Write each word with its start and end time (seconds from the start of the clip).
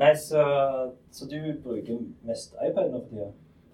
Nei, 0.00 0.14
så, 0.16 0.42
så 1.12 1.26
du 1.28 1.36
bruker 1.62 1.98
mest 2.26 2.54
iPad 2.56 2.90
nå 2.94 3.00
for 3.04 3.08
tida? 3.12 3.30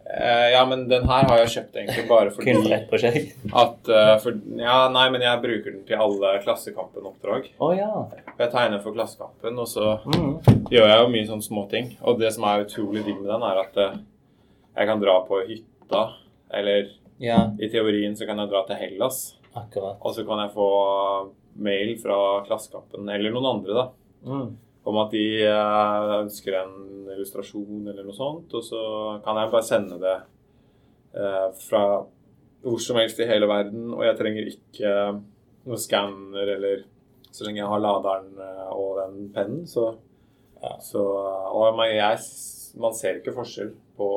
Uh, 0.06 0.46
ja, 0.52 0.60
men 0.70 0.84
den 0.86 1.02
her 1.10 1.24
har 1.26 1.40
jeg 1.42 1.48
kjøpt 1.56 1.78
egentlig 1.80 2.04
bare 2.06 2.30
fordi 2.30 3.22
at 3.58 3.88
uh, 3.90 4.12
for, 4.22 4.36
Ja, 4.60 4.76
nei, 4.94 5.06
men 5.10 5.24
jeg 5.24 5.40
bruker 5.42 5.72
den 5.74 5.80
til 5.88 5.98
alle 5.98 6.36
Klassekampen-oppdrag. 6.44 7.48
Å 7.58 7.70
ja. 7.74 7.88
Jeg 8.38 8.52
tegner 8.52 8.82
for 8.84 8.94
Klassekampen, 8.94 9.58
og 9.58 9.66
så 9.70 9.96
Mm. 10.06 10.36
gjør 10.70 10.86
jeg 10.92 11.00
jo 11.00 11.08
mye 11.14 11.26
sånne 11.32 11.46
småting. 11.48 11.88
Og 12.06 12.20
det 12.22 12.30
som 12.36 12.46
er 12.46 12.62
utrolig 12.68 13.02
digg 13.06 13.18
med 13.18 13.32
den, 13.32 13.42
er 13.50 13.58
at 13.64 13.80
uh, 13.82 13.96
jeg 14.76 14.86
kan 14.92 15.02
dra 15.02 15.16
på 15.26 15.40
hytta, 15.48 16.04
eller 16.54 16.92
Ja, 17.18 17.40
i 17.58 17.66
teorien 17.72 18.14
så 18.14 18.26
kan 18.28 18.38
jeg 18.38 18.50
dra 18.52 18.62
til 18.68 18.76
Hellas, 18.76 19.34
akkurat. 19.56 19.96
og 20.04 20.14
så 20.14 20.22
kan 20.28 20.38
jeg 20.44 20.54
få 20.54 20.68
mail 21.56 21.96
fra 21.98 22.20
Klassekampen, 22.46 23.08
eller 23.10 23.34
noen 23.34 23.50
andre, 23.56 23.74
da, 23.74 23.86
Mm. 24.26 24.56
Om 24.86 24.98
at 25.02 25.14
de 25.14 25.24
eh, 25.42 26.10
ønsker 26.20 26.58
en 26.60 26.74
illustrasjon 27.16 27.86
eller 27.90 28.06
noe 28.06 28.14
sånt, 28.16 28.52
og 28.54 28.62
så 28.64 28.80
kan 29.24 29.40
jeg 29.40 29.52
bare 29.54 29.66
sende 29.66 29.98
det 30.02 30.16
eh, 31.18 31.48
fra 31.66 31.82
hvor 32.66 32.82
som 32.82 32.98
helst 32.98 33.20
i 33.22 33.28
hele 33.28 33.46
verden, 33.50 33.88
og 33.94 34.02
jeg 34.06 34.18
trenger 34.18 34.50
ikke 34.50 34.92
noen 34.92 35.24
noe 35.66 35.82
skanner 35.82 36.52
eller 36.56 36.84
Så 37.36 37.44
lenge 37.44 37.58
jeg 37.60 37.68
har 37.68 37.80
laderen 37.82 38.38
eh, 38.40 38.68
og 38.72 39.00
den 39.02 39.30
pennen, 39.34 39.66
så, 39.68 39.90
Ja. 40.62 40.76
så 40.80 41.02
Og 41.52 41.76
man, 41.76 41.90
jeg, 41.92 42.22
man 42.80 42.94
ser 42.96 43.18
ikke 43.18 43.34
forskjell 43.36 43.74
på, 43.98 44.08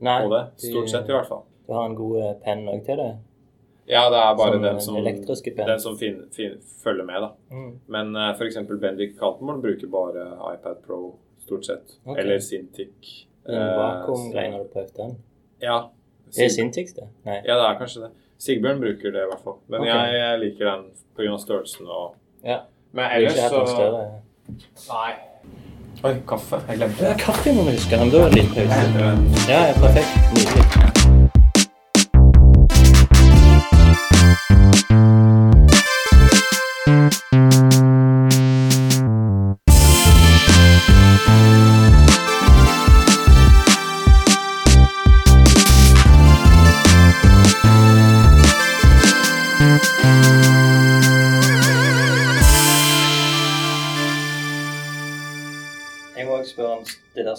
Nei, 0.00 0.16
på 0.24 0.32
det. 0.32 0.42
Stort 0.64 0.90
sett, 0.90 1.06
i 1.08 1.14
hvert 1.14 1.28
fall. 1.28 1.44
Du 1.68 1.74
har 1.76 1.86
en 1.86 1.94
god 1.98 2.40
penn 2.42 2.64
òg 2.72 2.82
til 2.86 2.98
det? 2.98 3.12
Ja, 3.88 4.02
det 4.12 4.18
er 4.20 4.34
bare 4.36 4.52
Som 4.52 4.62
den 4.62 4.80
som, 4.80 5.44
den 5.66 5.80
som 5.80 5.98
fin, 5.98 6.18
fin, 6.36 6.58
følger 6.84 7.04
med, 7.08 7.22
da. 7.24 7.28
Mm. 7.50 7.70
Men 7.88 8.16
uh, 8.16 8.30
f.eks. 8.36 8.56
Bendik 8.80 9.14
Kaltenborn 9.18 9.62
bruker 9.64 9.88
bare 9.92 10.26
iPad 10.54 10.82
Pro, 10.86 11.14
stort 11.44 11.64
sett. 11.66 11.96
Okay. 12.04 12.22
Eller 12.22 12.38
Cintiq. 12.44 13.14
Vakuum 13.48 14.32
Eh, 14.36 14.52
har 14.52 14.58
du 14.58 14.68
prøvd 14.72 14.92
den? 14.96 15.14
Ja. 15.62 15.78
Det 16.26 16.44
er 16.44 16.48
Sig- 16.48 16.54
Sintix, 16.54 16.92
det? 16.92 17.06
Nei. 17.24 17.38
ja, 17.46 17.54
det 17.56 17.64
er 17.64 17.78
kanskje 17.78 18.00
det. 18.02 18.10
Sigbjørn 18.38 18.80
bruker 18.80 19.10
det 19.14 19.22
i 19.24 19.28
hvert 19.30 19.40
fall. 19.44 19.56
Men 19.68 19.80
okay. 19.80 19.90
jeg, 19.90 20.18
jeg 20.20 20.38
liker 20.40 20.64
den 20.70 20.84
pga. 21.16 21.38
størrelsen 21.38 21.86
og 21.86 22.14
Ja. 22.44 22.58
Men 22.92 23.04
ellers 23.16 23.32
så 23.34 23.64
større 23.66 24.04
Nei. 24.88 25.12
Oi, 26.04 26.14
kaffe. 26.28 26.60
Jeg 26.68 26.76
glemte 26.78 27.04
Ja, 27.04 27.12
det. 27.12 27.20
kaffe 27.20 27.52
må 27.56 27.64
vi 27.64 27.70
huske. 27.70 27.96
Men 27.98 28.10
da 28.10 28.18
er 28.18 28.30
det 28.30 28.34
litt 28.34 28.54
pause. 28.54 28.86
Eh, 29.08 29.50
Ja, 29.50 29.60
ja, 29.68 29.74
perfekt. 29.82 30.12
Nydelig. 30.36 30.97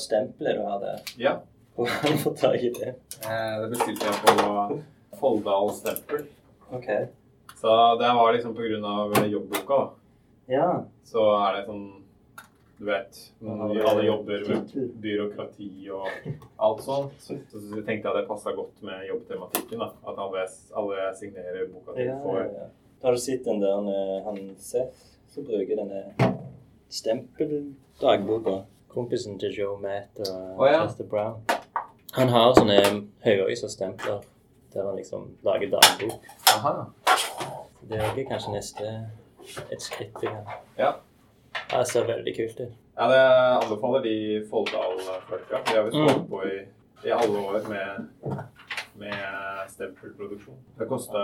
Stempelet 0.10 0.58
du 0.60 0.66
hadde. 0.66 0.96
Ja. 1.22 1.38
Hvor 1.78 1.88
har 1.94 2.12
du 2.12 2.18
fått 2.26 2.42
tak 2.42 2.60
i 2.66 2.74
det? 2.76 2.90
Eh, 3.24 3.56
Det 3.62 3.70
bestilte 3.76 4.10
jeg 4.10 4.20
på 4.26 4.82
Folldal 5.22 5.70
Stempel. 5.78 6.26
Ok. 6.76 6.90
Så 7.60 7.72
det 8.00 8.10
var 8.16 8.34
liksom 8.36 8.54
på 8.56 8.66
grunn 8.68 8.86
av 8.88 9.16
jobbboka, 9.28 9.78
da. 9.80 9.90
Ja. 10.50 10.68
Så 11.06 11.24
er 11.46 11.58
det 11.60 11.66
sånn 11.70 11.88
Du 12.80 12.86
vet, 12.88 13.18
alle 13.44 14.06
jobber 14.06 14.46
med 14.48 14.70
byråkrati 15.04 15.68
og 15.92 16.06
alt 16.64 16.84
sånt. 16.86 17.18
Så, 17.20 17.36
jeg 17.76 17.84
tenkte 17.84 18.08
jeg 18.08 18.16
det 18.16 18.28
passa 18.30 18.54
godt 18.56 18.78
med 18.88 19.04
jobbtematikken. 19.10 19.82
da. 19.84 19.90
At 20.08 20.22
alle, 20.24 20.46
alle 20.80 21.10
signerer 21.20 21.68
boka 21.74 21.92
til 21.98 22.06
Ja, 22.08 22.14
ja, 22.16 22.22
for 22.24 22.40
ja. 22.40 22.70
Har 23.04 23.12
du 23.12 23.20
sett 23.20 23.44
den 23.44 23.60
der 23.60 23.90
eh, 23.92 24.24
han 24.30 24.40
Seth 24.64 24.96
som 25.34 25.44
bruker 25.44 25.76
denne 25.76 26.06
stempeldagboka? 26.90 28.64
Kompisen 28.90 29.40
til 29.40 29.54
Joe 29.60 29.78
Matt 29.82 30.20
og 30.30 30.60
oh, 30.60 30.68
ja. 30.68 30.80
Chester 30.88 31.06
Brown. 31.10 31.42
Han 32.18 32.30
har 32.34 32.54
sånne 32.58 32.80
høyøysa 33.26 33.70
stempler 33.70 34.24
der 34.74 34.86
han 34.86 34.96
liksom 34.98 35.28
lager 35.46 35.70
dagbok. 35.74 36.26
Det 37.90 37.98
er 38.02 38.20
kanskje 38.30 38.52
neste 38.54 38.90
et 39.74 39.82
skritt 39.82 40.18
i 40.24 40.28
det. 40.30 40.58
Ja. 40.78 40.92
Ja, 41.72 41.80
Det 41.80 41.88
ser 41.90 42.06
veldig 42.06 42.34
kult 42.38 42.60
ut. 42.60 42.74
ja, 42.98 43.08
det 43.10 43.22
anbefaler 43.64 44.04
de 44.06 44.16
Folldal-folka. 44.50 45.62
De 45.66 45.76
har 45.78 45.84
visst 45.88 45.98
Mm. 45.98 46.10
holdt 46.10 46.30
på 46.30 46.42
i, 46.46 46.60
i 47.08 47.12
alle 47.12 47.40
år 47.40 47.70
med, 47.70 48.10
med 48.96 49.16
stempelproduksjon. 49.70 50.58
Det 50.80 50.88
kosta 50.88 51.24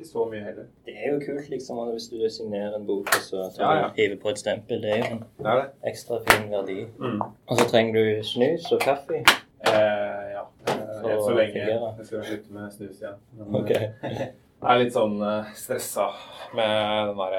ikke 0.00 0.08
så 0.10 0.24
mye 0.30 0.42
heller. 0.48 0.66
Det 0.86 0.94
er 0.96 1.12
jo 1.12 1.20
kult 1.26 1.48
liksom 1.52 1.78
hvis 1.92 2.08
du 2.10 2.18
signerer 2.32 2.74
en 2.78 2.86
bok 2.88 3.08
og 3.14 3.22
så 3.26 3.44
tar 3.56 3.62
Ja, 3.64 3.76
ja. 3.84 3.88
hiver 3.96 4.16
på 4.22 4.32
et 4.32 4.38
stempel. 4.42 4.82
Det 4.82 4.90
er 4.96 4.98
jo 5.04 5.14
en 5.14 5.24
Det 5.38 5.46
er 5.52 5.60
det. 5.62 5.70
ekstra 5.92 6.18
fin 6.26 6.50
verdi. 6.50 6.78
Mm. 6.98 7.20
Og 7.22 7.58
så 7.58 7.68
trenger 7.70 7.92
du 8.00 8.22
snus 8.24 8.66
og 8.72 8.80
kaffe. 8.80 9.20
Eh, 9.20 10.26
ja. 10.34 10.44
Eh, 10.66 11.08
Helt 11.08 11.24
så 11.24 11.34
lenge. 11.36 11.64
Jeg 11.64 12.06
skal 12.06 12.24
slutte 12.24 12.52
med 12.52 12.70
snus 12.72 13.00
igjen. 13.02 13.18
Men, 13.38 13.54
Ok. 13.62 13.70
eh, 13.70 14.28
Jeg 14.60 14.74
er 14.74 14.78
litt 14.84 14.92
sånn 14.92 15.14
uh, 15.24 15.44
stressa 15.56 16.10
med 16.52 17.08
den 17.08 17.16
derre 17.16 17.38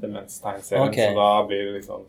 demenstegnserien, 0.00 0.86
okay. 0.88 1.10
så 1.12 1.14
da 1.18 1.46
blir 1.46 1.66
det 1.66 1.74
liksom 1.82 2.06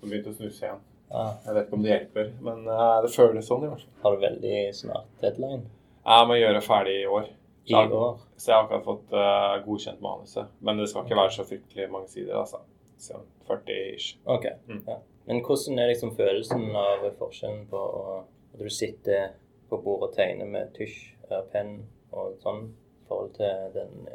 Så 0.00 0.08
begynte 0.10 0.32
å 0.32 0.34
snuse 0.34 0.64
igjen. 0.64 0.80
Ja. 1.12 1.26
Jeg 1.46 1.54
vet 1.54 1.66
ikke 1.68 1.76
om 1.78 1.82
det 1.84 1.90
hjelper, 1.92 2.32
men 2.42 2.66
uh, 2.68 3.00
det 3.04 3.12
føles 3.14 3.46
sånn 3.46 3.62
i 3.62 3.68
hvert 3.70 3.84
fall. 3.84 3.92
Har 4.02 4.16
du 4.16 4.24
veldig 4.26 4.56
snart 4.74 5.06
deadline? 5.22 5.62
Jeg 6.06 6.26
må 6.26 6.34
gjøre 6.40 6.60
ferdig 6.66 6.96
i 7.02 7.06
år. 7.06 7.28
I 7.66 7.72
Ja. 7.72 7.82
år? 7.90 8.18
Så 8.36 8.50
jeg 8.50 8.56
har 8.56 8.64
akkurat 8.64 8.84
fått 8.84 9.12
uh, 9.12 9.56
godkjent 9.66 10.00
manuset. 10.00 10.46
Men 10.60 10.78
det 10.78 10.88
skal 10.88 11.04
ikke 11.04 11.18
være 11.18 11.34
så 11.34 11.44
fryktelig 11.48 11.90
mange 11.90 12.08
sider, 12.08 12.36
altså. 12.38 12.62
Sånn 13.02 13.26
40 13.48 13.80
ish. 13.96 14.16
Ok. 14.24 14.46
Mm. 14.68 14.82
Ja. 14.86 15.00
Men 15.26 15.42
hvordan 15.42 15.78
er 15.82 15.90
liksom 15.90 16.14
følelsen 16.16 16.68
av 16.78 17.02
forskjellen 17.18 17.66
på 17.70 17.82
at 18.20 18.60
du 18.60 18.68
sitter 18.70 19.34
på 19.68 19.80
bordet 19.82 20.10
og 20.10 20.14
tegner 20.14 20.46
med 20.46 20.70
tusj, 20.76 21.16
eh, 21.30 21.42
penn 21.52 21.80
og 22.12 22.36
sånn, 22.44 22.68
i 23.02 23.08
forhold 23.08 23.32
til 23.34 23.72
den, 23.74 24.06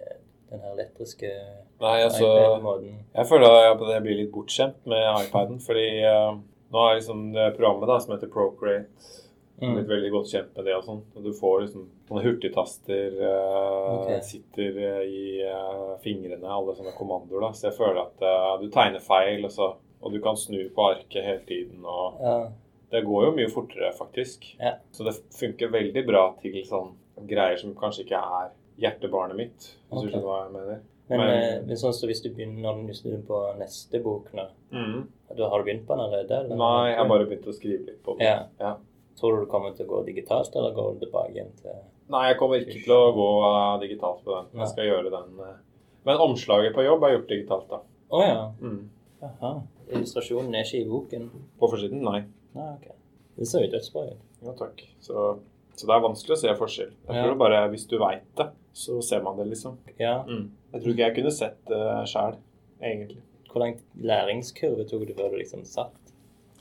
den 0.49 0.63
her 0.63 0.71
elektriske 0.77 1.31
Nei, 1.81 1.97
altså 2.05 2.29
iPad-måten? 2.29 2.95
Jeg 3.13 3.27
føler 3.27 3.57
at 3.73 3.83
jeg 3.91 4.05
blir 4.05 4.19
litt 4.21 4.31
bortskjemt 4.31 4.87
med 4.87 5.03
iPaden, 5.25 5.59
fordi 5.59 5.87
uh, 6.07 6.39
nå 6.71 6.85
er 6.87 7.01
liksom 7.01 7.27
det 7.35 7.49
programmet 7.57 7.91
da, 7.91 7.99
som 7.99 8.15
heter 8.15 8.31
Procreate 8.31 9.11
Mm. 9.61 9.75
blitt 9.75 9.89
veldig 9.91 10.11
godt 10.11 10.31
kjent 10.31 10.55
med 10.57 10.65
det 10.65 10.73
og 10.73 10.85
sånn. 10.87 11.01
Og 11.15 11.25
du 11.25 11.31
får 11.37 11.59
liksom 11.65 11.83
sånne 12.09 12.23
hurtigtaster 12.25 13.19
uh, 13.21 13.99
okay. 13.99 14.21
sitter 14.25 14.79
eh, 14.87 15.03
i 15.05 15.25
uh, 15.45 15.91
fingrene, 16.01 16.49
alle 16.49 16.73
sånne 16.77 16.95
kommandoer, 16.97 17.45
da. 17.45 17.51
Så 17.53 17.67
jeg 17.69 17.77
føler 17.77 18.01
at 18.01 18.25
uh, 18.25 18.55
du 18.61 18.67
tegner 18.73 19.03
feil, 19.05 19.45
og, 19.45 19.53
så, 19.53 19.69
og 20.01 20.15
du 20.15 20.17
kan 20.23 20.39
snu 20.39 20.63
på 20.73 20.87
arket 20.89 21.27
hele 21.27 21.45
tiden. 21.47 21.85
og 21.85 22.21
Ja. 22.25 22.35
Det 22.91 23.05
går 23.07 23.23
jo 23.23 23.35
mye 23.37 23.47
fortere, 23.47 23.93
faktisk. 23.95 24.49
Ja. 24.59 24.73
Så 24.91 25.05
det 25.07 25.13
funker 25.37 25.69
veldig 25.71 26.01
bra 26.09 26.25
til 26.41 26.57
sånn 26.67 26.89
greier 27.29 27.55
som 27.61 27.71
kanskje 27.77 28.03
ikke 28.03 28.19
er 28.19 28.49
hjertebarnet 28.81 29.37
mitt, 29.37 29.69
hvis 29.87 29.93
okay. 29.93 30.09
du 30.09 30.11
skjønner 30.11 30.27
hva 30.27 30.39
jeg 30.41 30.55
mener. 30.57 30.81
Men, 31.11 31.19
Men- 31.19 31.65
men 31.67 31.79
sånn 31.79 31.93
så 31.95 32.07
hvis 32.07 32.21
du 32.23 32.29
begynner 32.33 32.75
du 32.87 33.23
på 33.27 33.39
neste 33.59 33.99
bok 34.03 34.29
nå, 34.35 34.45
da 35.37 35.49
har 35.49 35.59
du 35.59 35.65
begynt 35.67 35.87
på 35.87 35.95
den 35.95 36.03
allerede? 36.05 36.37
eller? 36.37 36.55
Nei, 36.55 36.89
jeg 36.89 36.97
har 36.97 37.07
bare 37.07 37.27
begynt 37.27 37.47
å 37.47 37.55
skrive 37.55 37.85
litt 37.87 38.03
på 38.03 38.17
den. 38.17 38.27
Ja. 38.27 38.47
Ja. 38.59 38.75
Tror 39.19 39.35
du 39.37 39.45
du 39.45 39.49
kommer 39.51 39.73
til 39.75 39.85
å 39.85 39.89
gå 39.89 40.05
digitalt, 40.05 40.55
eller 40.55 40.73
går 40.73 40.93
du 40.95 41.05
tilbake 41.05 41.33
igjen 41.35 41.51
til 41.61 41.75
Nei, 42.11 42.25
jeg 42.27 42.37
kommer 42.39 42.59
ikke 42.59 42.79
til 42.83 42.91
å 42.95 43.11
gå 43.15 43.27
eh, 43.47 43.75
digitalt 43.85 44.23
på 44.25 44.33
den. 44.35 44.47
Jeg 44.59 44.67
skal 44.67 44.85
gjøre 44.89 45.11
den. 45.13 45.39
eh. 45.39 45.59
Men 46.05 46.17
omslaget 46.25 46.73
på 46.75 46.83
jobb 46.83 47.03
er 47.07 47.13
gjort 47.13 47.29
digitalt, 47.29 47.67
da. 47.69 47.77
Å 48.11 48.21
ja. 48.25 48.41
Mm. 48.59 48.89
Jaha. 49.21 49.51
Illustrasjonen 49.91 50.55
er 50.57 50.65
ikke 50.65 50.81
i 50.81 50.89
boken? 50.89 51.29
På 51.61 51.69
forsiden? 51.71 52.01
Nei. 52.03 52.23
Nei, 52.57 52.65
ok. 52.73 52.89
Det 53.37 53.47
ser 53.47 53.63
jo 53.63 53.69
dødsbra 53.75 54.03
ut. 54.09 54.25
Ja, 54.43 54.55
takk. 54.59 54.81
Så, 54.99 55.27
så 55.77 55.87
det 55.87 55.95
er 55.95 56.03
vanskelig 56.03 56.35
å 56.35 56.39
se 56.41 56.55
forskjell. 56.59 56.91
Jeg 57.07 57.15
Ja. 57.15 57.23
tror 57.23 57.37
bare 57.39 57.61
hvis 57.71 57.85
du 57.87 57.95
veit 58.01 58.25
det, 58.41 58.49
så 58.73 58.97
ser 59.05 59.21
man 59.23 59.37
det, 59.37 59.45
liksom. 59.53 59.77
Ja. 59.99 60.17
Mm. 60.27 60.49
Jeg 60.73 60.81
tror 60.81 60.91
ikke 60.95 61.05
jeg 61.05 61.15
kunne 61.19 61.31
sett 61.37 61.61
det 61.69 61.83
sjæl, 62.11 62.35
egentlig. 62.81 63.21
Hvor 63.51 63.59
lang 63.63 63.79
læringskurve 64.01 64.83
tok 64.89 65.07
du 65.07 65.13
før 65.13 65.31
du 65.31 65.37
liksom 65.39 65.63
satt? 65.67 65.95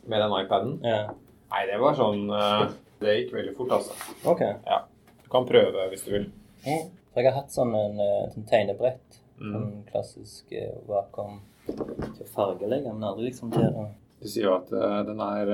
Med 0.06 0.20
den 0.22 0.36
iPaden? 0.44 0.78
Ja. 0.84 1.08
Nei, 1.50 1.66
det 1.66 1.78
var 1.82 1.96
sånn 1.98 2.28
eh, 2.30 2.64
Det 3.00 3.16
gikk 3.16 3.32
veldig 3.34 3.54
fort, 3.56 3.72
altså. 3.78 3.96
Ok. 4.28 4.42
Ja. 4.66 4.82
Du 5.24 5.30
kan 5.32 5.46
prøve 5.48 5.88
hvis 5.92 6.04
du 6.06 6.12
vil. 6.14 6.26
Mm. 6.66 6.90
Jeg 7.16 7.26
har 7.26 7.36
hatt 7.40 7.54
sånn 7.54 7.72
en 7.74 7.98
eh, 8.04 8.28
sånn 8.34 8.46
tegnebrett. 8.50 9.18
Mm. 9.40 9.54
Sånn 9.54 9.72
klassisk 9.88 10.52
eh, 10.52 10.76
Wacom 10.88 11.40
til 11.70 12.24
å 12.26 12.30
fargelegge, 12.34 12.92
men 12.92 13.06
aldri 13.08 13.30
liksom 13.30 13.52
til 13.54 13.66
å 13.70 13.88
Du 14.20 14.28
sier 14.28 14.50
jo 14.50 14.54
at 14.58 14.68
den 15.06 15.20
er 15.24 15.50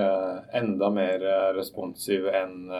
enda 0.58 0.88
mer 0.90 1.22
responsiv 1.54 2.24
enn 2.34 2.70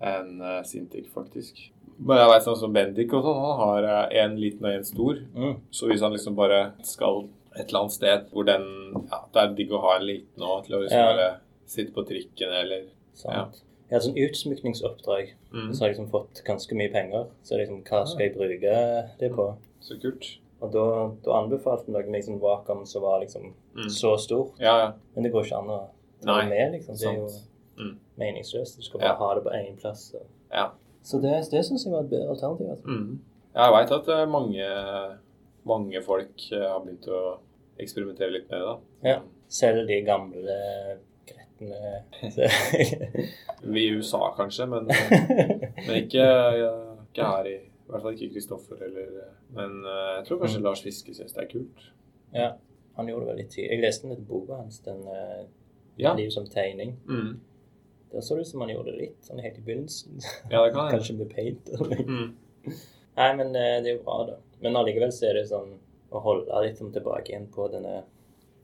enn, 0.00 0.30
Cintiq, 0.64 1.10
faktisk. 1.12 1.58
Men 1.98 2.20
jeg 2.20 2.30
vet 2.30 2.44
sånn 2.44 2.58
som 2.60 2.72
Bendik 2.72 3.12
og 3.16 3.24
sånn, 3.24 3.40
han 3.40 3.60
har 3.60 3.86
én 4.12 4.22
en 4.22 4.38
liten 4.40 4.64
og 4.68 4.74
en 4.78 4.84
stor. 4.84 5.20
mm. 5.34 5.54
Så 5.72 5.88
hvis 5.90 6.04
han 6.04 6.12
liksom 6.12 6.36
bare 6.36 6.60
skal 6.84 7.26
et 7.56 7.68
eller 7.68 7.80
annet 7.80 7.92
sted 7.96 8.26
hvor 8.32 8.44
den 8.48 8.66
Ja, 9.10 9.22
det 9.32 9.42
er 9.42 9.54
digg 9.56 9.72
å 9.72 9.80
ha 9.84 9.96
en 9.96 10.06
liten 10.08 10.44
òg 10.44 10.64
til 10.66 10.76
å 10.76 10.82
liksom 10.82 10.98
Ja. 11.00 11.12
bare 11.12 11.28
sitte 11.66 11.92
på 11.92 12.04
trikken 12.06 12.52
eller 12.62 12.86
Sant? 13.16 13.62
Jeg 13.88 13.94
hadde 13.96 14.06
sånn 14.08 14.18
utsmykningsoppdrag. 14.18 15.28
mm. 15.52 15.68
Så 15.74 15.80
har 15.80 15.88
jeg 15.88 15.96
liksom 15.96 16.10
fått 16.10 16.42
ganske 16.44 16.74
mye 16.76 16.90
penger. 16.92 17.26
Så 17.46 17.56
liksom, 17.56 17.82
hva 17.86 18.04
skal 18.06 18.26
jeg 18.26 18.34
bruke 18.36 18.74
det 19.20 19.30
på? 19.32 19.46
Så 19.80 19.98
kult. 20.02 20.26
Og 20.60 20.72
da, 20.72 20.84
da 21.24 21.36
anbefalte 21.42 21.92
noen 21.92 22.10
meg 22.10 22.24
sånn 22.24 22.40
Wacom 22.40 22.84
som 22.86 23.02
var 23.02 23.20
liksom 23.20 23.52
Mm. 23.76 23.88
så 23.92 24.16
stort. 24.18 24.54
Ja, 24.58 24.78
ja. 24.78 24.92
Men 25.14 25.24
det 25.24 25.32
går 25.32 25.44
ikke 25.44 25.58
an 25.58 25.68
å 25.70 25.78
ta 26.24 26.38
Nei, 26.38 26.48
med, 26.48 26.72
liksom. 26.72 26.96
Det 26.96 27.06
er 27.06 27.14
jo. 27.16 27.28
Mm. 27.78 27.98
meningsløst. 28.18 28.76
Du 28.78 28.82
skal 28.82 29.00
bare 29.00 29.10
Ja. 29.10 29.14
ha 29.16 29.34
det 29.34 29.44
på 29.44 29.50
én 29.52 29.76
plass. 29.80 30.10
Så, 30.12 30.18
Ja. 30.50 30.70
så 31.04 31.20
det, 31.20 31.50
det 31.50 31.64
syns 31.64 31.84
jeg 31.84 31.92
var 31.92 32.00
et 32.00 32.10
bedre 32.10 32.28
alternativ. 32.30 32.70
Altså. 32.70 32.86
Mm. 32.88 33.20
Jeg 33.54 33.72
veit 33.72 33.90
at 33.92 34.08
eh, 34.08 34.26
mange, 34.26 35.18
mange 35.66 36.02
folk 36.02 36.52
eh, 36.52 36.68
har 36.68 36.80
begynt 36.80 37.06
å 37.08 37.38
eksperimentere 37.78 38.32
litt 38.32 38.50
med 38.50 38.60
det. 38.60 38.66
da. 38.66 38.76
Ja. 39.10 39.20
Selv 39.48 39.86
de 39.86 40.00
gamle 40.02 40.98
I 43.76 43.88
USA 43.96 44.34
kanskje, 44.36 44.66
men, 44.66 44.90
eh, 44.90 45.10
men 45.86 45.96
ikke, 46.02 46.26
ikke 47.08 47.30
her 47.32 47.48
i 47.50 47.54
I 47.56 47.92
hvert 47.92 48.02
fall 48.02 48.16
ikke 48.16 48.32
Kristoffer 48.34 48.80
eller 48.82 49.10
eh, 49.22 49.34
Men 49.54 49.76
eh, 49.86 50.12
jeg 50.18 50.24
tror 50.28 50.40
kanskje 50.42 50.58
Mm. 50.60 50.64
Lars 50.66 50.82
Fiske 50.82 51.14
syns 51.14 51.32
det 51.36 51.42
er 51.44 51.50
kult. 51.52 51.84
Ja, 52.34 52.48
han 52.96 53.06
gjorde 53.08 53.26
det 53.26 53.30
veldig 53.34 53.48
tidlig. 53.52 53.70
Jeg 53.70 53.82
leste 53.84 54.08
litt 54.10 54.24
boka 54.28 54.56
hans, 54.62 54.80
den 54.84 55.04
uh, 55.06 55.44
Ja. 55.98 56.14
'Liv 56.16 56.30
som 56.34 56.44
tegning'. 56.50 56.96
Mm. 57.08 57.38
Der 58.12 58.20
så 58.20 58.34
det 58.34 58.40
ut 58.40 58.46
som 58.48 58.60
han 58.60 58.70
gjorde 58.70 58.90
det 58.92 58.98
litt 59.00 59.22
sånn 59.24 59.40
helt 59.40 59.58
i 59.58 59.62
begynnelsen. 59.64 60.18
Ja, 60.50 60.64
det 60.64 60.72
kan 60.74 60.84
jeg. 60.90 60.98
Kanskje 60.98 61.16
med 61.18 61.30
paint. 61.34 61.68
eller- 61.68 62.04
Mm. 62.04 62.34
Nei, 63.16 63.30
men 63.36 63.46
eh, 63.56 63.80
det 63.82 63.90
er 63.92 63.96
jo 63.96 64.02
bra, 64.04 64.26
da. 64.26 64.34
Men 64.60 64.76
allikevel 64.76 65.12
så 65.12 65.26
er 65.30 65.34
det 65.38 65.46
sånn 65.48 65.78
å 66.12 66.20
holde 66.20 66.62
litt 66.66 66.76
tilbake 66.92 67.30
igjen 67.32 67.46
på 67.54 67.68
denne 67.72 68.02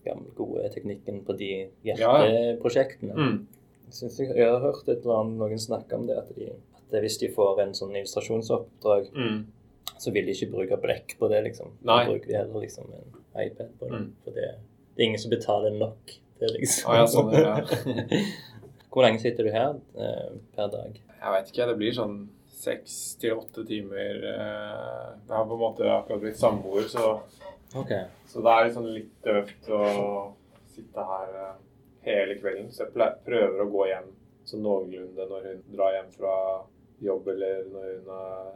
gamle, 0.04 0.31
gode 0.37 0.69
teknikken 0.75 1.22
på 1.26 1.37
de 1.38 1.50
Ja. 1.84 1.94
hjerteprosjektene. 1.96 3.14
Mm. 3.14 3.46
Jeg, 3.93 4.10
jeg, 4.19 4.37
jeg 4.37 4.49
har 4.50 4.60
hørt 4.64 4.88
annet, 4.88 5.38
noen 5.38 5.58
snakke 5.60 5.94
om 5.99 6.06
det, 6.08 6.16
at, 6.22 6.31
de, 6.37 6.50
at 6.93 7.00
hvis 7.04 7.19
de 7.20 7.28
får 7.34 7.60
en 7.66 7.75
sånn 7.76 7.94
illustrasjonsoppdrag, 7.96 9.10
Mm. 9.14 9.46
så 9.99 10.10
vil 10.12 10.26
de 10.26 10.32
ikke 10.32 10.50
bruke 10.52 10.78
blekk 10.82 11.16
på 11.19 11.28
det, 11.31 11.43
liksom. 11.44 11.72
Nei. 11.84 12.04
Da 12.04 12.10
bruker 12.10 12.26
de 12.32 12.37
heller 12.40 12.60
liksom 12.64 12.88
en 12.93 13.44
iPad 13.46 13.70
på 13.78 13.88
det. 13.90 14.00
Mm. 14.00 14.12
For 14.25 14.31
det, 14.38 14.49
det 14.96 15.02
er 15.02 15.06
ingen 15.08 15.19
som 15.22 15.31
betaler 15.31 15.70
nok 15.78 16.14
til 16.38 16.49
liksom. 16.58 16.90
Ah, 16.90 16.96
ja, 17.02 17.06
sånn, 17.06 17.32
ja. 17.32 18.22
Hvor 18.93 19.02
lenge 19.06 19.20
sitter 19.22 19.46
du 19.46 19.50
her 19.54 19.76
eh, 19.96 20.32
per 20.56 20.69
dag? 20.72 20.96
Jeg 21.22 21.32
veit 21.37 21.46
ikke. 21.52 21.66
Det 21.70 21.76
blir 21.81 21.94
sånn 21.96 22.16
seks 22.62 22.96
til 23.22 23.38
åtte 23.38 23.64
timer. 23.66 24.19
eh, 24.20 25.06
Jeg 25.28 25.32
har 25.37 25.46
på 25.49 25.54
en 25.56 25.62
måte 25.62 25.87
akkurat 25.88 26.20
blitt 26.20 26.37
samboer, 26.40 26.84
så, 26.93 27.14
Ok. 27.76 27.92
så 28.26 28.42
det 28.44 28.50
er 28.52 28.64
liksom 28.66 28.86
litt 28.86 29.12
døvt 29.24 29.69
å 29.72 29.82
sitte 30.74 31.04
her 31.08 31.34
eh, 31.42 31.54
hele 32.06 32.34
kvelden. 32.40 32.70
Så 32.72 32.84
jeg 32.86 33.14
prøver 33.24 33.62
å 33.64 33.70
gå 33.72 33.86
hjem 33.88 34.10
sånn 34.44 34.62
noenlunde 34.64 35.26
når 35.30 35.48
hun 35.48 35.62
drar 35.76 35.92
hjem 35.96 36.10
fra 36.16 36.34
jobb, 37.02 37.28
eller 37.28 37.64
når 37.72 37.88
hun 37.94 38.12
er 38.16 38.52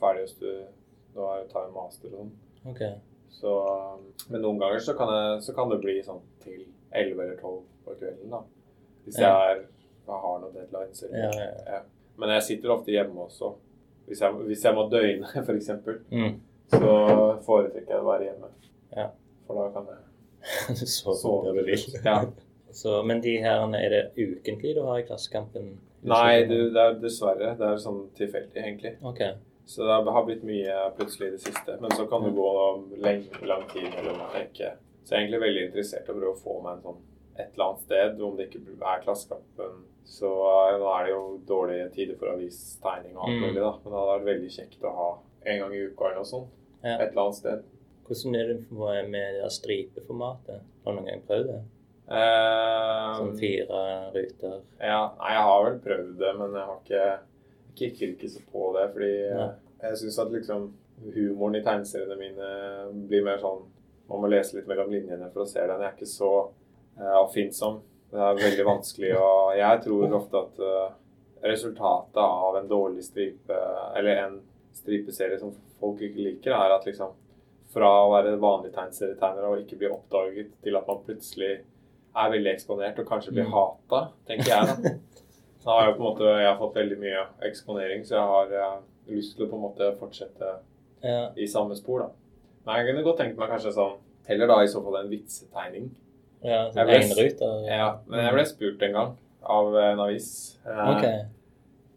ferdig 0.00 0.24
å 0.24 0.32
studere. 0.34 0.68
nå 1.14 1.24
er- 1.34 1.46
tar 1.50 1.64
en 1.66 1.72
master 1.74 2.08
og 2.12 2.18
sånn. 2.20 2.32
ok. 2.70 2.82
Så, 3.30 3.50
men 4.30 4.42
noen 4.42 4.58
ganger 4.58 4.78
så 4.84 4.94
kan, 4.98 5.08
jeg, 5.08 5.42
så 5.42 5.54
kan 5.54 5.68
det 5.70 5.78
bli 5.80 5.94
sånn 6.02 6.20
til 6.42 6.66
11 6.92 7.20
eller 7.22 7.36
12 7.40 7.62
på 7.84 7.94
kvelden, 7.98 8.30
da. 8.30 8.40
Hvis 9.04 9.16
jeg, 9.18 9.30
er, 9.30 9.62
jeg 10.06 10.20
har 10.24 10.38
noen 10.42 10.52
deadlines. 10.54 11.02
Eller, 11.02 11.18
Ja, 11.18 11.30
ja, 11.40 11.74
ja. 11.76 11.80
Men 12.20 12.28
jeg 12.34 12.42
sitter 12.42 12.70
ofte 12.74 12.92
hjemme 12.92 13.22
også. 13.26 13.54
Hvis 14.06 14.20
jeg, 14.20 14.32
hvis 14.50 14.64
jeg 14.64 14.74
må 14.74 14.88
døgne, 14.90 15.26
f.eks., 15.46 15.70
Mm. 16.10 16.40
Så 16.70 16.94
foretrekker 17.46 17.94
jeg 17.96 18.00
å 18.04 18.08
være 18.08 18.28
hjemme. 18.30 18.50
Ja. 18.96 19.08
For 19.46 19.58
da 19.60 19.68
kan 19.74 19.90
jeg 19.90 20.88
sove. 20.96 21.44
der 21.50 21.58
du 21.60 21.66
vil. 21.68 21.84
Ja. 22.04 22.16
Så, 22.72 23.00
men 23.02 23.20
de 23.24 23.36
her, 23.42 23.64
er 23.74 23.90
det 23.90 24.02
ukentlig 24.16 24.76
du 24.76 24.82
har 24.86 25.00
i 25.02 25.06
Klassekampen? 25.08 25.72
Nei, 26.06 26.44
du, 26.48 26.70
det 26.72 26.80
er 26.80 26.94
dessverre. 27.02 27.54
Det 27.58 27.66
er 27.66 27.80
sånn 27.82 28.04
tilfeldig, 28.16 28.56
egentlig. 28.62 28.94
Ok. 29.04 29.20
Så 29.70 29.84
det 29.86 30.12
har 30.14 30.24
blitt 30.26 30.42
mye 30.46 30.76
plutselig 30.96 31.28
i 31.28 31.34
det 31.36 31.42
siste. 31.44 31.76
Men 31.82 31.92
så 31.94 32.06
kan 32.10 32.24
det 32.24 32.32
gå 32.34 32.46
lang, 32.56 33.26
lang 33.46 33.66
tid 33.70 33.86
mellom 33.96 34.22
å 34.24 34.30
ikke 34.40 34.72
Så 35.04 35.14
jeg 35.14 35.18
er 35.18 35.24
egentlig 35.24 35.42
veldig 35.44 35.64
interessert 35.68 36.08
i 36.08 36.12
å 36.14 36.16
prøve 36.16 36.32
å 36.36 36.40
få 36.40 36.56
meg 36.64 36.76
en 36.78 36.84
sånn 36.86 37.00
et 37.40 37.54
eller 37.54 37.64
annet 37.70 37.84
sted, 37.86 38.18
om 38.26 38.34
det 38.36 38.46
ikke 38.50 38.62
er 38.90 39.02
Klassekampen. 39.04 39.76
Så 40.10 40.28
eh, 40.28 40.74
nå 40.82 40.88
er 40.92 41.04
det 41.06 41.12
jo 41.14 41.20
dårlige 41.48 41.86
tider 41.94 42.18
for 42.20 42.32
avistegning 42.34 43.14
og 43.16 43.22
alt 43.26 43.36
Mm. 43.36 43.44
mulig, 43.46 43.60
da. 43.62 43.70
Men 43.84 43.92
det 43.92 44.00
hadde 44.00 44.10
vært 44.14 44.26
veldig 44.30 44.50
kjekt 44.56 44.84
å 44.84 44.92
ha 44.98 45.10
en 45.50 45.60
gang 45.62 45.72
i 45.76 45.84
uka 45.86 46.08
eller 46.08 46.18
noe 46.20 46.28
sånt. 46.28 46.50
Ja. 46.82 46.96
Et 46.96 47.10
eller 47.10 47.26
annet 47.26 47.40
sted. 47.40 47.68
Hvordan 48.06 48.36
er 48.40 48.48
det 48.50 49.10
med 49.10 49.36
det 49.38 49.50
stripeformatet? 49.54 50.64
Har 50.84 50.94
du 50.94 50.98
noen 50.98 51.10
gang 51.10 51.22
prøvd 51.28 51.52
det? 51.52 51.60
Eh, 52.10 53.10
Sånn 53.20 53.36
fire 53.38 53.82
ruter? 54.10 54.56
Ja, 54.82 55.02
nei, 55.14 55.34
jeg 55.36 55.44
har 55.46 55.66
vel 55.66 55.76
prøvd 55.84 56.16
det, 56.18 56.30
men 56.40 56.56
jeg 56.58 56.70
har 56.70 56.80
ikke 56.88 58.08
ikke 58.10 58.30
så 58.32 58.42
på 58.50 58.72
det. 58.74 58.86
Fordi 58.94 59.10
ja. 59.28 59.44
jeg 59.84 60.00
syns 60.00 60.18
at 60.24 60.32
liksom 60.34 60.70
humoren 61.14 61.60
i 61.60 61.62
tegneseriene 61.64 62.18
mine 62.18 62.48
blir 63.08 63.22
mer 63.24 63.38
sånn 63.42 63.62
Man 64.10 64.24
må 64.24 64.26
lese 64.26 64.56
litt 64.56 64.66
mellom 64.66 64.88
linjene 64.90 65.28
for 65.30 65.44
å 65.44 65.46
se 65.46 65.62
den. 65.62 65.78
Jeg 65.78 65.86
er 65.86 65.92
ikke 65.94 66.06
så 66.10 66.30
uh, 66.98 67.18
oppfinnsom. 67.20 67.76
Det 68.10 68.18
er 68.26 68.40
veldig 68.40 68.64
vanskelig 68.66 69.12
å 69.14 69.28
Jeg 69.54 69.82
tror 69.84 70.16
ofte 70.18 70.40
at 70.40 70.58
uh, 70.58 70.88
resultatet 71.46 72.18
av 72.18 72.58
en 72.58 72.66
dårlig 72.66 73.04
stripe, 73.06 73.60
eller 73.94 74.24
en 74.24 74.34
stripeserie 74.74 75.38
som 75.38 75.54
folk 75.80 76.00
ikke 76.06 76.24
liker, 76.26 76.52
er 76.52 76.74
at 76.76 76.84
liksom 76.86 77.12
fra 77.70 77.86
å 78.04 78.10
være 78.12 78.36
vanlig 78.42 78.72
tegneserietegner 78.74 79.44
og 79.46 79.60
ikke 79.62 79.78
bli 79.78 79.88
oppdaget, 79.88 80.48
til 80.62 80.76
at 80.76 80.86
man 80.88 81.02
plutselig 81.06 81.60
er 82.16 82.30
veldig 82.32 82.52
eksponert 82.54 82.98
og 82.98 83.06
kanskje 83.06 83.32
blir 83.36 83.46
Mm. 83.46 83.52
hata, 83.54 84.00
tenker 84.26 84.50
jeg 84.50 84.66
da. 84.66 84.90
Så 85.60 85.68
har 85.70 85.86
jeg 85.86 85.96
på 85.96 86.00
en 86.02 86.08
måte 86.14 86.24
jeg 86.40 86.46
har 86.48 86.58
fått 86.58 86.74
veldig 86.74 86.98
mye 86.98 87.26
eksponering, 87.46 88.02
så 88.04 88.16
jeg 88.16 88.26
har 88.32 88.52
eh, 88.52 88.80
lyst 89.14 89.36
til 89.36 89.46
å 89.46 89.50
på 89.50 89.56
en 89.56 89.62
måte 89.68 89.90
fortsette 90.00 90.54
Ja. 91.02 91.30
i 91.36 91.46
samme 91.46 91.76
spor, 91.76 92.00
da. 92.00 92.08
Men 92.66 92.76
jeg 92.86 92.86
kunne 92.94 93.04
godt 93.04 93.18
tenkt 93.20 93.36
meg 93.38 93.48
kanskje 93.50 93.72
sånn 93.72 93.98
Heller 94.26 94.46
da 94.46 94.60
i 94.62 94.66
så 94.68 94.82
fall 94.84 94.96
en 95.00 95.08
vitsetegning. 95.10 95.90
ja 96.42 96.64
Jeg 96.66 96.72
sånn 96.74 96.86
ble- 96.86 97.00
enruter? 97.02 97.66
Ja, 97.68 97.98
men 98.06 98.20
jeg 98.24 98.32
ble 98.34 98.44
spurt 98.46 98.82
en 98.82 98.92
gang 98.92 99.16
av 99.42 99.74
en 99.76 99.98
avis. 100.00 100.58
eh, 100.66 100.96
okay. 100.96 101.18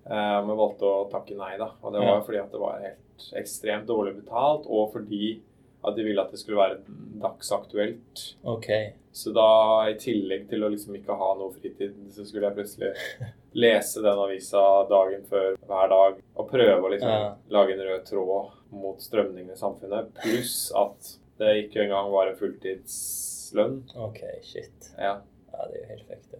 eh, 0.05 0.41
Men 0.45 0.57
valgte 0.57 0.81
å 0.83 1.09
takke 1.11 1.35
nei, 1.37 1.57
da. 1.57 1.71
Og 1.83 1.93
det 1.93 2.01
Ja. 2.01 2.13
var 2.13 2.21
fordi 2.21 2.39
at 2.43 2.51
det 2.51 2.59
var 2.59 2.79
helt 2.81 3.02
ekstremt 3.39 3.87
dårlig 3.87 4.15
betalt, 4.21 4.65
og 4.67 4.91
fordi 4.93 5.41
at 5.83 5.95
de 5.97 6.03
ville 6.07 6.21
at 6.23 6.31
det 6.31 6.39
skulle 6.39 6.57
være 6.61 6.77
dagsaktuelt. 7.21 8.21
Okay. 8.47 8.93
Så 9.11 9.33
da, 9.35 9.45
i 9.91 9.97
tillegg 9.99 10.47
til 10.49 10.63
å 10.63 10.69
liksom 10.73 10.95
ikke 10.97 11.15
ha 11.19 11.33
noe 11.37 11.51
fritid, 11.53 11.93
så 12.15 12.23
skulle 12.25 12.47
jeg 12.49 12.57
plutselig 12.57 12.93
lese 13.63 14.01
den 14.01 14.21
avisa 14.23 14.61
dagen 14.89 15.25
før 15.29 15.57
hver 15.67 15.91
dag 15.91 16.21
og 16.39 16.47
prøve 16.49 16.79
å 16.87 16.93
liksom 16.93 17.11
Ja. 17.11 17.33
lage 17.53 17.75
en 17.75 17.83
rød 17.89 18.05
tråd 18.09 18.55
mot 18.73 19.03
strømningene 19.03 19.53
i 19.53 19.59
samfunnet. 19.59 20.09
Pluss 20.23 20.71
at 20.79 21.17
det 21.41 21.51
ikke 21.65 21.83
engang 21.85 22.09
var 22.13 22.31
en 22.31 22.39
fulltidslønn. 22.39 23.83
Ok, 24.07 24.23
shit. 24.47 24.93
Ja. 24.97 25.19
Ja, 25.53 25.67
det 25.69 25.83
er 25.83 25.83
jo 25.83 26.07
helt 26.09 26.31
det. 26.31 26.39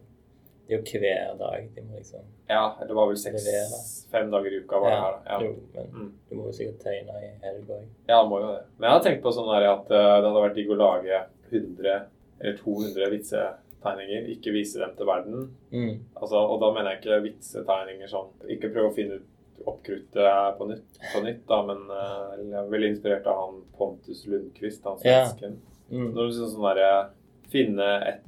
Det 0.68 0.76
er 0.76 0.80
jo 0.80 1.00
hver 1.00 1.34
dag 1.40 1.66
de 1.76 1.82
må 1.82 1.98
liksom 2.00 2.22
ja, 2.50 2.62
det 2.88 2.96
var 2.96 3.08
vel 3.10 3.18
seks, 3.18 3.46
Levere. 3.46 3.80
fem 4.12 4.30
dager 4.32 4.54
i 4.54 4.60
uka 4.64 4.80
var 4.80 4.90
det 4.94 5.00
her. 5.02 5.16
Ja. 5.28 5.38
Jo, 5.42 5.56
men 5.74 5.88
Mm. 5.94 6.10
du 6.30 6.36
må 6.36 6.46
jo 6.46 6.52
sikkert 6.54 6.80
tegne 6.84 7.16
i 7.24 7.30
helga 7.44 7.74
òg. 7.80 7.86
Ja, 8.08 8.24
må 8.30 8.40
jo 8.42 8.48
det. 8.54 8.62
Men 8.78 8.90
jeg 8.90 8.94
har 8.98 9.04
tenkt 9.08 9.24
på 9.24 9.32
sånn 9.34 9.50
der 9.52 9.68
at 9.72 9.92
eh, 9.92 10.22
det 10.22 10.28
hadde 10.30 10.44
vært 10.44 10.56
digg 10.56 10.70
å 10.70 10.78
lage 10.80 11.22
100 11.52 12.06
eller 12.40 12.58
200 12.58 13.10
vitsetegninger. 13.16 14.28
Ikke 14.36 14.54
vise 14.56 14.80
dem 14.80 14.94
til 14.98 15.06
verden. 15.10 15.50
Mm. 15.72 16.00
Altså, 16.16 16.36
og 16.38 16.60
da 16.62 16.72
mener 16.76 16.92
jeg 16.94 17.02
ikke 17.02 17.22
vitsetegninger 17.28 18.08
sånn 18.12 18.30
Ikke 18.50 18.72
prøve 18.74 18.92
å 18.92 18.96
finne 18.96 19.20
ut 19.20 19.30
oppkruttet 19.66 20.58
på 20.58 20.68
nytt, 20.68 20.98
på 21.14 21.22
nytt 21.24 21.44
da, 21.48 21.62
men 21.68 21.84
uh, 21.88 22.34
jeg 22.40 22.52
er 22.60 22.70
veldig 22.72 22.90
inspirert 22.94 23.28
av 23.32 23.38
han 23.46 23.62
Pontus 23.78 24.26
Lundqvist, 24.28 24.84
han 24.84 24.98
Ja. 25.04 25.24
svensken. 25.26 25.60
Mm. 25.90 26.10
Når 26.14 26.28
du 26.28 26.32
sånn 26.40 26.54
sånn 26.56 26.68
derre 26.70 27.10
Finne 27.54 27.90
et 28.08 28.22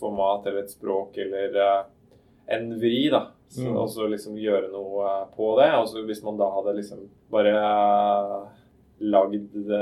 format 0.00 0.46
eller 0.46 0.62
et 0.64 0.72
språk 0.74 1.16
eller 1.22 1.56
eh, 1.62 1.84
en 2.56 2.68
vri, 2.80 3.08
da. 3.12 3.26
Så, 3.52 3.66
Mm. 3.66 3.74
Og 3.76 3.88
så 3.92 4.06
liksom 4.08 4.38
gjøre 4.40 4.70
noe 4.72 5.04
eh, 5.04 5.24
på 5.36 5.50
det. 5.58 5.68
Og 5.76 5.88
så 5.90 6.00
hvis 6.08 6.22
man 6.24 6.38
da 6.40 6.46
hadde 6.54 6.72
liksom 6.78 7.02
bare 7.32 7.52
uh, 7.52 8.46
lagd 9.00 9.34
et 9.36 9.74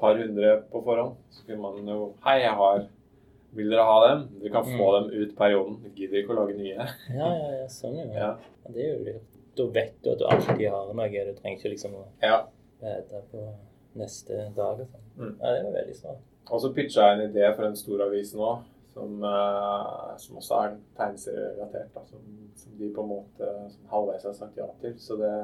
par 0.00 0.18
hundre 0.18 0.50
på 0.72 0.82
forhånd, 0.84 1.14
så 1.30 1.46
kunne 1.46 1.62
man 1.62 1.88
jo 1.88 2.10
Hei, 2.24 2.40
jeg 2.42 2.52
har 2.58 2.84
Vil 3.54 3.70
dere 3.70 3.84
ha 3.86 3.96
dem? 4.08 4.22
Dere 4.42 4.50
kan 4.52 4.64
få 4.66 4.86
Mm. 4.90 4.94
dem 5.08 5.22
ut 5.22 5.36
perioden. 5.38 5.76
Dere 5.84 5.94
gidder 5.94 6.18
ikke 6.20 6.34
å 6.34 6.38
lage 6.40 6.56
nye. 6.58 6.74
Ja, 7.14 7.28
ja, 7.38 7.50
ja, 7.60 7.66
sånn 7.70 7.96
ja. 8.00 8.04
Ja. 8.10 8.18
ja. 8.18 8.72
Det 8.74 8.82
er 8.82 8.88
jo 8.96 9.04
lurt. 9.06 9.28
Da 9.56 9.66
vet 9.76 9.94
du 10.02 10.10
at 10.10 10.18
du 10.18 10.24
alltid 10.26 10.68
har 10.74 10.88
noe. 10.90 11.08
Du 11.28 11.34
trenger 11.38 11.58
ikke 11.60 11.70
liksom 11.70 11.94
å 11.94 12.04
ja. 12.24 12.40
vite 12.82 13.20
på 13.30 13.44
neste 13.94 14.48
dag 14.56 14.80
og 14.82 14.88
sånn. 14.90 15.04
Mm. 15.16 15.36
Ja, 15.38 15.52
det 15.54 15.62
var 15.68 15.76
veldig 15.78 15.94
smart. 16.00 16.24
Og 16.50 16.60
så 16.60 16.72
pitcha 16.76 17.08
jeg 17.08 17.18
en 17.18 17.28
idé 17.30 17.48
for 17.56 17.66
en 17.66 17.76
stor 17.76 18.04
avis 18.04 18.34
nå, 18.36 18.50
som, 18.94 19.12
eh, 19.24 20.16
som 20.20 20.40
også 20.40 20.60
er 20.60 20.78
tegneserierelatert. 20.98 22.00
Som, 22.10 22.24
som 22.56 22.78
de 22.78 22.90
på 22.94 23.04
en 23.04 23.12
måte 23.14 23.52
som 23.72 23.92
halvveis 23.92 24.26
har 24.28 24.36
sagt 24.36 24.58
ja 24.60 24.68
til. 24.82 24.98
Så 25.00 25.16
det, 25.20 25.34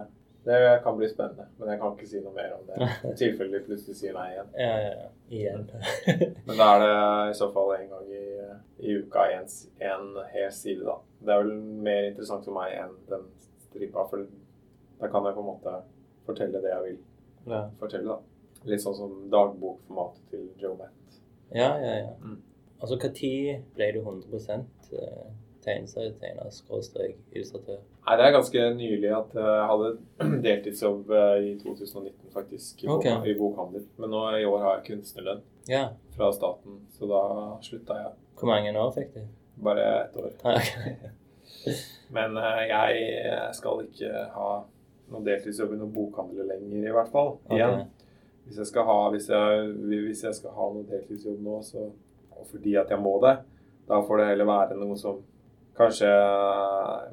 Det 0.44 0.80
kan 0.82 0.96
bli 0.96 1.08
spennende, 1.08 1.44
men 1.58 1.68
jeg 1.68 1.78
kan 1.80 1.90
ikke 1.92 2.06
si 2.08 2.20
noe 2.24 2.32
mer 2.32 2.54
om 2.56 2.62
det. 2.64 2.86
I 3.10 3.10
tilfelle 3.12 3.58
de 3.58 3.66
plutselig 3.66 3.98
sier 3.98 4.14
nei 4.16 4.30
igjen. 4.30 4.46
Ja, 4.56 4.70
ja, 4.80 4.92
ja. 5.02 5.08
Igjen. 5.36 5.66
Men 6.46 6.56
da 6.56 6.68
er 6.74 6.80
det 6.80 6.94
i 7.30 7.34
så 7.36 7.50
fall 7.52 7.74
en 7.74 7.90
gang 7.90 8.06
i, 8.16 8.22
i 8.80 8.94
uka 9.02 9.26
en, 9.34 9.44
en 9.90 10.08
hel 10.32 10.48
side, 10.56 10.80
da. 10.86 10.96
Det 11.20 11.34
er 11.34 11.42
vel 11.44 11.52
mer 11.84 12.08
interessant 12.08 12.48
for 12.48 12.56
meg 12.56 12.72
enn 12.72 12.96
den 13.10 13.28
stripa, 13.66 14.06
for 14.08 14.24
da 15.02 15.12
kan 15.12 15.28
jeg 15.28 15.36
på 15.36 15.44
en 15.44 15.50
måte 15.50 15.76
fortelle 16.24 16.64
det 16.64 16.72
jeg 16.72 16.86
vil 16.86 16.98
ja. 17.52 17.62
fortelle, 17.82 18.16
da. 18.16 18.29
Litt 18.68 18.82
sånn 18.82 18.96
som 18.96 19.12
dagbokformatet 19.32 20.32
til 20.32 20.48
Joe 20.60 20.76
Matt. 20.76 21.20
ja, 21.54 21.72
ja. 21.80 21.94
ja. 22.04 22.14
Mm. 22.24 22.38
Altså, 22.80 22.96
når 22.96 23.62
ble 23.76 23.86
du 23.92 23.98
100% 24.00 24.92
eh, 24.96 25.24
tegneserietegner, 25.64 26.48
skråstrek, 26.54 27.18
illustratør? 27.34 27.82
Nei, 28.06 28.14
det 28.16 28.24
er 28.24 28.32
ganske 28.32 28.62
nylig 28.78 29.10
at 29.12 29.34
eh, 29.36 29.50
jeg 29.50 29.66
hadde 29.72 29.90
deltidsjobb 30.46 31.12
eh, 31.12 31.34
i 31.50 31.50
2019, 31.60 32.30
faktisk, 32.32 32.84
i, 32.84 32.88
okay. 32.88 33.18
bok, 33.18 33.28
i 33.28 33.36
bokhandel. 33.36 33.84
Men 34.00 34.14
nå 34.14 34.22
i 34.38 34.48
år 34.48 34.64
har 34.64 34.78
jeg 34.78 34.86
kunstnerlønn 34.94 35.44
Ja. 35.68 35.84
fra 36.16 36.30
staten, 36.32 36.80
så 36.96 37.10
da 37.10 37.22
slutta 37.66 37.98
jeg. 38.00 38.16
Hvor 38.40 38.48
mange 38.54 38.72
år 38.80 38.92
fikk 38.96 39.12
du? 39.18 39.22
Bare 39.60 39.84
ett 40.06 40.16
år. 40.16 40.32
Ah, 40.48 40.56
ok. 40.56 41.10
Men 42.16 42.36
jeg 42.40 43.54
skal 43.58 43.84
ikke 43.84 44.24
ha 44.32 44.50
noen 45.10 45.26
deltidsjobb 45.26 45.74
i 45.74 45.82
noen 45.82 45.92
bokhandler 45.92 46.48
lenger, 46.48 46.86
i 46.88 46.94
hvert 46.96 47.12
fall. 47.12 47.34
Okay. 47.44 47.58
Igjen. 47.60 47.90
Hvis 48.50 48.58
jeg 48.58 48.66
skal 48.72 48.86
ha, 48.88 48.98
hvis 49.14 49.28
jeg, 49.30 49.66
hvis 49.78 50.24
jeg 50.26 50.34
skal 50.34 50.54
ha 50.56 50.64
noen 50.74 50.88
deltidsjobb 50.90 51.42
nå, 51.46 51.60
så, 51.62 51.84
og 52.34 52.48
fordi 52.50 52.74
at 52.80 52.90
jeg 52.90 52.98
må 52.98 53.12
det, 53.22 53.36
da 53.86 54.00
får 54.02 54.18
det 54.18 54.30
heller 54.32 54.48
være 54.50 54.78
noe 54.80 54.96
som 54.98 55.20
Kanskje 55.80 56.08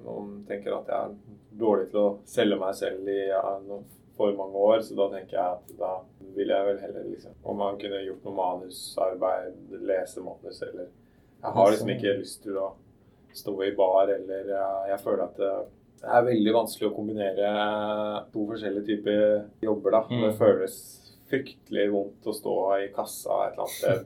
noen 0.04 0.42
tenker 0.48 0.74
at 0.76 0.90
jeg 0.92 0.98
er 0.98 1.36
dårlig 1.62 1.86
til 1.92 2.02
å 2.02 2.08
selge 2.28 2.58
meg 2.60 2.74
selv 2.76 3.06
i 3.08 3.20
ja, 3.30 3.40
noen 3.64 3.86
for 4.18 4.34
mange 4.36 4.58
år, 4.58 4.82
så 4.84 4.98
da 4.98 5.06
tenker 5.14 5.38
jeg 5.38 5.46
at 5.54 5.72
da 5.78 5.92
vil 6.36 6.52
jeg 6.52 6.66
vel 6.68 6.82
heller 6.82 7.06
liksom 7.06 7.38
Om 7.48 7.62
man 7.62 7.78
kunne 7.80 8.02
gjort 8.02 8.26
noe 8.26 8.38
manusarbeid, 8.40 9.56
lese 9.88 10.26
manus 10.26 10.62
eller 10.66 10.90
Jeg 10.90 11.54
har 11.60 11.72
liksom 11.72 11.94
ikke 11.94 12.18
lyst 12.18 12.42
til 12.44 12.60
å 12.60 12.72
stå 13.38 13.54
i 13.68 13.74
bar 13.78 14.10
eller 14.10 14.50
jeg, 14.50 15.00
føler 15.04 15.28
at 15.28 15.38
det, 15.38 15.52
det 16.02 16.14
er 16.18 16.30
veldig 16.32 16.56
vanskelig 16.56 16.90
å 16.90 16.96
kombinere 16.98 17.52
to 18.34 18.48
forskjellige 18.50 18.88
typer 18.90 19.22
jobber, 19.62 20.00
da. 20.00 20.02
Mm. 20.10 20.24
Det 20.26 20.32
føles 20.42 20.80
fryktelig 21.30 21.90
vondt 21.92 22.26
å 22.28 22.34
stå 22.34 22.56
i 22.84 22.88
kassa 22.96 23.48
et 23.48 23.54
eller 23.54 23.66
annet 23.66 23.70
sted 23.70 24.06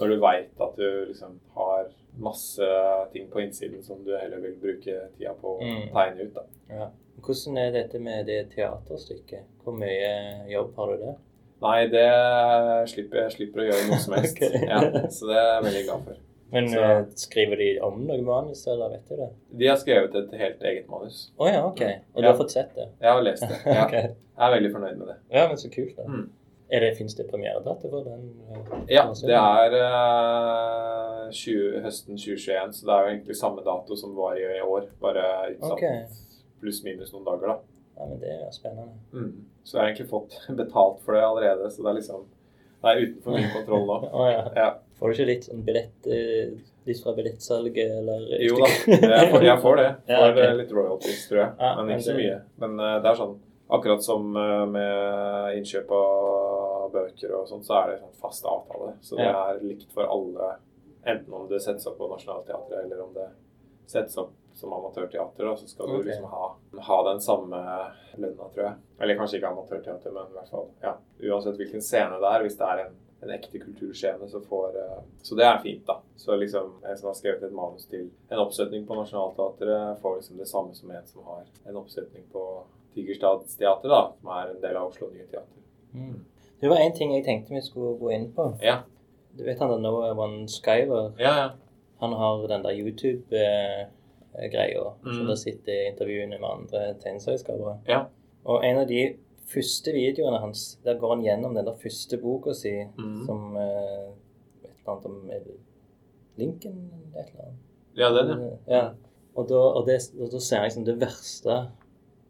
når 0.00 0.08
du 0.08 0.16
veit 0.22 0.60
at 0.64 0.76
du 0.76 0.86
liksom 1.10 1.34
har 1.54 1.90
masse 2.18 2.68
ting 3.12 3.26
på 3.30 3.42
innsiden 3.44 3.82
som 3.84 4.00
du 4.04 4.14
heller 4.16 4.40
vil 4.40 4.54
bruke 4.62 4.94
tida 5.18 5.34
på 5.40 5.58
å 5.58 5.62
Mm. 5.62 5.92
tegne 5.92 6.22
ut. 6.24 6.34
da. 6.34 6.42
Ja. 6.70 6.88
Hvordan 7.20 7.58
er 7.58 7.70
dette 7.72 7.98
med 8.00 8.26
det 8.26 8.50
teaterstykket? 8.54 9.44
Hvor 9.64 9.74
mye 9.76 10.48
jobb 10.50 10.74
har 10.76 10.86
du 10.96 11.02
der? 11.04 11.14
Nei, 11.60 11.86
det 11.90 12.88
slipper 12.88 13.24
jeg 13.24 13.32
slipper 13.36 13.60
å 13.64 13.68
gjøre 13.68 13.88
noe 13.90 13.98
som 13.98 14.14
helst. 14.14 14.36
okay. 14.42 14.64
ja, 14.66 14.80
så 15.10 15.26
det 15.26 15.36
er 15.36 15.48
jeg 15.52 15.64
veldig 15.68 15.84
glad 15.88 16.04
for. 16.08 16.16
Men 16.50 16.68
Så- 16.72 16.80
eh, 16.82 17.04
skriver 17.14 17.56
de 17.60 17.80
om 17.84 18.06
noe 18.06 18.22
manus, 18.24 18.66
eller 18.66 18.88
vet 18.94 19.08
du 19.08 19.16
det? 19.16 19.28
De 19.58 19.66
har 19.68 19.76
skrevet 19.76 20.14
et 20.16 20.30
helt 20.40 20.62
eget 20.62 20.88
manus. 20.88 21.30
Å 21.38 21.50
ja, 21.52 21.66
OK. 21.66 21.82
Og 22.14 22.22
du 22.22 22.26
Ja. 22.28 22.32
har 22.32 22.38
fått 22.38 22.50
sett 22.54 22.74
det? 22.74 22.88
Jeg 23.02 23.12
har 23.12 23.20
lest 23.22 23.42
det. 23.42 23.58
Ja, 23.66 23.84
okay. 23.84 24.02
Jeg 24.38 24.46
er 24.46 24.54
veldig 24.60 24.72
fornøyd 24.72 24.96
med 24.96 25.08
det. 25.08 25.16
Ja, 25.30 25.48
men 25.48 25.56
så 25.58 25.68
kult, 25.74 25.96
da. 25.96 26.04
Mm. 26.04 26.30
Er 26.70 26.84
det, 26.84 26.90
Fins 26.98 27.14
det 27.16 27.24
premieredato 27.30 27.88
for 27.88 28.04
den? 28.04 28.26
eh, 28.52 28.94
Ja, 28.94 29.06
det 29.24 29.36
er 29.38 29.76
uh, 29.80 31.30
20, 31.32 31.80
høsten 31.84 32.18
2021, 32.20 32.72
så 32.76 32.86
det 32.86 32.94
er 32.94 33.04
jo 33.04 33.12
egentlig 33.14 33.36
samme 33.36 33.64
dato 33.64 33.96
som 33.96 34.12
var 34.16 34.36
i, 34.36 34.44
i 34.58 34.60
år. 34.64 34.88
Bare 35.00 35.24
utsatt 35.54 35.72
okay. 35.78 36.02
pluss-minus 36.60 37.14
noen 37.14 37.24
dager, 37.24 37.54
da. 37.54 37.78
Ja, 37.98 38.06
men 38.06 38.20
det 38.20 38.34
er 38.36 38.50
spennende. 38.52 38.92
Mm. 39.12 39.32
Så 39.64 39.78
jeg 39.78 39.82
har 39.82 39.88
egentlig 39.92 40.10
fått 40.12 40.36
betalt 40.60 41.00
for 41.06 41.16
det 41.16 41.24
allerede, 41.24 41.70
så 41.72 41.82
det 41.86 41.90
er 41.94 41.98
liksom 42.02 42.26
Det 42.78 42.90
er 42.92 43.00
utenfor 43.06 43.34
min 43.34 43.50
kontroll 43.56 43.88
nå. 43.88 43.96
oh, 44.20 44.28
ja. 44.30 44.44
Ja. 44.56 44.68
Får 44.98 45.08
du 45.08 45.16
ikke 45.16 45.30
litt 45.32 45.48
sånn 45.48 45.64
billett 45.66 46.06
eh, 46.10 46.52
litt 46.88 47.00
fra 47.02 47.12
billettsalget, 47.16 47.90
eller 48.00 48.22
Jo 48.44 48.60
da, 48.60 48.68
jeg 48.92 49.32
får, 49.32 49.44
jeg 49.48 49.58
får 49.64 49.76
det. 49.80 49.90
Ja, 50.12 50.20
Får 50.20 50.30
ok. 50.36 50.38
eh, 50.44 50.54
litt 50.60 50.72
royalties, 50.76 51.26
tror 51.30 51.40
jeg. 51.42 51.52
Men 51.80 51.92
ikke 51.96 52.06
så 52.06 52.16
mye. 52.20 52.38
Men 52.62 52.80
uh, 52.82 52.96
det 53.02 53.12
er 53.12 53.20
sånn 53.24 53.36
Akkurat 53.68 54.00
som 54.00 54.30
eh, 54.40 54.62
med 54.72 55.58
innkjøp 55.58 55.90
av 55.92 56.57
bøker 56.92 57.32
og 57.38 57.48
sånn, 57.50 57.64
så 57.64 57.78
er 57.82 57.92
det 57.92 58.00
sånn 58.02 58.16
fast 58.20 58.46
avtale. 58.48 58.92
Så 59.00 59.16
det 59.16 59.28
er 59.30 59.62
likt 59.64 59.92
for 59.94 60.08
alle, 60.10 60.56
enten 61.04 61.34
om 61.34 61.48
det 61.48 61.60
settes 61.64 61.86
opp 61.86 61.98
på 61.98 62.08
Nationaltheatret 62.10 62.84
eller 62.84 63.02
om 63.04 63.14
det 63.16 63.28
settes 63.88 64.16
opp 64.20 64.34
som 64.58 64.72
amatørteater, 64.74 65.44
da, 65.46 65.56
så 65.56 65.68
skal 65.70 65.86
Ok. 65.86 65.98
du 66.02 66.08
liksom 66.08 66.24
ha, 66.32 66.46
ha 66.88 66.96
den 67.12 67.20
samme 67.22 67.58
lønna, 68.18 68.48
tror 68.54 68.64
jeg. 68.64 68.72
Eller 68.98 69.16
kanskje 69.16 69.38
ikke 69.38 69.52
amatørteater, 69.52 70.10
men 70.10 70.32
i 70.32 70.34
hvert 70.34 70.50
fall 70.50 70.66
ja. 70.82 70.96
Uansett 71.30 71.60
hvilken 71.60 71.84
scene 71.84 72.18
det 72.18 72.32
er, 72.32 72.42
hvis 72.42 72.56
det 72.58 72.66
er 72.66 72.82
en, 72.86 72.96
en 73.22 73.30
ekte 73.36 73.60
kulturscene, 73.62 74.26
så 74.28 74.40
får 74.42 74.74
uh, 74.74 74.96
Så 75.22 75.38
det 75.38 75.46
er 75.46 75.60
fint, 75.62 75.84
da. 75.86 76.00
Så 76.18 76.34
liksom 76.36 76.72
en 76.82 76.98
som 76.98 77.06
har 77.12 77.14
skrevet 77.14 77.46
et 77.46 77.54
manus 77.54 77.86
til 77.86 78.10
en 78.28 78.42
oppsetning 78.42 78.82
på 78.86 78.98
Nationaltheatret, 78.98 80.00
får 80.02 80.16
liksom 80.18 80.42
det 80.42 80.48
samme 80.50 80.74
som 80.74 80.90
en 80.90 81.06
som 81.06 81.30
har 81.30 81.46
en 81.64 81.78
oppsetning 81.78 82.26
på 82.32 82.44
Tigerstadsteatret, 82.94 83.90
da, 83.90 84.02
som 84.20 84.34
er 84.40 84.50
en 84.56 84.60
del 84.60 84.76
av 84.76 84.90
Oslo 84.90 85.08
Nye 85.12 85.26
Teater. 85.30 85.62
Mm. 85.94 86.18
Det 86.60 86.68
var 86.70 86.76
én 86.82 86.94
ting 86.96 87.12
jeg 87.14 87.24
tenkte 87.24 87.54
vi 87.54 87.60
skulle 87.62 87.98
gå 88.00 88.10
inn 88.14 88.32
på. 88.34 88.48
Ja. 88.62 88.76
Du 89.38 89.44
vet 89.46 89.58
han 89.62 89.70
der 89.70 89.78
Noah 89.78 90.18
One 90.18 90.48
Skyver? 90.50 91.12
Ja, 91.18 91.34
ja. 91.42 91.48
Han 92.00 92.12
har 92.12 92.46
den 92.50 92.62
der 92.64 92.70
YouTube-greia. 92.78 94.84
Mm. 95.04 95.14
Så 95.14 95.22
der 95.28 95.34
sitter 95.34 95.86
intervjuene 95.90 96.38
med 96.38 96.48
andre 96.48 96.94
tegneserieskapere. 97.02 97.78
Ja. 97.88 98.00
Og 98.44 98.64
en 98.66 98.78
av 98.78 98.86
de 98.88 99.14
første 99.48 99.92
videoene 99.94 100.38
hans, 100.42 100.78
der 100.84 100.98
går 100.98 101.14
han 101.14 101.24
gjennom 101.24 101.54
den 101.56 101.66
der 101.66 101.74
første 101.82 102.16
boka 102.22 102.52
si 102.54 102.74
mm. 102.98 103.26
som 103.26 103.56
eh, 103.56 104.08
Et 104.64 104.70
eller 104.70 104.92
annet 104.92 105.06
om 105.06 105.30
er 105.30 105.40
Lincoln 106.38 106.90
eller 106.92 107.20
et 107.22 107.28
eller 107.32 107.44
annet. 107.44 107.58
Ja, 107.98 108.08
den, 108.14 108.28
ja. 108.40 108.46
Ja. 108.76 108.88
Og 109.34 109.48
da, 109.48 109.54
og 109.78 109.86
det, 109.86 109.98
og 110.20 110.30
da 110.32 110.38
ser 110.40 110.56
jeg 110.56 110.64
liksom 110.70 110.84
det 110.86 111.00
verste 111.00 111.56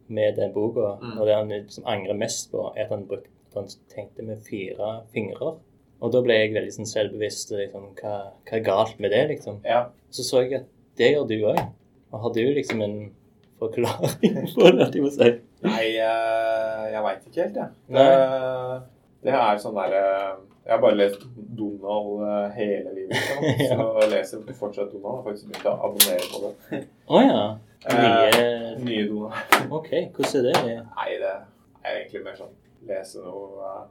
med 0.09 0.37
den 0.37 0.53
boka, 0.55 0.81
Mm. 1.03 1.19
og 1.21 1.27
det 1.27 1.35
han 1.35 1.49
liksom 1.49 1.85
angrer 1.87 2.15
mest 2.17 2.51
på, 2.51 2.73
er 2.77 2.85
at 2.85 2.89
han, 2.91 3.07
brukte, 3.07 3.29
han 3.55 3.69
tenkte 3.95 4.23
med 4.27 4.43
fire 4.47 4.91
fingre. 5.15 5.55
Og 5.99 6.13
da 6.15 6.21
ble 6.23 6.37
jeg 6.37 6.53
veldig 6.55 6.75
sånn 6.77 6.87
selvbevisst. 6.87 7.51
Liksom, 7.57 7.89
hva, 7.99 8.17
hva 8.47 8.59
er 8.59 8.67
galt 8.67 8.99
med 9.03 9.11
det, 9.15 9.25
liksom? 9.33 9.63
ja. 9.67 9.87
Så 10.11 10.23
så 10.25 10.41
jeg 10.45 10.61
at 10.63 10.69
det 10.97 11.13
gjør 11.13 11.27
du 11.29 11.35
òg. 11.51 11.59
Og 12.13 12.21
har 12.23 12.33
du 12.33 12.41
liksom 12.57 12.81
en 12.83 12.99
forklaring 13.61 14.37
på 14.55 14.71
det? 14.73 14.87
jeg 14.95 15.03
må 15.05 15.11
si? 15.13 15.31
Nei, 15.67 15.83
jeg, 15.97 16.93
jeg 16.95 17.03
veit 17.05 17.27
ikke 17.29 17.43
helt, 17.43 17.59
jeg. 17.59 17.75
Ja. 17.91 18.05
Det, 18.05 19.27
det 19.27 19.35
er 19.35 19.59
sånn 19.61 19.75
derre 19.77 20.03
Jeg 20.69 20.71
har 20.77 20.81
bare 20.85 20.97
lest 21.01 21.25
Donald 21.59 22.23
eh, 22.29 22.47
hele 22.57 22.95
livet, 22.95 23.17
liksom. 23.17 23.49
Ja. 23.67 23.77
så 23.77 23.89
jeg 24.05 24.11
leser 24.15 24.47
fortsatt 24.61 24.93
Donald. 24.95 25.09
Jeg 25.09 25.19
har 25.19 25.27
faktisk 25.27 25.51
begynt 25.51 25.69
å 25.69 25.75
abonnere 25.89 26.31
på 26.31 26.43
det. 26.47 26.83
Å 27.09 27.25
ja. 27.27 27.43
Nye 27.89 28.31
Eh, 28.39 28.71
nye 28.85 29.05
Donald. 29.11 29.69
OK, 29.73 29.91
hvordan 30.17 30.49
er 30.55 30.65
det? 30.69 30.79
Nei, 30.95 31.11
det 31.21 31.35
er 31.85 32.01
egentlig 32.01 32.25
mer 32.25 32.39
sånn 32.39 32.55
lese 32.89 33.23
noe 33.25 33.71
eh, 33.71 33.87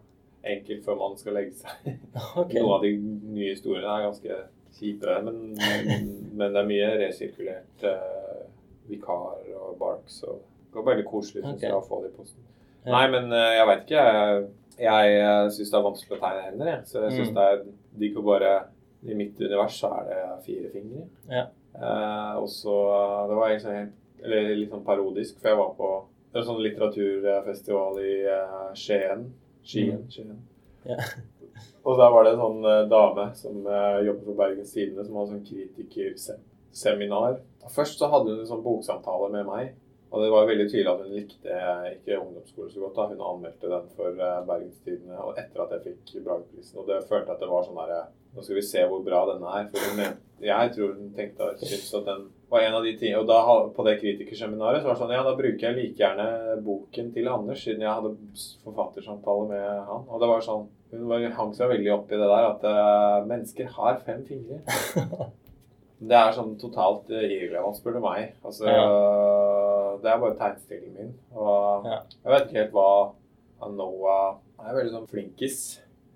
enkelt 0.54 0.84
før 0.86 1.00
man 1.02 1.18
skal 1.20 1.36
legge 1.40 1.56
seg. 1.62 1.88
Okay. 2.42 2.60
Noen 2.62 2.74
av 2.78 2.84
de 2.86 2.92
nye 3.38 3.52
historiene 3.54 3.94
er 3.96 4.06
ganske 4.08 4.38
kjipe, 4.78 5.16
men, 5.26 5.40
men, 5.58 6.12
men 6.38 6.54
det 6.54 6.62
er 6.62 6.68
mye 6.70 6.90
resirkulert 7.02 7.86
uh, 7.90 8.44
vikar 8.90 9.42
og 9.58 9.74
barks. 9.80 10.20
og 10.28 10.44
Det 10.70 10.78
var 10.80 10.88
veldig 10.92 11.06
koselig 11.10 11.42
synes 11.44 11.64
jeg, 11.66 11.74
å 11.74 11.82
få 11.86 12.04
det 12.04 12.12
i 12.12 12.16
posten. 12.20 12.44
Ja. 12.86 12.92
Nei, 12.94 13.06
men 13.16 13.32
uh, 13.34 13.52
jeg 13.58 13.68
veit 13.72 13.86
ikke. 13.88 14.04
Jeg, 14.06 14.44
jeg 14.86 15.16
uh, 15.26 15.48
syns 15.56 15.72
det 15.74 15.80
er 15.80 15.86
vanskelig 15.88 16.18
å 16.18 16.22
tegne 16.22 16.44
hender, 16.46 16.70
jeg. 16.76 16.84
Så 16.92 17.02
jeg 17.08 17.16
syns 17.18 17.32
Mm. 17.34 17.38
det 17.40 17.46
er 17.52 17.64
digg 18.04 18.20
å 18.22 18.26
bare 18.28 18.52
I 19.08 19.16
mitt 19.18 19.40
univers 19.42 19.80
så 19.82 19.90
er 19.98 20.06
det 20.12 20.20
fire 20.46 20.70
fingre. 20.76 21.08
Ja. 21.32 21.48
Uh, 21.78 22.38
og 22.44 22.48
så 22.50 22.74
eh, 22.90 23.24
Det 23.30 23.36
var 23.38 23.52
egentlig 23.52 23.74
helt 23.76 24.24
Eller 24.26 24.48
litt 24.58 24.72
sånn 24.74 24.86
parodisk, 24.88 25.36
for 25.42 25.52
jeg 25.52 25.60
var 25.60 25.74
på 25.78 25.90
en 26.34 26.46
sånn 26.46 26.62
litteraturfestival 26.64 28.00
i 28.04 28.14
uh, 28.28 28.70
Skien. 28.78 29.28
Skien. 29.66 30.06
Skien. 30.12 30.38
Ja. 30.88 31.00
Og 31.88 31.98
der 32.00 32.12
var 32.14 32.26
det 32.26 32.36
en 32.36 32.44
sånn 32.44 32.68
uh, 32.68 32.84
dame 32.92 33.30
som 33.40 33.60
uh, 33.66 34.00
jobber 34.06 34.30
for 34.30 34.40
Bergens 34.44 34.74
Tidende, 34.76 35.06
som 35.08 35.20
hadde 35.20 35.36
sånn 35.36 35.48
kritikerseminar. 35.48 37.42
Først 37.74 38.00
så 38.00 38.12
hadde 38.12 38.34
hun 38.34 38.44
en 38.44 38.50
sånn 38.50 38.66
boksamtale 38.66 39.32
med 39.34 39.48
meg. 39.48 39.76
Og 40.08 40.24
det 40.24 40.30
var 40.32 40.46
veldig 40.48 40.70
tydelig 40.70 40.88
at 40.88 41.02
hun 41.04 41.16
likte 41.18 41.56
ikke 41.92 42.20
ungdomsskole 42.22 42.70
så 42.72 42.84
godt. 42.86 42.96
da. 42.96 43.08
Hun 43.12 43.26
anmeldte 43.32 43.72
den 43.74 43.90
for 43.98 44.22
Bergens 44.48 44.78
Tidende 44.86 45.18
og 45.20 45.42
etter 45.42 45.66
at 45.66 45.74
jeg 45.76 45.84
fikk 45.90 46.24
Bragprisen. 46.30 46.78
Og 46.80 46.88
det 46.88 47.02
følte 47.10 47.34
jeg 47.34 47.36
at 47.36 47.44
det 47.44 47.50
var 47.52 47.68
sånn 47.68 47.82
derre 47.82 48.06
Nå 48.38 48.44
skal 48.46 48.60
vi 48.60 48.64
se 48.64 48.84
hvor 48.88 49.02
bra 49.04 49.24
denne 49.32 49.52
er. 49.58 49.68
For 49.74 49.84
hun 49.90 50.00
jeg 50.48 50.72
tror 50.76 50.94
hun 50.94 51.12
tenkte 51.18 51.50
syntes 51.60 51.94
at 51.98 52.08
den 52.08 52.28
var 52.50 52.64
en 52.64 52.76
av 52.78 52.84
de 52.86 52.94
ting, 52.98 53.16
Og 53.20 53.26
da 53.28 53.40
på 53.76 53.84
det 53.88 53.98
kritikerseminaret 54.02 54.82
så 54.82 54.88
var 54.88 54.96
det 54.96 55.02
sånn 55.02 55.12
Ja, 55.16 55.24
da 55.26 55.34
bruker 55.36 55.66
jeg 55.68 55.76
like 55.76 56.00
gjerne 56.00 56.58
boken 56.64 57.10
til 57.16 57.28
Anders, 57.28 57.64
siden 57.66 57.82
jeg 57.84 57.92
hadde 57.92 58.14
forfattersamtale 58.64 59.48
med 59.50 59.66
han. 59.90 60.06
Og 60.08 60.22
det 60.24 60.30
var 60.32 60.46
sånn 60.46 60.68
Hun 60.92 61.08
var, 61.10 61.26
hang 61.36 61.52
seg 61.58 61.68
veldig 61.74 61.92
opp 61.98 62.12
i 62.12 62.20
det 62.22 62.30
der 62.32 62.46
at 62.54 62.64
uh, 62.64 63.26
mennesker 63.28 63.68
har 63.76 64.00
fem 64.06 64.24
fingre. 64.28 64.62
Det 65.98 66.14
er 66.14 66.36
sånn 66.36 66.52
totalt 66.62 67.08
uh, 67.10 67.24
irrelevant, 67.26 67.76
spør 67.76 67.96
du 67.98 68.04
meg. 68.04 68.36
Altså, 68.46 68.70
det 70.04 70.12
er 70.12 70.20
bare 70.22 70.38
tegnstillingen 70.38 70.94
min. 70.94 71.14
Og 71.34 71.88
Ja. 71.90 71.98
jeg 72.24 72.32
vet 72.32 72.46
ikke 72.46 72.60
helt 72.62 72.76
hva 72.78 73.72
Noah 73.74 74.38
er 74.62 74.78
veldig 74.78 74.94
sånn 74.94 75.10
flinkis. 75.10 75.58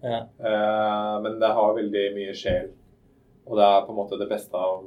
Ja. 0.06 0.22
Eh, 0.38 1.16
men 1.26 1.40
det 1.42 1.50
har 1.58 1.76
veldig 1.78 2.06
mye 2.16 2.34
sjel. 2.38 2.72
Og 3.48 3.58
det 3.58 3.66
er 3.66 3.84
på 3.86 3.94
en 3.94 4.00
måte 4.00 4.20
det 4.22 4.30
beste 4.30 4.58
av 4.58 4.84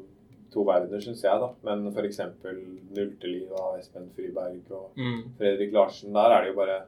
to 0.55 0.65
verdener, 0.65 1.01
syns 1.03 1.23
jeg. 1.27 1.41
da. 1.43 1.49
Men 1.67 1.89
f.eks. 1.93 2.21
Nulteliv 2.95 3.53
av 3.59 3.79
Espen 3.81 4.09
Friberg 4.17 4.71
og 4.71 4.91
Mm. 4.97 5.23
Fredrik 5.39 5.73
Larsen, 5.75 6.13
der 6.15 6.31
er 6.37 6.41
det 6.45 6.53
jo 6.53 6.59
bare 6.61 6.83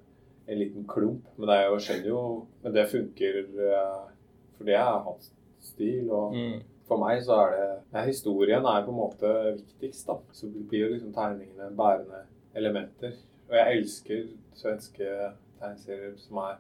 en 0.49 0.59
liten 0.59 0.87
klump. 0.87 1.25
Men 1.37 1.49
det 1.51 1.59
jo, 1.67 1.77
skjønner 1.83 2.07
jo 2.13 2.47
Men 2.63 2.73
det 2.75 2.87
funker, 2.91 3.39
eh, 3.41 4.09
for 4.57 4.65
det 4.65 4.75
er 4.75 5.03
hans 5.05 5.33
stil. 5.61 6.11
og 6.11 6.33
Mm. 6.35 6.63
for 6.89 6.99
meg 6.99 7.21
så 7.23 7.33
er 7.47 7.51
det 7.57 7.83
ja, 7.93 8.05
Historien 8.07 8.65
er 8.65 8.85
på 8.85 8.91
en 8.91 9.01
måte 9.03 9.57
viktigst, 9.59 10.07
da. 10.07 10.19
Så 10.33 10.47
blir 10.69 10.87
jo 10.89 10.95
liksom 10.95 11.13
tegningene 11.13 11.75
bærende 11.77 12.23
elementer. 12.55 13.13
Og 13.49 13.55
jeg 13.55 13.77
elsker 13.79 14.25
svenske 14.55 15.33
tegneserier 15.61 16.17
som 16.17 16.37
er 16.39 16.57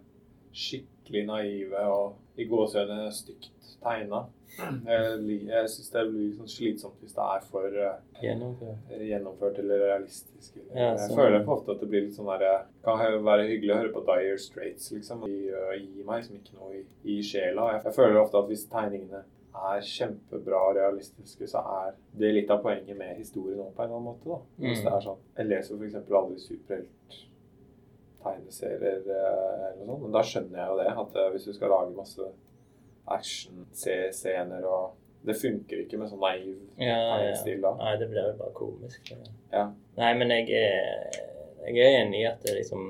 skikkelig 0.52 1.26
naive 1.26 1.78
og 1.78 2.14
i 2.38 2.44
gåsehudene 2.44 3.10
stygt 3.12 3.50
tegna. 3.82 4.24
Jeg, 4.56 5.20
jeg 5.50 5.68
syns 5.68 5.90
det 5.92 6.02
blir 6.12 6.30
sånn 6.38 6.48
slitsomt 6.48 7.00
hvis 7.02 7.12
det 7.16 7.24
er 7.36 7.40
for 7.50 7.66
eh, 7.76 7.96
Gjennomført. 8.22 8.78
gjennomført 9.04 9.58
eller 9.60 9.78
realistisk. 9.84 10.50
Ja, 10.74 10.86
jeg 10.94 11.00
sånn. 11.02 11.16
føler 11.18 11.44
på 11.44 11.52
ofte 11.58 11.70
at 11.76 11.80
det 11.84 11.88
blir 11.92 12.02
litt 12.06 12.16
sånn 12.16 12.30
derre 12.30 12.54
Kan 12.86 12.96
være 13.26 13.44
hyggelig 13.50 13.72
å 13.74 13.80
høre 13.82 13.92
på 13.92 14.04
Dyer 14.08 14.38
Straits, 14.40 14.86
liksom. 14.94 15.18
De 15.28 15.36
uh, 15.52 15.74
gir 15.76 16.04
meg 16.08 16.16
liksom 16.22 16.36
ikke 16.40 16.56
noe 16.60 16.70
i, 16.78 16.80
i 17.16 17.18
sjela. 17.22 17.62
Jeg, 17.74 17.80
jeg 17.90 17.94
føler 17.98 18.16
ofte 18.22 18.38
at 18.40 18.48
hvis 18.52 18.64
tegningene 18.72 19.20
er 19.56 19.80
kjempebra 19.88 20.62
realistiske, 20.76 21.44
så 21.48 21.58
er 21.86 21.90
det 22.20 22.30
litt 22.36 22.50
av 22.52 22.60
poenget 22.64 22.96
med 22.98 23.16
historien 23.16 23.60
òg, 23.64 23.70
på 23.76 23.80
en 23.82 23.86
eller 23.88 23.96
annen 23.96 24.10
måte. 24.10 24.26
da. 24.28 24.36
Hvis 24.60 24.80
Mm. 24.80 24.84
det 24.84 24.92
er 24.92 25.00
sånn 25.06 25.20
Jeg 25.38 25.46
leser 25.48 25.74
f.eks. 25.80 25.96
aldri 26.20 26.38
superhelt-tegneserier 26.44 29.00
eh, 29.06 29.70
eller 29.70 29.84
noe 29.86 29.96
sånt, 29.96 30.02
men 30.02 30.12
da 30.16 30.22
skjønner 30.28 30.58
jeg 30.60 30.68
jo 30.72 30.76
det. 30.82 30.90
At 31.04 31.12
eh, 31.22 31.30
hvis 31.34 31.46
du 31.48 31.52
skal 31.56 31.68
lage 31.72 31.96
masse 31.96 32.22
action-scener 33.06 34.64
og 34.68 34.94
Det 35.26 35.34
funker 35.40 35.80
ikke 35.82 35.98
med 35.98 36.06
sånn 36.10 36.20
naiv 36.22 36.52
Ja, 36.78 36.86
ja. 36.94 37.14
tegnestil 37.16 37.62
da. 37.64 37.72
Nei, 37.80 37.94
det 37.98 38.06
blir 38.12 38.28
jo 38.28 38.34
bare 38.38 38.52
komisk. 38.54 39.08
Ja. 39.52 39.64
Nei, 39.98 40.10
men 40.20 40.30
jeg 40.30 40.52
er, 40.54 41.16
jeg 41.66 41.80
er 41.82 41.96
enig 42.04 42.20
i 42.20 42.28
at 42.30 42.44
det 42.46 42.54
liksom 42.60 42.84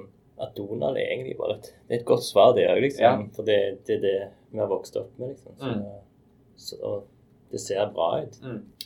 at 0.44 0.50
Donald 0.58 0.99
er 1.00 1.06
egentlig 1.14 1.38
bare 1.38 1.54
et, 1.56 1.70
det 1.88 1.94
er 1.96 2.00
et 2.02 2.04
godt 2.11 2.26
svar, 2.26 2.50
det 2.52 2.66
òg, 2.68 2.82
liksom. 2.85 3.23
For 3.32 3.46
det, 3.49 3.56
det 3.88 3.94
er 3.96 4.02
det 4.02 4.16
vi 4.52 4.58
har 4.61 4.68
vokst 4.68 4.99
opp 5.00 5.14
med, 5.18 5.30
liksom. 5.32 5.54
Så, 5.56 5.70
Mm. 5.70 5.87
så, 6.56 6.76
og 6.85 7.06
det 7.52 7.61
ser 7.64 7.88
bra 7.94 8.11
ut. 8.26 8.37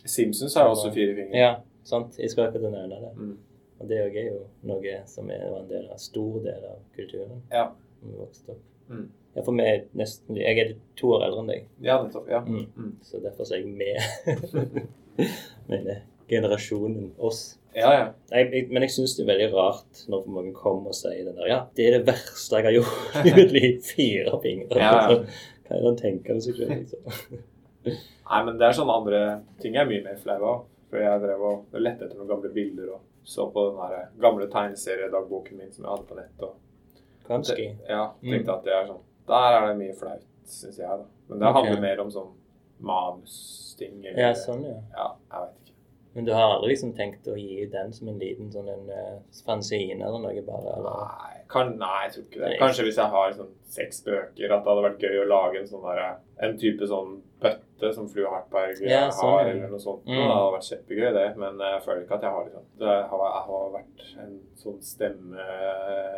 Simpsons 0.05 0.55
har 0.55 0.69
jo 0.69 0.77
også 0.77 0.93
fire 0.95 1.17
fingre. 1.19 1.37
Ja, 1.43 1.51
sant. 1.83 2.19
Jeg 2.23 2.31
skal 2.31 2.47
akkurat 2.53 2.71
nevne 2.71 3.01
det. 3.03 3.11
Mm. 3.17 3.35
Og 3.81 3.89
det 3.89 3.99
er 3.99 4.29
jo 4.31 4.45
noe 4.63 4.95
som 5.11 5.31
er 5.31 5.43
en 5.49 5.67
del 5.69 5.89
av, 5.91 5.99
stor 5.99 6.39
del 6.45 6.65
av 6.71 6.79
kulturen. 6.95 7.43
Ja. 7.51 7.67
Når 8.03 8.13
vi 8.13 8.19
vokste 8.23 8.55
opp. 8.55 8.63
Mm. 8.89 9.09
Ja, 9.37 9.43
for 9.47 9.55
vi 9.55 9.63
er 9.63 9.85
nesten 9.95 10.37
Jeg 10.37 10.59
er 10.59 10.73
to 10.99 11.13
år 11.15 11.23
eldre 11.29 11.41
enn 11.45 11.51
deg, 11.53 11.67
Ja, 11.87 12.01
nettopp. 12.03 12.29
Ja. 12.29 12.41
Mm. 12.43 12.65
Mm. 12.77 12.93
så 13.07 13.21
derfor 13.23 13.47
er 13.47 13.61
jeg 13.61 13.67
med. 13.67 14.89
Mener 15.71 16.01
generasjonen 16.31 17.13
oss. 17.19 17.59
Ja, 17.75 17.91
ja. 17.95 18.07
Jeg, 18.31 18.49
jeg, 18.55 18.67
men 18.71 18.83
jeg 18.83 18.91
syns 18.95 19.15
det 19.17 19.25
er 19.25 19.29
veldig 19.33 19.49
rart 19.55 20.01
når 20.11 20.25
noen 20.31 20.51
kommer 20.55 20.91
og 20.91 20.97
sier 20.99 21.23
den 21.29 21.37
der 21.39 21.51
Ja, 21.51 21.59
det 21.79 21.87
er 21.87 21.97
det 21.99 22.07
verste 22.09 22.59
jeg 22.59 22.67
har 22.67 22.75
gjort 22.81 23.27
i 23.27 23.35
mitt 23.39 23.53
liv. 23.55 23.77
Fire 23.87 24.41
fingre. 24.43 24.81
Ja, 24.81 24.91
ja. 25.11 25.21
Hva 25.67 25.77
er 25.77 25.83
det 25.85 25.87
han 25.93 26.01
tenker 26.01 26.35
om 26.35 26.41
seg 26.43 26.57
selv, 26.59 26.73
liksom? 26.81 27.45
Nei, 27.87 28.41
men 28.47 28.57
det 28.59 28.67
er 28.67 28.75
sånne 28.77 28.97
andre 28.99 29.21
ting 29.63 29.77
jeg 29.79 29.85
er 29.85 29.91
mye 29.91 30.03
mer 30.09 30.19
flau 30.23 30.41
av. 30.55 30.65
For 30.91 30.99
jeg 30.99 31.23
drev 31.23 31.45
og 31.47 31.79
lette 31.79 32.03
etter 32.09 32.19
noen 32.19 32.31
gamle 32.33 32.51
bilder 32.55 32.89
og 32.97 33.07
så 33.31 33.45
på 33.55 33.63
den 33.77 34.09
gamle 34.23 34.49
tegneseriedagboken 34.51 35.61
min 35.61 35.71
som 35.71 35.85
jeg 35.87 35.93
hadde 35.93 36.09
på 36.09 36.17
nett. 36.19 36.43
Og 36.43 36.57
Kanskje. 37.31 37.57
ja, 37.87 38.09
Mm. 38.19 38.33
tenkte 38.33 38.57
at 38.57 38.65
det 38.67 38.73
er 38.75 38.89
sånn 38.89 39.05
Der 39.31 39.57
er 39.57 39.67
det 39.69 39.79
mye 39.79 39.97
flaut, 39.97 40.29
syns 40.51 40.79
jeg, 40.81 41.01
da. 41.03 41.09
Men 41.31 41.43
det 41.43 41.51
okay. 41.51 41.59
handler 41.61 41.83
mer 41.87 42.05
om 42.05 42.13
sånn 42.15 42.31
manusting 42.81 43.99
eller 44.05 44.23
Ja, 44.23 44.31
sånn, 44.37 44.65
ja. 44.67 44.79
Ja, 44.97 45.09
jeg 45.31 45.47
vet 45.47 45.59
ikke. 45.65 45.77
Men 46.13 46.27
du 46.27 46.33
har 46.35 46.57
aldri 46.57 46.73
liksom 46.73 46.95
tenkt 46.99 47.29
å 47.31 47.37
gi 47.39 47.69
den 47.71 47.93
som 47.95 48.09
en 48.11 48.19
liten 48.19 48.49
sånn 48.51 48.67
en 48.73 48.89
uh, 48.91 49.43
fanzine 49.47 50.01
eller 50.03 50.19
noe, 50.19 50.43
bare? 50.47 50.73
Eller? 50.81 51.03
Nei, 51.07 51.43
kan, 51.51 51.71
nei, 51.79 51.99
jeg 52.07 52.15
tror 52.15 52.25
ikke 52.27 52.41
det. 52.43 52.51
Kanskje 52.59 52.87
hvis 52.89 52.99
jeg 52.99 53.15
har 53.15 53.37
sånn 53.37 53.53
seks 53.71 54.03
bøker, 54.07 54.51
at 54.51 54.65
det 54.65 54.73
hadde 54.73 54.87
vært 54.89 55.05
gøy 55.07 55.21
å 55.23 55.29
lage 55.31 55.61
en 55.61 55.69
sånn 55.71 55.87
der, 55.87 56.03
en 56.47 56.57
type 56.59 56.89
sånn 56.91 57.21
bøtte 57.41 57.93
som 57.95 58.09
Flue 58.11 58.31
Hartberg 58.31 58.83
Ja, 58.83 59.05
sånn, 59.15 59.37
har, 59.37 59.45
ja. 59.47 59.53
eller 59.55 59.71
noe 59.71 59.83
sånt. 59.83 60.03
Mm. 60.09 60.17
Det 60.19 60.27
hadde 60.33 60.55
vært 60.57 60.71
kjempegøy, 60.73 61.07
det. 61.17 61.29
Men 61.45 61.63
jeg 61.67 61.85
føler 61.87 62.03
ikke 62.03 62.19
at 62.19 62.27
jeg 62.27 62.37
har 62.37 62.49
liksom 62.49 62.67
det 62.83 62.97
har, 63.13 63.23
Jeg 63.29 63.45
har 63.53 63.71
vært 63.77 64.05
en 64.25 64.35
sånn 64.65 64.83
stemme 64.91 65.47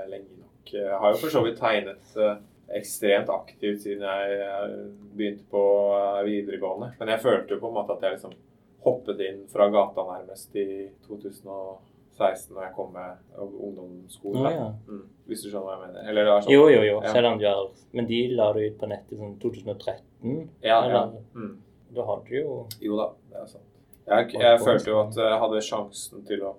lenge 0.09 0.39
nok. 0.39 0.73
Jeg 0.73 1.03
har 1.05 1.13
jo 1.13 1.21
for 1.21 1.37
så 1.37 1.45
vidt 1.45 1.61
tegnet 1.61 2.17
eh, 2.17 2.41
ekstremt 2.77 3.31
aktiv 3.33 3.77
siden 3.83 4.05
jeg 4.07 4.37
eh, 4.41 4.75
begynte 5.17 5.45
på 5.51 5.63
eh, 5.97 6.21
videregående. 6.27 6.93
Men 6.99 7.15
jeg 7.15 7.23
følte 7.25 7.57
jo 7.57 7.63
på 7.63 7.71
en 7.71 7.77
måte 7.79 7.97
at 7.97 8.07
jeg 8.07 8.17
liksom 8.17 8.37
hoppet 8.83 9.21
inn 9.23 9.43
fra 9.51 9.69
gata 9.71 10.05
nærmest 10.09 10.57
i 10.59 10.69
2016 11.07 12.55
når 12.55 12.65
jeg 12.67 12.75
kom 12.77 12.95
med 12.95 13.43
ungdomsskolen. 13.43 14.47
Oh, 14.47 14.55
ja. 14.55 14.71
Mm, 14.89 15.05
hvis 15.31 15.45
du 15.45 15.51
skjønner 15.51 15.69
hva 15.69 15.77
jeg 15.77 15.83
mener. 15.85 16.09
Eller 16.11 16.27
det 16.29 16.33
er 16.33 16.47
sånn 16.47 16.55
Jo, 16.55 16.65
jo, 16.73 16.81
jo. 16.89 16.97
Ja. 17.05 17.13
Selv 17.15 17.33
om 17.33 17.39
du 17.43 17.47
er 17.51 17.63
Men 17.93 18.09
de 18.11 18.23
la 18.33 18.49
du 18.57 18.63
ut 18.65 18.81
på 18.81 18.91
nettet 18.91 19.21
sånn 19.21 19.37
2013. 19.43 20.41
Ja, 20.65 20.81
ja. 20.91 21.05
Mm. 21.37 21.55
Da 21.93 22.09
hadde 22.09 22.25
du 22.29 22.37
jo 22.39 22.59
Jo 22.81 22.99
da, 22.99 23.09
det 23.31 23.43
er 23.45 23.49
sant. 23.53 23.69
Jeg, 24.03 24.33
jeg 24.35 24.59
følte 24.59 24.91
jo 24.91 25.01
at 25.05 25.17
jeg 25.21 25.41
hadde 25.45 25.61
sjansen 25.63 26.25
til 26.27 26.41
å 26.49 26.57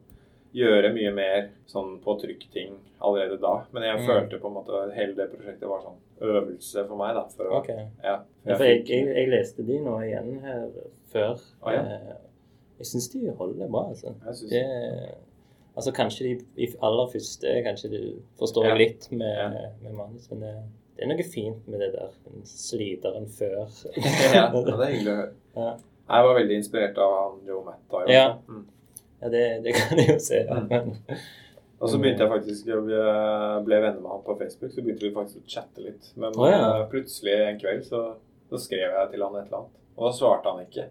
gjøre 0.54 0.94
mye 0.94 1.12
mer 1.16 1.50
sånn 1.68 1.96
på 2.04 2.13
trykk-ting 2.22 2.76
allerede 3.02 3.39
da. 3.42 3.66
Men 3.74 3.84
jeg 3.84 4.00
Mm. 4.00 4.06
følte 4.08 4.39
på 4.39 4.48
en 4.48 4.54
måte 4.54 4.94
hele 4.96 5.16
det 5.16 5.30
prosjektet 5.32 5.68
var 5.70 5.82
sånn 5.82 5.98
øvelse 6.22 6.88
for 6.88 6.96
meg. 6.96 7.16
da. 7.16 7.24
For 7.36 7.46
okay. 7.60 7.74
OK. 7.86 7.89
ja, 8.04 8.18
jeg, 8.46 8.58
for 8.58 8.63
jeg, 8.63 8.86
jeg, 8.89 9.08
jeg 9.16 9.30
leste 9.30 9.66
de 9.68 9.80
nå 9.80 9.98
igjen 10.06 10.39
her 10.42 10.70
før. 11.12 11.39
Ah, 11.63 11.72
ja. 11.74 11.82
Eh, 11.82 12.16
Jeg 12.80 12.88
syns 12.89 13.08
de 13.13 13.30
holder 13.38 13.68
bra, 13.70 13.88
altså. 13.89 14.13
jeg 14.26 14.36
synes, 14.36 14.50
Det, 14.52 15.16
altså 15.78 15.92
Kanskje 15.94 16.24
de 16.26 16.63
i 16.63 16.68
aller 16.82 17.08
første 17.13 17.52
Kanskje 17.63 17.89
du 17.92 18.00
forstår 18.39 18.66
Ja. 18.66 18.76
litt 18.76 19.12
med, 19.12 19.38
Ja. 19.38 19.50
med 19.82 19.94
manus, 19.94 20.30
men 20.32 20.39
det, 20.42 20.54
det 20.98 21.04
er 21.04 21.08
noe 21.08 21.24
fint 21.24 21.68
med 21.68 21.80
det 21.80 21.92
der. 21.94 22.10
Sliter 22.44 23.12
sliteren 23.13 23.28
før. 23.28 23.68
ja, 24.36 24.50
det 24.52 24.74
er 24.74 24.92
hyggelig 24.92 25.13
å 25.13 25.16
høre. 25.22 25.34
Ja. 25.56 25.78
Jeg 26.10 26.24
var 26.28 26.36
veldig 26.36 26.56
inspirert 26.58 26.98
av 26.98 27.12
han 27.32 27.46
Joe 27.48 27.63
Matt. 27.63 27.80
da. 27.89 27.98
i 27.98 28.04
hvert 28.06 28.13
Ja. 28.13 28.38
Mm. 28.50 28.66
Ja, 29.24 29.30
det, 29.32 29.44
det 29.64 29.74
kan 29.78 29.98
jeg 30.02 30.10
jo 30.10 30.20
se. 30.20 30.42
Ja. 30.44 30.60
Mm. 30.60 30.68
Men, 30.70 31.22
Og 31.84 31.90
så 31.92 31.98
begynte 32.00 32.24
jeg 32.24 32.32
faktisk 32.32 32.68
å 32.72 32.82
bli- 32.86 33.64
ble 33.66 33.80
venner 33.84 34.00
med 34.04 34.12
han 34.14 34.22
på 34.24 34.36
Facebook. 34.40 34.72
Så 34.72 34.84
begynte 34.86 35.04
vi 35.08 35.14
faktisk 35.16 35.40
å 35.42 35.50
chatte 35.56 35.84
litt. 35.84 36.12
Men 36.20 36.36
Å, 36.40 36.46
ja. 36.52 36.60
eh, 36.78 36.84
plutselig 36.92 37.34
en 37.48 37.58
kveld 37.60 37.84
så, 37.88 38.04
så 38.52 38.60
skrev 38.68 38.86
jeg 38.94 39.10
til 39.16 39.24
han 39.26 39.36
et 39.40 39.48
eller 39.50 39.58
annet. 39.64 39.82
Og 39.98 40.06
da 40.08 40.12
svarte 40.16 40.54
han 40.54 40.62
ikke. 40.64 40.86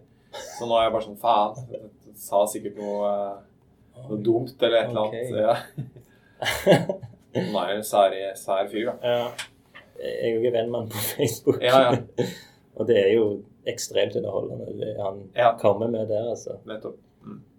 Så 0.57 0.67
nå 0.69 0.77
er 0.77 0.85
jeg 0.87 0.93
bare 0.97 1.07
sånn 1.07 1.17
faen. 1.21 1.81
Sa 2.23 2.43
sikkert 2.49 2.77
noe, 2.81 3.09
eh, 3.13 4.03
noe 4.09 4.19
dumt 4.25 4.61
eller 4.65 4.83
et 4.83 4.91
eller 4.91 5.07
annet. 5.07 5.33
Ja. 5.33 5.55
Han 7.33 7.55
er 7.57 7.71
en 7.79 7.83
sær, 7.87 8.13
sær 8.37 8.67
fyr, 8.69 8.91
da. 8.91 8.93
ja. 9.01 9.31
Jeg 10.03 10.33
er 10.33 10.33
jo 10.43 10.51
venn 10.51 10.69
med 10.73 10.79
han 10.81 10.89
på 10.91 10.99
Facebook. 11.15 11.61
Ja, 11.63 11.79
ja. 11.93 12.25
Og 12.77 12.87
det 12.89 12.97
er 12.99 13.11
jo 13.15 13.25
ekstremt 13.69 14.15
underholdende, 14.19 14.73
det 14.81 14.95
han 14.99 15.19
Ja. 15.37 15.51
kommer 15.61 15.87
med 15.93 16.09
der, 16.09 16.25
altså. 16.33 16.57
Nettopp. 16.67 16.97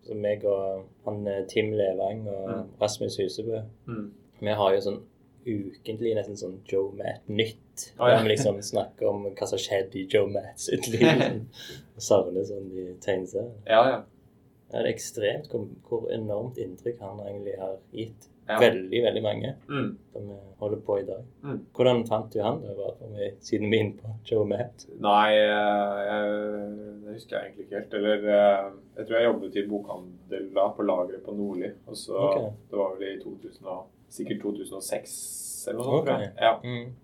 Så 0.05 0.14
meg 0.21 0.45
og 0.45 0.85
han 1.07 1.27
eh, 1.27 1.43
Tim 1.49 1.73
Levang 1.73 2.27
og 2.29 2.49
Mm. 2.51 2.71
Rasmus 2.81 3.17
Husebø 3.23 3.62
Mm. 3.88 4.11
Vi 4.40 4.55
har 4.61 4.75
jo 4.75 4.81
sånn 4.85 5.03
ukentlig 5.47 6.14
nesten 6.17 6.37
sånn 6.37 6.59
Joe 6.69 6.90
Matt 6.97 7.27
nytt. 7.29 7.93
Oh, 7.99 8.09
ja. 8.09 8.17
Der 8.17 8.23
vi 8.25 8.29
liksom 8.35 8.61
snakker 8.62 9.09
om 9.11 9.25
hva 9.27 9.47
som 9.47 9.57
har 9.59 9.62
skjedd 9.64 9.95
i 9.97 10.07
Joe 10.09 10.27
Matt 10.33 10.61
sitt 10.61 10.88
liv. 10.88 11.07
Savner 12.09 12.45
sånn 12.49 12.69
de 12.73 12.87
tegneseriene. 13.05 13.55
Ja, 13.69 13.83
ja. 13.90 14.03
Det 14.71 14.81
er 14.81 14.88
ekstremt 14.90 15.53
hvor 15.88 16.09
enormt 16.11 16.57
inntrykk 16.59 17.01
han 17.05 17.21
egentlig 17.27 17.59
har 17.61 17.77
gitt 17.95 18.29
ja. 18.49 18.59
veldig, 18.61 19.03
veldig 19.05 19.23
mange 19.25 19.55
Mm. 19.69 19.91
som 20.13 20.29
vi 20.29 20.37
holder 20.59 20.81
på 20.87 20.99
i 21.01 21.05
dag. 21.09 21.23
Mm. 21.43 21.59
Hvordan 21.77 22.03
fant 22.09 22.33
du 22.33 22.41
han, 22.43 22.61
da, 22.63 22.75
bare 22.79 23.31
siden 23.41 23.71
vi 23.71 23.79
er 23.79 23.85
inne 23.85 23.99
på 24.01 24.15
Joe 24.31 24.45
Matt? 24.49 24.87
Nei, 25.01 25.31
eh, 25.39 26.03
jeg, 26.09 26.35
det 27.05 27.15
husker 27.17 27.37
jeg 27.37 27.49
egentlig 27.49 27.67
ikke 27.67 27.81
helt. 27.81 27.95
Eller 28.01 28.29
eh, 28.37 28.69
jeg 28.97 29.07
tror 29.07 29.19
jeg 29.19 29.29
jobbet 29.31 29.57
i 29.57 29.67
bokhandel 29.69 30.51
da, 30.55 30.69
på 30.77 30.87
lageret 30.89 31.25
på 31.25 31.35
Nordli. 31.37 31.73
Og 31.87 31.97
så 31.97 32.19
okay. 32.29 32.51
Det 32.71 32.79
var 32.79 32.95
vel 32.99 33.09
i 33.09 33.23
2000, 33.23 33.73
sikkert 34.19 34.43
2006 34.45 35.17
eller 35.69 35.81
noe 35.81 35.85
sånt. 35.85 36.01
okay. 36.03 36.13
tror 36.13 36.21
jeg. 36.21 36.33
Ja. 36.41 36.55
Mm. 36.65 36.95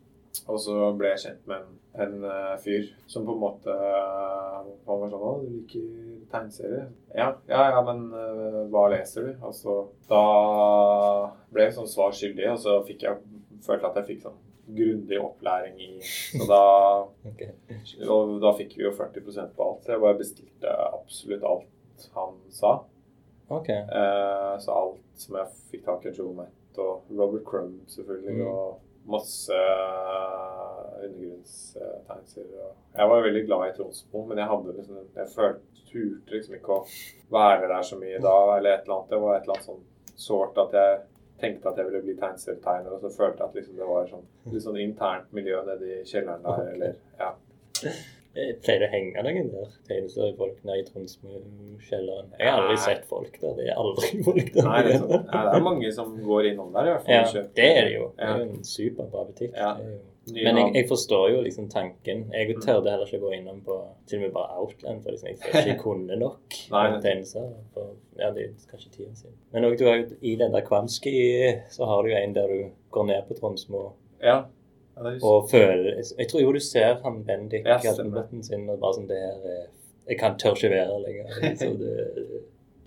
Og 0.47 0.61
så 0.63 0.93
ble 0.99 1.15
jeg 1.15 1.23
kjent 1.25 1.47
med 1.51 1.57
en, 1.65 1.80
en 1.95 2.25
eh, 2.25 2.57
fyr 2.63 2.87
som 3.07 3.27
på 3.27 3.33
en 3.35 3.41
måte 3.43 3.71
uh, 3.75 4.67
Han 4.87 5.01
var 5.01 5.11
sånn 5.11 5.25
'Å, 5.27 5.33
du 5.43 5.49
liker 5.51 5.89
tegneserier?' 6.31 6.91
Ja, 7.15 7.33
ja, 7.49 7.65
ja, 7.75 7.81
men 7.87 8.05
eh, 8.15 8.61
hva 8.71 8.85
leser 8.93 9.27
du? 9.27 9.33
Og 9.43 9.55
så 9.55 9.75
da 10.11 10.23
ble 11.51 11.67
jeg 11.67 11.75
sånn 11.75 11.91
svar 11.91 12.15
skyldig, 12.15 12.47
og 12.53 12.63
så 12.63 12.77
fikk 12.87 13.03
jeg 13.09 13.19
følte 13.67 13.91
at 13.91 13.99
jeg 14.01 14.09
fikk 14.13 14.23
sånn 14.29 14.39
grundig 14.71 15.19
opplæring 15.19 15.81
i 15.83 15.91
Så 16.05 16.47
da 16.47 16.63
okay. 17.31 17.51
Og 18.07 18.37
da 18.43 18.53
fikk 18.55 18.77
vi 18.79 18.87
jo 18.87 18.95
40 18.95 19.51
på 19.57 19.67
alt. 19.67 19.83
Så 19.83 19.93
jeg 19.97 20.01
bare 20.05 20.21
bestilte 20.21 20.77
absolutt 20.93 21.43
alt 21.43 22.07
han 22.15 22.39
sa. 22.55 22.77
Okay. 23.51 23.83
Eh, 23.83 24.55
så 24.63 24.71
alt 24.73 25.03
som 25.19 25.37
jeg 25.41 25.47
fikk 25.73 25.85
tak 25.89 26.07
i, 26.07 26.15
Joe 26.15 26.33
Matt 26.39 26.79
og 26.79 27.11
Robert 27.11 27.45
Crumb 27.45 27.83
selvfølgelig, 27.91 28.37
Mm. 28.39 28.47
og 28.47 28.79
masse 29.11 29.57
undergrunnstegneserier. 31.09 32.73
Jeg 32.97 33.13
var 33.13 33.23
veldig 33.27 33.45
glad 33.47 33.69
i 33.69 33.77
Tronsmo, 33.77 34.25
men 34.29 34.39
jeg 34.43 34.61
liksom 34.77 34.99
Jeg 35.17 35.33
følte, 35.35 35.85
turte 35.91 36.37
liksom 36.37 36.55
ikke 36.55 36.77
å 36.77 36.85
være 37.35 37.71
der 37.71 37.87
så 37.87 37.99
mye 37.99 38.21
da, 38.23 38.35
eller 38.57 38.77
et 38.77 38.85
eller 38.85 38.97
annet. 38.97 39.11
Det 39.11 39.23
var 39.25 39.37
et 39.37 39.43
eller 39.43 39.57
annet 39.57 39.71
sånn 39.71 39.83
sårt 40.21 40.61
at 40.61 40.77
jeg 40.77 41.01
tenkte 41.41 41.71
at 41.71 41.81
jeg 41.81 41.89
ville 41.89 42.05
bli 42.05 42.15
tegneserietegner, 42.21 42.95
og 42.95 43.03
så 43.03 43.11
følte 43.15 43.43
jeg 43.43 43.49
at 43.49 43.59
liksom 43.59 43.77
det 43.81 43.91
var 43.91 44.09
sånn, 44.11 44.25
litt 44.53 44.65
sånn 44.67 44.81
internt 44.83 45.31
miljø 45.37 45.61
nede 45.67 45.93
i 45.97 46.01
kjelleren 46.07 46.45
der, 46.45 46.73
eller 46.75 46.97
ja. 47.21 47.31
Jeg 48.31 48.61
pleier 48.63 48.85
å 48.87 48.89
henge 48.93 49.23
noen 49.27 49.49
der 49.51 49.73
tegneseriefolk 49.89 50.61
nede 50.69 50.83
i 50.83 50.85
Tronsmo-kjelleren. 50.87 52.29
Jeg 52.39 52.53
har 52.53 52.61
aldri 52.61 52.77
Nei. 52.77 52.85
sett 52.85 53.09
folk 53.11 53.41
der. 53.41 53.57
Det 53.59 53.65
er 53.67 53.81
aldri 53.83 54.11
folk 54.29 54.53
der. 54.55 54.69
Nei, 54.69 54.77
det 54.87 54.93
er, 54.93 55.01
sånn, 55.03 55.17
ja, 55.17 55.41
det 55.49 55.57
er 55.57 55.65
mange 55.67 55.91
som 55.97 56.13
går 56.29 56.53
innom 56.53 56.71
der, 56.77 56.87
i 56.87 56.95
hvert 56.95 57.09
fall. 57.09 57.41
Ja, 57.41 57.45
det 57.59 57.67
er 57.73 57.83
det 57.89 57.97
jo. 57.97 58.07
Det 58.21 58.29
er 58.29 58.45
jo 58.45 58.47
en 58.47 58.69
superbra 58.71 59.25
butikk. 59.33 59.57
Ja. 59.57 59.73
Det 59.81 59.89
er 59.89 59.97
jo. 59.97 60.05
Nye 60.31 60.45
Men 60.45 60.57
jeg, 60.61 60.75
jeg 60.75 60.89
forstår 60.89 61.31
jo 61.33 61.41
liksom 61.43 61.69
tanken. 61.73 62.27
Jeg 62.33 62.49
Mm. 62.55 62.61
tørde 62.63 62.91
heller 62.91 63.07
ikke 63.07 63.19
gå 63.21 63.31
innom 63.33 63.61
på 63.65 63.77
til 64.07 64.19
og 64.19 64.23
med 64.23 64.33
bare 64.35 64.59
Outland, 64.61 65.03
for 65.03 65.11
liksom, 65.11 65.29
jeg 65.29 65.39
følte 65.39 65.71
ikke 65.71 65.83
kunne 65.87 66.17
nok 66.17 66.41
tegneserier. 67.03 67.63
For 67.75 67.95
ja, 68.19 68.29
det 68.35 68.45
er 68.45 68.53
kanskje 68.71 68.91
ti 68.93 69.03
år 69.05 69.15
siden. 69.15 69.35
Men 69.53 69.65
også, 69.65 69.79
du 69.85 69.89
har 69.89 69.97
jo, 69.97 70.05
i 70.23 70.35
den 70.37 70.53
der 70.53 70.61
Kvamski 70.61 71.15
så 71.71 71.85
har 71.89 72.03
du 72.03 72.09
jo 72.09 72.17
en 72.17 72.35
der 72.35 72.47
du 72.47 72.71
går 72.91 73.07
ned 73.07 73.23
på 73.29 73.35
Tromsmo 73.41 73.83
Ja. 74.23 74.37
ja 74.97 75.03
det 75.03 75.17
er 75.23 75.25
og 75.27 75.49
føler 75.51 76.03
Jeg 76.19 76.29
tror 76.29 76.41
jo 76.43 76.53
du 76.53 76.61
ser 76.61 76.95
han 77.03 77.25
Bendik 77.25 77.65
Ja, 77.67 77.79
stemmer. 77.79 78.29
Sin 78.43 78.69
og 78.71 78.79
bare 78.81 78.95
sånn 78.95 79.09
det 79.09 79.17
her 79.17 79.41
eh, 79.55 79.67
Jeg 80.09 80.19
kan 80.19 80.37
tør 80.39 80.55
ikke 80.55 80.71
være 80.71 81.01
lenger. 81.07 81.57
Så 81.57 81.73
det, 81.79 81.97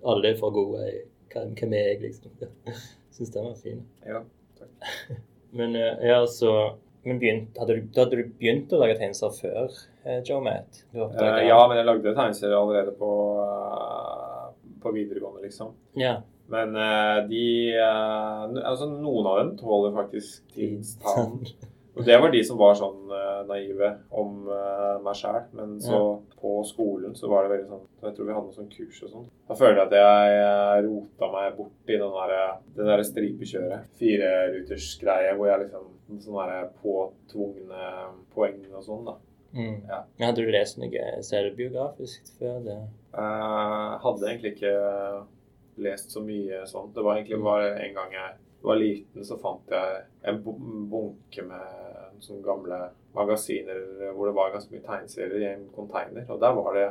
alle 0.06 0.28
er 0.30 0.38
for 0.38 0.52
gode. 0.52 0.91
Hvem 1.34 1.56
hvem 1.58 1.74
er 1.74 1.88
jeg, 1.88 2.02
liksom? 2.02 2.32
Syns 3.15 3.30
den 3.34 3.46
var 3.46 3.56
fin. 3.63 3.82
ja. 4.06 4.19
Men 5.58 5.76
eh, 5.76 5.98
ja, 6.08 6.26
så 6.26 6.76
begynt, 7.04 7.58
hadde, 7.60 7.76
du, 7.76 7.88
hadde 8.00 8.20
du 8.20 8.30
begynt 8.39 8.72
å 8.74 8.80
lage 8.80 8.96
tegneserier 9.00 9.36
før 9.39 9.80
eh, 10.06 10.20
Joe 10.24 10.44
Matt? 10.44 10.84
Du 10.94 11.02
Eh, 11.04 11.48
ja, 11.50 11.58
men 11.68 11.80
jeg 11.80 11.89
lagde 11.89 12.13
tegneserier 12.16 12.56
allerede 12.60 12.94
på, 13.00 13.10
uh, 13.44 14.54
på 14.84 14.94
videregående, 14.96 15.44
liksom. 15.48 15.74
ja. 16.00 16.22
Men 16.54 16.76
uh, 16.76 17.24
de 17.30 17.46
Altså, 17.80 18.89
noen 18.92 19.30
av 19.32 19.38
dem 19.39 19.54
tåler 19.58 19.94
faktisk 19.96 20.44
tidens 20.54 20.98
tann. 21.02 21.39
Og 21.93 22.06
det 22.08 22.15
var 22.17 22.32
de 22.34 22.39
som 22.45 22.58
var 22.58 22.73
sånn 22.77 23.12
uh, 23.12 23.43
naive 23.45 23.89
om 24.17 24.47
uh, 24.49 24.97
meg 25.06 25.17
sjæl. 25.19 25.43
Men 25.58 25.75
så 25.84 25.99
på 26.39 26.56
skolen 26.65 27.13
så 27.17 27.29
var 27.32 27.45
det 27.45 27.53
veldig 27.53 27.69
sånn 27.69 27.84
Jeg 28.08 28.15
tror 28.15 28.27
vi 28.27 28.36
hadde 28.36 28.49
noe 28.49 28.58
sånn 28.58 28.71
kurs 28.71 29.01
og 29.06 29.12
sånn. 29.12 29.27
Da 29.49 29.58
føler 29.60 29.79
jeg 29.79 29.86
at 29.86 29.97
jeg 29.99 30.39
eh, 30.39 30.77
rota 30.88 31.29
meg 31.36 31.58
bort 31.60 31.93
i 31.93 31.99
den 32.01 32.15
der, 32.17 32.34
det 32.75 32.88
der 32.89 33.03
stripekjøret. 33.08 33.91
Firerutersgreie 33.99 35.36
hvor 35.38 35.51
jeg 35.51 35.67
liksom 35.67 35.91
Sånn 36.21 36.36
der 36.36 36.67
påtvungne 36.84 37.86
poeng 38.36 38.60
og 38.75 38.84
sånn, 38.86 39.08
da. 39.08 39.13
Mm. 39.56 39.77
Ja. 39.88 40.01
Hadde 40.19 40.43
du 40.43 40.51
lest 40.53 40.77
noe 40.77 41.06
selvbiografisk 41.25 42.27
før 42.38 42.60
det? 42.65 42.75
Jeg 43.15 43.97
hadde 44.03 44.27
egentlig 44.29 44.51
ikke 44.53 44.73
lest 45.88 46.13
så 46.13 46.21
mye 46.21 46.63
sånt. 46.69 46.93
Det 46.93 47.06
var 47.06 47.17
egentlig 47.17 47.39
bare 47.41 47.71
en 47.82 47.97
gang 47.97 48.13
jeg 48.13 48.36
var 48.63 48.80
liten, 48.80 49.26
så 49.28 49.38
fant 49.41 49.71
jeg 49.71 50.04
en 50.30 50.39
bunke 50.43 51.43
med 51.47 52.19
sånne 52.23 52.45
gamle 52.45 52.78
magasiner 53.13 54.13
hvor 54.15 54.30
det 54.30 54.36
var 54.38 54.54
ganske 54.54 54.71
mye 54.73 54.86
tegneserier 54.86 55.41
i 55.41 55.49
en 55.52 55.65
container. 55.76 56.23
Og 56.32 56.39
der 56.41 56.56
var 56.56 56.78
det 56.78 56.88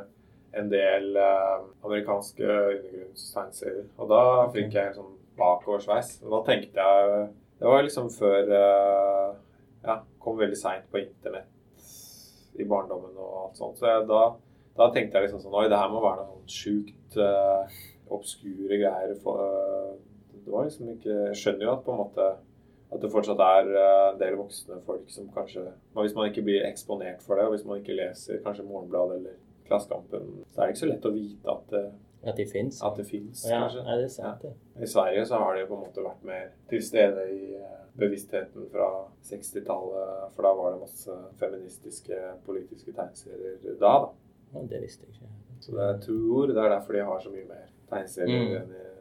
en 0.61 0.69
del 0.69 1.17
eh, 1.17 1.55
amerikanske 1.81 2.45
undergrunnstegneserier. 2.45 3.89
Og 3.97 4.13
da 4.13 4.23
fikk 4.53 4.77
jeg 4.77 4.91
en 4.91 4.99
sånn 4.99 5.17
bakoversveis. 5.39 6.19
Og 6.27 6.37
da 6.37 6.43
tenkte 6.51 6.85
jeg 6.89 7.31
Det 7.63 7.71
var 7.71 7.85
liksom 7.87 8.11
før 8.13 8.53
eh, 8.59 9.29
Ja, 9.87 10.01
kom 10.21 10.37
veldig 10.39 10.59
seint 10.59 10.89
på 10.93 11.01
internett 11.01 11.49
i 12.61 12.67
barndommen 12.69 13.17
og 13.17 13.47
alt 13.47 13.57
sånt. 13.57 13.79
Så 13.81 13.89
jeg, 13.89 14.05
da 14.11 14.27
da 14.77 14.89
tenkte 14.93 15.19
jeg 15.19 15.29
liksom 15.29 15.43
sånn 15.43 15.57
Oi, 15.61 15.69
det 15.71 15.79
her 15.79 15.91
må 15.93 16.01
være 16.03 16.25
noe 16.25 16.41
sånn 16.41 16.53
sjukt 16.53 17.19
eh, 17.21 17.81
obskure 18.13 18.79
greier. 18.81 19.13
For, 19.25 19.43
det 20.45 20.53
var 20.53 20.65
liksom 20.67 20.89
ikke 20.95 21.11
Jeg 21.29 21.37
skjønner 21.43 21.65
jo 21.69 21.73
at 21.77 21.85
på 21.87 21.93
en 21.95 22.03
måte 22.05 22.31
at 22.93 23.01
det 23.01 23.09
fortsatt 23.13 23.41
er 23.41 23.69
eh, 23.73 24.13
en 24.13 24.19
del 24.21 24.35
voksne 24.37 24.81
folk 24.85 25.09
som 25.11 25.29
kanskje 25.33 25.63
men 25.65 26.03
Hvis 26.05 26.15
man 26.15 26.29
ikke 26.29 26.43
blir 26.45 26.67
eksponert 26.69 27.23
for 27.25 27.37
det, 27.37 27.45
og 27.49 27.55
hvis 27.55 27.65
man 27.65 27.79
ikke 27.81 27.95
leser 27.97 28.43
kanskje 28.45 28.65
Morgenbladet 28.69 29.17
eller 29.21 29.37
Klassekampen, 29.69 30.45
så 30.53 30.61
er 30.61 30.67
det 30.67 30.75
ikke 30.75 30.83
så 30.83 30.91
lett 30.91 31.07
å 31.09 31.13
vite 31.15 31.49
at 31.55 31.71
det, 31.71 31.85
At 32.29 32.37
de 32.37 32.45
fins? 32.47 32.83
at 32.85 32.97
det 32.99 33.07
fins, 33.09 33.45
Ja, 33.49 33.61
kanskje. 33.65 33.85
nei, 33.87 33.97
det 33.97 34.05
er 34.05 34.09
sant, 34.13 34.43
det. 34.43 34.53
I 34.83 34.87
Sverige 34.87 35.25
så 35.27 35.39
har 35.41 35.55
det 35.55 35.63
jo 35.63 35.71
på 35.71 35.79
en 35.79 35.85
måte 35.87 36.05
vært 36.05 36.25
mer 36.29 36.51
til 36.71 36.83
stede 36.85 37.25
i 37.33 37.55
eh, 37.57 37.79
bevisstheten 37.97 38.69
fra 38.73 38.91
60-tallet, 39.47 40.33
for 40.35 40.43
da 40.47 40.53
var 40.57 40.73
det 40.75 40.81
masse 40.81 41.17
feministiske 41.41 42.19
politiske 42.47 42.93
tegneserier 42.97 43.59
da, 43.81 43.93
da. 44.07 44.13
Ja, 44.55 44.63
det 44.69 44.83
visste 44.85 45.07
jeg 45.07 45.15
ikke. 45.17 45.31
Så 45.63 45.73
det, 45.77 45.87
jeg 45.89 46.01
tror 46.07 46.47
det 46.51 46.57
er 46.59 46.73
derfor 46.75 46.93
de 46.99 47.05
har 47.09 47.21
så 47.25 47.31
mye 47.33 47.49
mer 47.49 47.67
tegneserier 47.91 48.43
Mm. 48.43 48.57
enn 48.57 48.69
de, 48.69 48.69
de 48.69 48.81
har. 48.83 48.92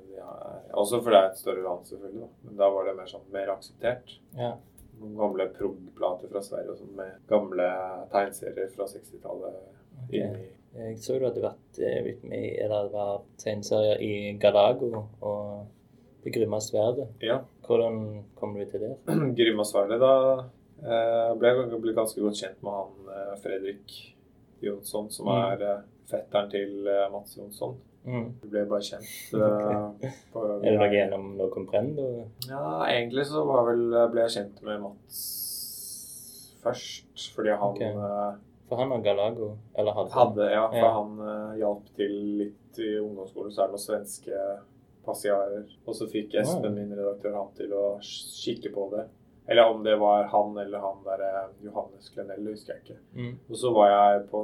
Også 0.72 1.02
fordi 1.02 1.16
det 1.16 1.22
er 1.22 1.30
et 1.32 1.40
større 1.42 1.64
land, 1.66 1.86
selvfølgelig. 1.90 2.22
Da. 2.22 2.48
Men 2.48 2.60
da 2.62 2.70
var 2.74 2.88
det 2.88 2.96
mer, 2.98 3.10
sånn, 3.12 3.28
mer 3.34 3.52
akseptert. 3.54 4.16
Ja. 4.38 4.54
Noen 5.02 5.18
gamle 5.18 5.48
prog-plater 5.56 6.32
fra 6.32 6.42
Sverige 6.46 6.74
og 6.74 6.80
sånn, 6.80 6.96
med 6.98 7.20
gamle 7.30 7.68
tegneserier 8.14 8.70
fra 8.76 8.86
60-tallet 8.92 9.56
okay. 10.04 10.20
inni 10.20 10.50
Jeg 10.78 11.00
så 11.02 11.18
du 11.18 11.26
hadde 11.26 11.42
vært 11.44 11.80
eh, 11.82 11.98
litt 12.06 12.22
med 12.28 12.46
i 12.46 12.52
Eller 12.62 12.86
det 12.86 12.94
var 12.94 13.24
tegneserier 13.42 14.04
i 14.06 14.12
Galago 14.40 14.92
og 15.02 16.22
Det 16.22 16.36
grymme 16.36 16.60
sverdet. 16.62 17.08
Ja. 17.26 17.40
Hvordan 17.66 17.98
kom 18.38 18.54
du 18.54 18.62
til 18.70 18.84
det? 18.86 18.92
Grima 19.40 19.66
sverdet, 19.66 19.98
da 20.04 20.14
eh, 20.86 21.32
ble 21.40 21.50
jeg 21.50 21.96
ganske 21.98 22.22
godt 22.22 22.38
kjent 22.44 22.62
med 22.62 22.78
han 22.78 23.14
eh, 23.16 23.32
Fredrik 23.42 23.96
Jonsson, 24.62 25.10
som 25.10 25.26
Mm. 25.26 25.40
er 25.52 25.64
mm. 25.80 25.88
fetteren 26.12 26.52
til 26.52 26.88
eh, 26.88 27.08
Mats 27.12 27.38
Jonsson. 27.38 27.80
Mm. 28.06 28.32
Du 28.42 28.48
ble 28.50 28.64
bare 28.66 28.82
kjent. 28.82 29.10
Ok. 29.34 30.04
eh, 30.04 30.16
på- 30.34 30.46
Er 30.64 30.72
det 30.72 30.78
noe 30.80 30.90
gjennom 30.90 31.26
noe 31.38 31.50
comprend? 31.54 32.00
Ja, 32.50 32.64
egentlig 32.90 33.26
så 33.30 33.44
var 33.46 33.68
vel, 33.70 33.84
ble 34.12 34.22
jeg 34.26 34.34
kjent 34.40 34.62
med 34.66 34.82
Mats 34.82 35.20
først, 36.64 37.32
fordi 37.36 37.50
han 37.54 37.70
Ok. 37.76 37.82
eh, 37.82 38.34
For 38.70 38.78
han 38.80 38.92
og 38.96 39.04
Galago. 39.04 39.58
Eller 39.76 39.92
hadde. 39.94 40.12
hadde 40.16 40.50
Ja, 40.52 40.68
for 40.70 40.78
Ja. 40.78 40.92
han 40.96 41.20
uh, 41.20 41.58
hjalp 41.60 41.90
til 41.98 42.12
litt 42.40 42.78
i 42.80 42.94
ungdomsskolen, 43.02 43.52
så 43.52 43.64
er 43.64 43.68
det 43.68 43.76
noen 43.76 43.84
svenske 43.84 44.38
passiarer. 45.06 45.66
Og 45.86 45.94
så 45.98 46.08
fikk 46.08 46.36
Espen, 46.40 46.76
min 46.76 46.94
redaktør, 46.96 47.34
han 47.36 47.50
til 47.58 47.74
å 47.74 48.00
kikke 48.02 48.72
på 48.74 48.86
det. 48.96 49.08
Eller 49.52 49.68
om 49.74 49.82
det 49.84 49.98
var 50.00 50.30
han 50.32 50.54
eller 50.64 50.80
han 50.80 51.02
der 51.04 51.24
eh, 51.28 51.50
Johannes 51.66 52.08
Klenell, 52.14 52.46
husker 52.54 52.78
jeg 52.78 52.84
ikke. 52.86 53.00
Mm. 53.18 53.34
Og 53.50 53.58
så 53.60 53.72
var 53.76 53.90
jeg 53.92 54.22
på 54.32 54.42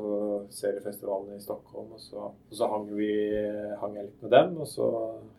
seriefestivalen 0.57 1.37
i 1.37 1.39
Stockholm, 1.43 1.93
og 1.95 2.01
så, 2.03 2.25
og 2.33 2.55
så 2.59 2.67
hang, 2.71 2.89
vi, 2.97 3.09
hang 3.81 3.95
jeg 3.95 4.09
litt 4.09 4.25
med 4.25 4.33
dem. 4.35 4.57
Og 4.63 4.67
så 4.67 4.89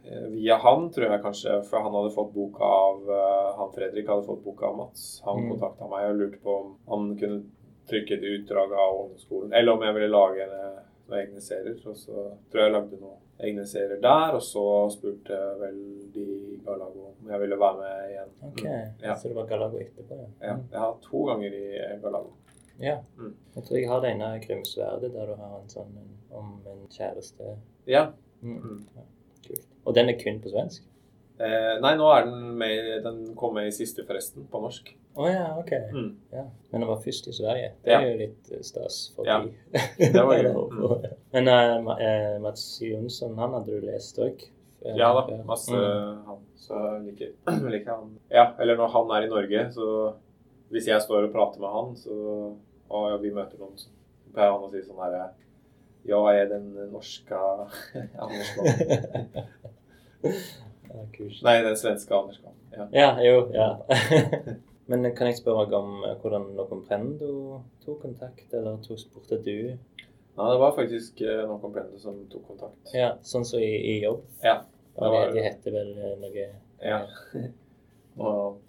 eh, 0.09 0.26
via 0.33 0.57
han, 0.64 0.88
tror 0.94 1.11
jeg 1.12 1.24
kanskje, 1.26 1.59
for 1.68 1.85
han 1.85 1.94
hadde 1.98 2.14
fått 2.16 2.33
boka 2.35 2.64
av 2.64 3.12
eh, 3.18 3.50
Han 3.59 3.72
Fredrik 3.74 4.09
hadde 4.09 4.26
fått 4.26 4.44
boka 4.44 4.72
av 4.72 4.76
Mats. 4.83 5.07
Han 5.26 5.38
Mm. 5.38 5.50
kontakta 5.52 5.87
meg 5.87 6.09
og 6.11 6.16
lurte 6.18 6.38
på 6.42 6.54
om 6.59 6.70
han 6.90 7.04
kunne 7.20 7.42
trykke 7.88 8.16
et 8.16 8.24
utdrag 8.35 8.72
av 8.74 8.96
ungdomsskolen, 9.02 9.52
eller 9.54 9.72
om 9.72 9.85
jeg 9.87 9.94
ville 9.96 10.09
lage 10.12 10.42
en, 10.44 10.81
noen 11.09 11.21
egne 11.23 11.40
serier. 11.40 11.79
Og 11.88 11.97
så 11.97 12.12
tror 12.51 12.61
jeg 12.62 12.68
jeg 12.68 12.75
lagde 12.75 13.01
noen 13.01 13.16
egne 13.40 13.64
serier 13.66 14.01
der, 14.03 14.35
og 14.35 14.42
så 14.42 14.64
spurte 14.92 15.37
jeg 15.37 15.61
vel 15.61 15.79
de 16.14 16.27
Galago 16.66 17.12
om 17.12 17.31
jeg 17.31 17.40
ville 17.40 17.59
være 17.61 17.79
med 17.79 18.11
igjen. 18.11 18.33
Ok, 18.51 18.62
Mm. 18.64 19.03
Ja. 19.03 19.14
så 19.16 19.29
det 19.29 19.37
var 19.37 19.47
Galago 19.47 19.79
etterpå? 19.79 20.18
Ja, 20.40 20.47
ja. 20.47 20.57
jeg 20.73 20.81
har 20.81 20.97
to 21.03 21.25
ganger 21.27 21.53
i 21.55 22.01
Galago. 22.03 22.33
ja. 22.81 22.99
Mm. 23.18 23.35
Jeg 23.57 23.64
tror 23.64 23.77
jeg 23.79 23.88
har 23.88 24.01
det 24.01 24.11
ene 24.14 24.40
Grimsverdet 24.47 25.12
der 25.12 25.27
du 25.27 25.35
har 25.35 25.59
en 25.61 25.68
sånn 25.68 25.97
om 26.31 26.61
en 26.66 26.87
kjæreste. 26.90 27.57
Ja. 27.87 28.11
Mm. 28.42 28.59
Mm. 28.62 28.85
Ja, 28.97 29.03
kult. 29.49 29.66
Og 29.87 29.94
den 29.94 30.09
er 30.09 30.18
kun 30.21 30.40
på 30.40 30.51
svensk? 30.53 30.83
Eh, 31.40 31.79
nei, 31.81 31.94
nå 31.97 32.07
er 32.11 32.25
den 32.27 32.59
med 32.59 33.03
Den 33.05 33.35
kom 33.37 33.55
med 33.55 33.68
i 33.68 33.71
siste, 33.71 34.03
forresten, 34.07 34.47
på 34.51 34.61
norsk. 34.61 34.90
Å 35.18 35.26
ja, 35.26 35.46
ok. 35.59 35.70
Mm. 35.92 36.11
Ja. 36.31 36.44
Men 36.70 36.81
det 36.85 36.88
var 36.88 37.00
først 37.02 37.26
i 37.26 37.33
Sverige. 37.35 37.72
Det 37.83 37.90
Ja. 37.90 38.00
er 38.00 38.11
jo 38.12 38.18
litt 38.20 38.52
eh, 38.54 38.61
stas 38.62 38.98
for 39.16 39.26
Ja. 39.26 39.40
de. 39.42 39.50
Det 39.98 40.22
var 40.24 40.37
jo. 40.44 40.68
Mm. 41.28 41.42
Men 41.44 41.48
uh, 41.48 41.83
Ma- 41.85 42.38
Mats 42.40 42.62
Jonsson, 42.81 43.35
han 43.38 43.52
hadde 43.52 43.66
du 43.81 43.85
lest 43.87 44.16
òg? 44.18 44.46
Ja 44.96 45.11
da, 45.12 45.24
masse 45.44 45.74
Mm. 45.74 46.22
han. 46.26 46.38
Så 46.57 46.78
liker, 47.04 47.33
liker 47.74 47.90
han. 47.92 48.14
Ja, 48.31 48.46
eller 48.61 48.76
når 48.78 48.88
han 48.94 49.11
er 49.16 49.26
i 49.26 49.28
Norge, 49.28 49.66
så 49.74 50.14
Hvis 50.70 50.87
jeg 50.88 51.00
står 51.02 51.24
og 51.26 51.33
prater 51.33 51.61
med 51.61 51.70
han, 51.72 51.94
så 51.96 52.12
Og 52.90 53.11
ja, 53.11 53.16
vi 53.20 53.31
møter 53.33 53.59
noen, 53.59 53.76
så 53.76 53.88
pleier 54.35 54.52
han 54.52 54.64
å 54.64 54.70
si 54.70 54.83
sånn 54.87 55.00
herre 55.02 55.26
Ja, 56.09 56.22
jeg 56.33 56.46
er 56.46 56.48
den 56.54 56.70
norske 56.92 57.35
Anders 58.22 58.54
Kahn. 58.54 58.66
ja. 60.22 60.33
Nei, 61.42 61.57
den 61.62 61.76
svenske 61.76 62.14
Anders 62.16 62.40
Kahn. 62.42 62.54
Ja. 62.72 62.88
Ja, 62.92 63.11
jo, 63.24 63.50
ja. 63.52 63.68
Men 64.88 65.05
kan 65.16 65.29
jeg 65.29 65.40
spørre 65.42 65.68
om 65.77 66.03
eh, 66.09 66.16
hvordan 66.22 66.51
Noe 66.57 66.68
Comprendo 66.70 67.61
tok 67.85 68.01
kontakt, 68.07 68.46
eller 68.57 68.79
tok 68.85 69.01
spurte 69.01 69.37
du? 69.44 69.74
Nei, 70.38 70.46
det 70.53 70.61
var 70.62 70.77
faktisk 70.77 71.20
eh, 71.27 71.42
noen 71.44 71.61
komplente 71.61 72.01
som 72.01 72.22
tok 72.33 72.46
kontakt. 72.55 72.94
Ja, 72.96 73.16
sånn 73.27 73.44
som 73.44 73.61
i, 73.61 73.68
i 73.68 73.98
jobb? 74.05 74.22
Ja. 74.44 74.62
Det 74.98 75.11
de, 75.12 75.20
de 75.35 75.42
heter 75.44 75.74
vel 75.74 75.92
eh, 75.98 76.14
noe 76.22 76.46
Ja. 76.79 77.03
Og. 78.18 78.64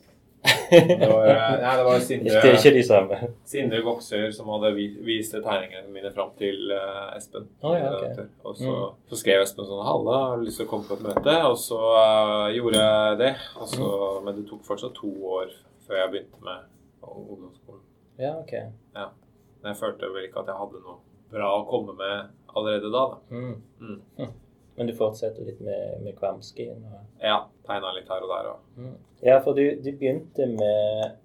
Det 0.69 1.07
var, 1.09 1.25
ja, 1.27 1.71
det 1.77 1.83
var 1.83 1.95
Det 1.97 2.03
Sindre, 2.05 2.41
ikke 2.53 2.71
de 2.75 2.83
samme. 2.85 3.17
Sindre 3.49 3.79
Goksøyr 3.83 4.29
som 4.31 4.51
hadde 4.53 4.69
vist 4.77 5.33
tegningene 5.33 5.89
mine 5.91 6.11
fram 6.15 6.29
til 6.39 6.69
uh, 6.71 7.09
Espen. 7.17 7.47
Oh, 7.65 7.73
ja, 7.75 7.89
ok. 7.97 8.21
Mm. 8.21 8.29
Og 8.45 8.59
så, 8.59 8.75
så 9.09 9.19
skrev 9.19 9.43
Espen 9.43 9.67
sånn 9.67 9.81
'Halla, 9.83 10.19
har 10.29 10.37
du 10.39 10.45
lyst 10.47 10.61
til 10.61 10.69
å 10.69 10.71
komme 10.71 10.87
på 10.87 10.99
et 10.99 11.07
møte?' 11.09 11.35
Og 11.49 11.57
så 11.59 11.79
uh, 11.81 12.45
gjorde 12.55 12.85
jeg 12.85 13.17
det. 13.23 13.33
Og 13.57 13.73
så, 13.73 13.89
Mm. 13.89 14.23
Men 14.25 14.37
det 14.37 14.45
tok 14.49 14.63
fortsatt 14.67 14.95
to 14.99 15.09
år 15.33 15.51
før 15.89 15.97
jeg 16.03 16.11
begynte 16.13 16.43
med 16.45 16.67
ungdomsskolen. 17.09 17.81
Ja, 18.21 18.35
ok. 18.37 18.53
Men 18.93 19.71
jeg 19.73 19.79
følte 19.79 20.09
vel 20.13 20.27
ikke 20.27 20.43
at 20.43 20.51
jeg 20.51 20.59
hadde 20.59 20.81
noe 20.85 20.99
bra 21.33 21.49
å 21.59 21.65
komme 21.69 21.95
med 21.97 22.29
allerede 22.53 22.91
da. 22.93 23.01
da. 23.13 23.17
Mm. 23.33 23.55
Mm. 23.81 24.35
Men 24.79 24.87
du 24.87 24.93
fortsetter 24.95 25.43
litt 25.43 25.59
med, 25.65 25.97
med 26.05 26.15
Kvamski? 26.15 26.69
Og... 26.71 26.93
Ja, 27.19 27.41
tegna 27.67 27.91
litt 27.97 28.07
her 28.07 28.23
og 28.23 28.31
der 28.31 28.47
òg. 28.53 28.61
Mm. 28.79 28.93
Ja, 29.25 29.39
for 29.43 29.57
du, 29.57 29.65
du 29.83 29.89
begynte 29.91 30.45
med 30.53 31.17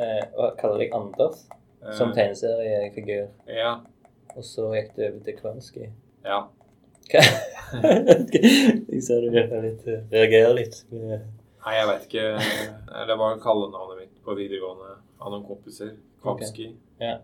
eh, 0.00 0.22
å 0.32 0.48
kalle 0.56 0.78
deg 0.80 0.94
Anders 0.96 1.42
eh, 1.82 1.92
som 1.98 2.14
tegneseriefigur, 2.16 3.26
Ja. 3.52 3.74
og 4.32 4.46
så 4.48 4.70
gikk 4.78 4.94
du 4.96 5.02
over 5.10 5.20
til 5.28 5.38
Kvamski. 5.42 5.90
ja. 6.24 6.40
Jeg 7.12 9.00
ser 9.04 9.24
du 9.24 9.32
litt 9.34 9.84
reagerer 10.12 10.54
litt. 10.56 10.76
Nei, 10.92 11.72
jeg 11.74 11.86
vet 11.88 12.04
ikke. 12.06 12.22
Det 13.08 13.16
var 13.20 13.40
kallenavnet 13.42 13.98
mitt 14.04 14.11
på 14.24 14.34
videregående 14.38 14.96
av 15.20 15.32
noen 15.32 15.44
kompiser. 15.46 15.94
Kvamski. 16.22 16.68
Ja. 17.02 17.16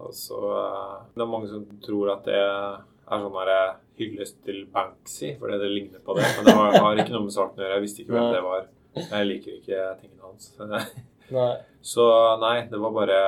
Og 0.00 0.14
så 0.16 0.38
eh, 0.56 0.94
Det 1.14 1.22
er 1.24 1.28
mange 1.28 1.48
som 1.50 1.66
tror 1.84 2.12
at 2.14 2.24
det 2.28 2.36
er 2.40 2.80
sånn 3.10 3.34
der 3.36 3.74
hyllest 4.00 4.38
til 4.46 4.62
Banksy, 4.72 5.34
fordi 5.40 5.58
det 5.60 5.70
ligner 5.74 6.00
på 6.04 6.14
det. 6.16 6.24
Men 6.38 6.46
det 6.46 6.54
har, 6.56 6.76
har 6.86 7.00
ikke 7.02 7.12
noe 7.16 7.26
med 7.26 7.34
saken 7.34 7.58
å 7.60 7.64
gjøre. 7.66 7.74
Jeg 7.76 7.84
visste 7.84 8.02
ikke 8.04 8.14
hvem 8.16 8.30
det 8.36 8.44
var. 8.46 8.68
Jeg 9.00 9.26
liker 9.28 9.56
ikke 9.58 9.82
tingene 10.00 10.24
hans. 10.28 10.52
Nei, 11.30 11.50
Så 11.82 12.04
nei, 12.42 12.56
det 12.70 12.78
var 12.82 12.90
bare 12.90 13.18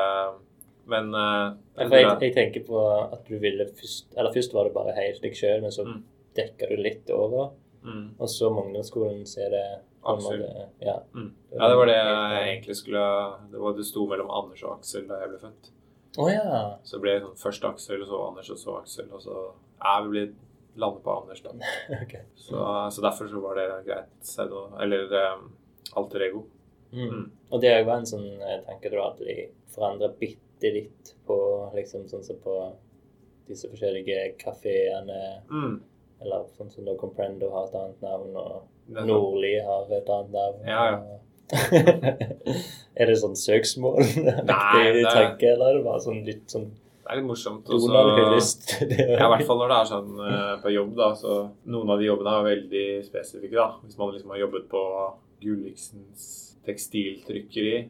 Men 0.91 1.13
uh, 1.15 1.53
jeg, 1.79 1.87
jeg, 1.93 2.07
jeg 2.25 2.33
tenker 2.35 2.65
på 2.67 2.81
at 3.15 3.29
du 3.29 3.37
ville 3.39 3.69
først 3.79 4.17
Eller 4.19 4.35
først 4.35 4.57
var 4.57 4.67
det 4.67 4.73
bare 4.75 4.95
helt 4.97 5.21
deg 5.23 5.37
sjøl, 5.39 5.61
men 5.63 5.71
så 5.71 5.85
Mm. 5.87 6.01
dekka 6.35 6.67
du 6.71 6.81
litt 6.83 7.11
over. 7.15 7.53
mm, 7.85 8.17
Og 8.19 8.29
så 8.33 8.51
Magnerskolen, 8.51 9.23
så 9.29 9.45
er 9.47 9.51
det 9.55 9.63
Aksel. 10.03 10.43
Ja. 10.83 10.97
mm. 11.15 11.29
Ja, 11.53 11.69
det 11.69 11.77
var 11.79 11.87
det 11.87 11.95
jeg 11.97 12.47
egentlig 12.49 12.77
skulle 12.77 13.03
Det 13.53 13.61
var 13.63 13.77
det 13.77 13.85
sto 13.87 14.07
mellom 14.11 14.31
Anders 14.35 14.63
og 14.65 14.79
Aksel 14.79 15.07
da 15.09 15.21
jeg 15.23 15.31
ble 15.31 15.39
født. 15.45 15.71
Oh, 16.19 16.29
ja. 16.29 16.79
Så 16.85 16.99
ble 17.01 17.15
det 17.17 17.23
sånn 17.25 17.39
først 17.41 17.65
Aksel, 17.65 18.03
og 18.03 18.09
så 18.11 18.23
Anders, 18.29 18.51
og 18.53 18.59
så 18.61 18.75
Aksel, 18.83 19.07
og 19.15 19.23
så 19.25 19.37
Ja, 19.83 19.95
vi 20.05 20.11
ble 20.13 20.25
landet 20.77 21.03
på 21.05 21.15
Anders, 21.15 21.41
da. 21.45 21.53
okay. 22.03 22.25
Så, 22.37 22.57
så 22.93 23.05
derfor 23.05 23.29
så 23.31 23.41
var 23.41 23.57
det 23.61 23.69
greit. 23.87 24.33
Eller 24.81 25.15
um, 25.37 25.47
alter 25.97 26.27
ego. 26.29 26.45
Mm. 26.93 27.09
Mm. 27.09 27.27
Og 27.51 27.61
det 27.61 27.71
er 27.73 27.81
jo 27.83 27.93
en 27.95 28.07
sånn 28.09 28.27
eh, 28.43 28.59
tanke 28.67 28.91
du 28.93 28.99
at 29.01 29.21
de 29.25 29.37
forandrer 29.73 30.13
bitte 30.21 30.73
litt 30.75 31.15
på 31.27 31.37
liksom 31.77 32.05
sånn 32.11 32.25
som 32.25 32.37
på 32.45 32.57
disse 33.49 33.69
forskjellige 33.73 34.35
kafeene, 34.41 35.23
Mm. 35.51 35.81
eller 36.23 36.45
sånn 36.57 36.71
som 36.71 36.85
da 36.87 36.95
Comprendo 37.01 37.49
har 37.53 37.67
et 37.71 37.75
annet 37.81 38.05
navn, 38.05 38.37
og. 38.37 38.69
Nordli 39.09 39.55
har 39.65 39.89
et 39.99 40.09
annet 40.17 40.33
navn. 40.37 40.63
Ja, 40.67 40.85
ja. 40.93 41.19
er 42.97 43.11
det 43.11 43.17
sånn 43.21 43.35
søksmål? 43.37 43.99
Nei, 44.49 44.85
det- 44.97 45.09
tanke, 45.11 45.51
eller 45.53 45.73
er 45.73 45.79
det 45.81 45.85
bare 45.85 46.01
sånn 46.05 46.23
litt 46.25 46.47
sånn 46.53 46.71
Det 47.03 47.11
er 47.11 47.19
litt 47.19 47.27
morsomt. 47.29 47.67
og 47.69 47.81
så- 47.83 47.89
Donald 47.91 48.13
hyllest? 48.21 48.69
Ja, 48.99 49.27
i 49.27 49.31
hvert 49.35 49.47
fall 49.49 49.59
når 49.61 49.73
det 49.73 49.79
er 49.81 49.91
sånn 49.91 50.13
eh, 50.29 50.55
på 50.63 50.73
jobb, 50.73 50.95
da. 50.97 51.11
Så 51.19 51.35
noen 51.67 51.91
av 51.91 51.99
de 52.01 52.07
jobbene 52.09 52.37
er 52.39 52.47
veldig 52.51 52.87
spesifikke, 53.09 53.57
da. 53.59 53.67
Hvis 53.83 53.99
man 53.99 54.15
liksom 54.15 54.31
har 54.37 54.39
jobbet 54.45 54.69
på 54.71 54.85
Gulliksens 55.43 56.29
tekstiltrykkeri, 56.65 57.89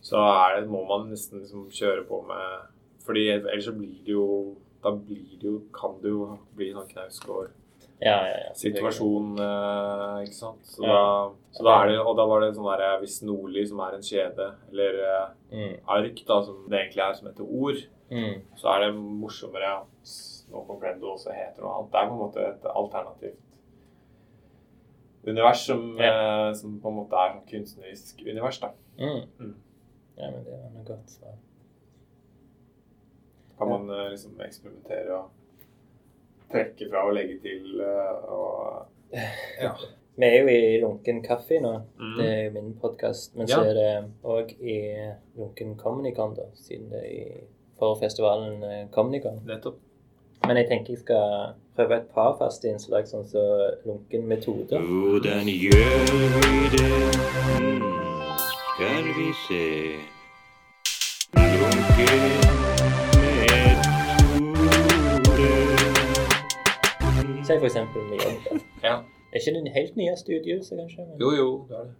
så 0.00 0.22
det, 0.56 0.64
må 0.72 0.80
man 0.88 1.10
nesten 1.12 1.42
liksom 1.42 1.66
kjøre 1.70 2.06
på 2.08 2.22
med 2.26 2.70
Fordi 3.04 3.26
ellers 3.34 3.66
så 3.68 3.74
blir 3.76 3.98
det 4.06 4.14
jo 4.14 4.56
Da 4.82 4.94
blir 4.96 5.36
det 5.36 5.44
jo 5.44 5.58
Kan 5.76 5.98
det 6.00 6.08
jo 6.08 6.38
bli 6.56 6.70
sånn 6.72 6.88
Ja, 6.96 7.04
ja, 8.00 8.16
ja. 8.28 8.52
Knausgård-situasjon, 8.54 9.32
eh, 9.42 10.22
ikke 10.26 10.36
sant. 10.36 10.62
Så, 10.70 10.82
da, 10.86 11.00
så 11.56 11.64
da 11.66 11.76
er 11.82 11.88
det 11.90 11.98
Og 12.04 12.14
da 12.16 12.26
var 12.30 12.44
det 12.44 12.52
sånn 12.54 12.68
der 12.70 13.00
Hvis 13.02 13.16
Nordli, 13.26 13.64
som 13.66 13.80
er 13.82 13.96
en 13.96 14.04
kjede, 14.06 14.46
eller 14.70 15.02
eh, 15.08 15.26
Mm, 15.48 15.76
ark, 15.88 16.18
da, 16.28 16.42
som 16.44 16.66
det 16.68 16.76
egentlig 16.76 17.00
er, 17.00 17.14
som 17.16 17.28
heter 17.30 17.46
ord, 17.48 17.78
mm, 18.10 18.34
så 18.60 18.68
er 18.74 18.82
det 18.82 18.88
morsommere 19.00 19.70
at 19.78 20.10
No 20.52 20.60
Comprendo 20.68 21.14
også 21.14 21.32
heter 21.32 21.64
noe 21.64 21.72
annet. 21.78 21.92
Det 21.92 22.00
er 22.00 22.08
på 22.10 22.12
en 22.12 22.20
måte 22.20 22.42
et 22.44 22.66
alternativt 22.68 23.44
univers 25.28 25.62
som, 25.66 25.86
eh, 26.00 26.52
som 26.60 26.76
på 26.80 26.88
en 26.92 26.98
måte 26.98 27.16
er 27.16 27.34
et 27.38 27.48
kunstnerisk 27.50 28.20
univers. 28.26 28.60
da. 28.60 28.70
mm. 28.98 29.24
Mm. 29.40 29.54
Ja, 30.18 30.30
men 30.30 30.44
det 30.44 30.52
er 30.52 30.70
noe 30.74 30.84
godt 30.84 31.10
svar. 31.16 31.36
Kan 33.58 33.68
man 33.72 33.90
eh, 33.90 34.10
liksom 34.12 34.40
eksperimentere 34.44 35.16
og 35.16 35.30
trekke 36.52 36.88
fra 36.90 37.06
og 37.08 37.14
legge 37.14 37.38
til 37.42 37.80
eh, 37.80 38.32
og 38.32 38.86
Ja. 39.62 39.72
Vi 40.18 40.26
er 40.26 40.40
jo 40.42 40.48
i 40.50 40.80
Lunken 40.82 41.20
kaffe 41.22 41.60
nå. 41.62 41.72
Mm. 42.00 42.14
Det 42.18 42.24
er 42.28 42.40
jo 42.44 42.50
min 42.56 42.72
podkast. 42.80 43.36
Men 43.36 43.46
Ja. 43.48 43.54
så 43.54 43.60
er 43.70 43.74
det 43.74 44.04
òg 44.24 44.50
i 44.60 44.78
Lunken 45.38 45.76
Communicon, 45.78 46.34
da, 46.34 46.42
siden 46.54 46.90
det 46.90 46.98
er 47.04 47.10
i 47.10 47.24
for 47.78 47.94
festivalen 48.00 48.62
eh, 48.64 48.86
Communicon. 48.90 49.40
Nettopp. 49.46 49.76
Men 50.46 50.56
jeg 50.56 50.66
tenker 50.68 50.92
jeg 50.92 50.98
skal 50.98 51.54
prøve 51.76 51.96
et 51.96 52.08
par 52.14 52.36
faste 52.38 52.68
innslag, 52.68 53.06
sånn 53.06 53.24
som 53.26 53.40
Lunken 53.86 54.26
metode. 54.26 54.78
Hvordan 54.78 55.46
gjør 55.46 56.02
vi 56.42 56.68
det? 56.74 56.90
Hmm, 57.58 58.36
skal 58.38 59.04
vi 59.18 59.28
se. 59.46 59.64
Lunken 61.38 62.37
Si 67.48 67.54
f.eks. 67.54 67.74
med 67.74 68.18
jobb. 68.20 68.60
Ja. 68.82 68.98
Er 69.32 69.40
ikke 69.40 69.52
den 69.56 69.66
helt 69.72 69.96
nye 69.96 70.16
studioet, 70.16 70.66
kanskje? 70.68 71.04
Men... 71.04 71.14
Jo, 71.20 71.30
jo, 71.36 71.46
det 71.68 71.76
er 71.76 71.86
det. 71.86 71.94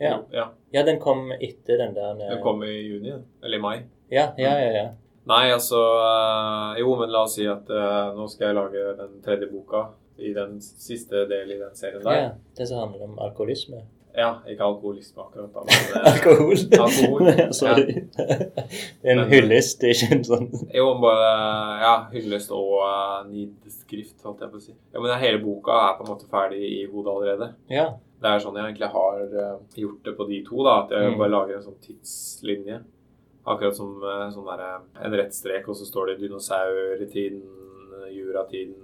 Ja. 0.00 0.14
Ja. 0.32 0.44
Ja, 0.72 0.84
den 0.86 1.00
kom 1.00 1.32
etter 1.32 1.76
den 1.80 1.92
der 1.96 2.14
eh, 2.16 2.30
Den 2.30 2.40
kom 2.42 2.62
i 2.64 2.72
juni, 2.72 3.12
eller 3.44 3.58
i 3.58 3.60
mai. 3.60 3.76
Ja, 4.10 4.30
ja, 4.38 4.54
ja. 4.60 4.70
ja. 4.72 4.86
Nei, 5.28 5.50
altså 5.52 5.80
eh, 6.00 6.80
Jo, 6.80 6.94
men 7.00 7.12
la 7.12 7.26
oss 7.26 7.36
si 7.36 7.44
at 7.50 7.68
uh, 7.68 8.16
nå 8.16 8.28
skal 8.32 8.50
jeg 8.50 8.58
lage 8.58 8.86
den 9.02 9.20
tredje 9.24 9.50
boka 9.52 9.82
i 10.16 10.32
den 10.36 10.56
siste 10.64 11.26
del 11.28 11.52
i 11.52 11.60
den 11.60 11.76
serien 11.76 12.04
der. 12.04 12.20
ja. 12.22 12.32
Det 12.56 12.68
som 12.68 12.80
handler 12.86 13.04
om 13.10 13.18
alkoholisme. 13.28 13.82
Ja, 14.16 14.30
ikke 14.48 14.64
alkoholisme 14.64 15.22
akkurat, 15.26 15.50
da. 15.52 15.60
Men, 15.66 15.82
eh, 15.96 16.06
Alkohol. 16.12 16.56
Alkohol, 16.86 17.52
Sorry. 17.60 17.96
Det 18.16 19.10
er 19.12 19.18
en 19.18 19.28
hyllest, 19.28 19.80
det 19.82 19.90
er 19.90 19.94
ikke 19.98 20.16
en 20.16 20.24
sånn 20.24 20.46
jo, 20.72 20.86
bare 21.02 21.28
ja, 21.82 21.92
hyllest 22.14 22.50
og 22.56 22.72
uh, 22.80 23.20
nidskrift, 23.28 24.16
holdt 24.24 24.40
jeg 24.46 24.50
på 24.54 24.56
å 24.56 24.64
si. 24.64 24.72
Ja, 24.94 25.02
men 25.04 25.12
hele 25.20 25.42
boka 25.44 25.76
er 25.90 25.98
på 25.98 26.06
en 26.06 26.12
måte 26.14 26.28
ferdig 26.32 26.62
i 26.64 26.82
hodet 26.88 27.12
allerede. 27.12 27.50
Ja. 27.68 27.86
Det 28.16 28.30
er 28.32 28.40
sånn 28.40 28.56
jeg 28.56 28.70
egentlig 28.70 28.88
har 28.94 29.20
uh, 29.36 29.56
gjort 29.76 30.00
det 30.08 30.14
på 30.16 30.24
de 30.30 30.38
to, 30.48 30.62
da. 30.64 30.78
At 30.86 30.96
jeg 30.96 31.12
Mm. 31.12 31.18
bare 31.20 31.34
lager 31.36 31.58
en 31.58 31.66
sånn 31.68 31.80
tidslinje. 31.84 32.78
Akkurat 33.46 33.76
som 33.76 34.00
uh, 34.02 34.24
sånn 34.32 34.48
der, 34.48 34.62
en 35.04 35.12
rettstrek, 35.20 35.68
og 35.68 35.76
så 35.78 35.84
står 35.86 36.14
det 36.14 36.20
dinosauretiden, 36.24 37.44
juratiden 38.16 38.74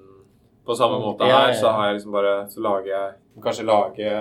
På 0.67 0.75
samme 0.79 0.97
Mm. 1.01 1.03
måte 1.09 1.27
Ja, 1.27 1.39
her, 1.41 1.49
ja, 1.49 1.55
så 1.59 1.69
har 1.75 1.87
jeg 1.89 1.95
liksom 1.97 2.13
bare 2.13 2.35
Så 2.51 2.61
lager 2.63 2.87
jeg 2.93 3.43
Kanskje 3.43 3.65
lage 3.67 4.13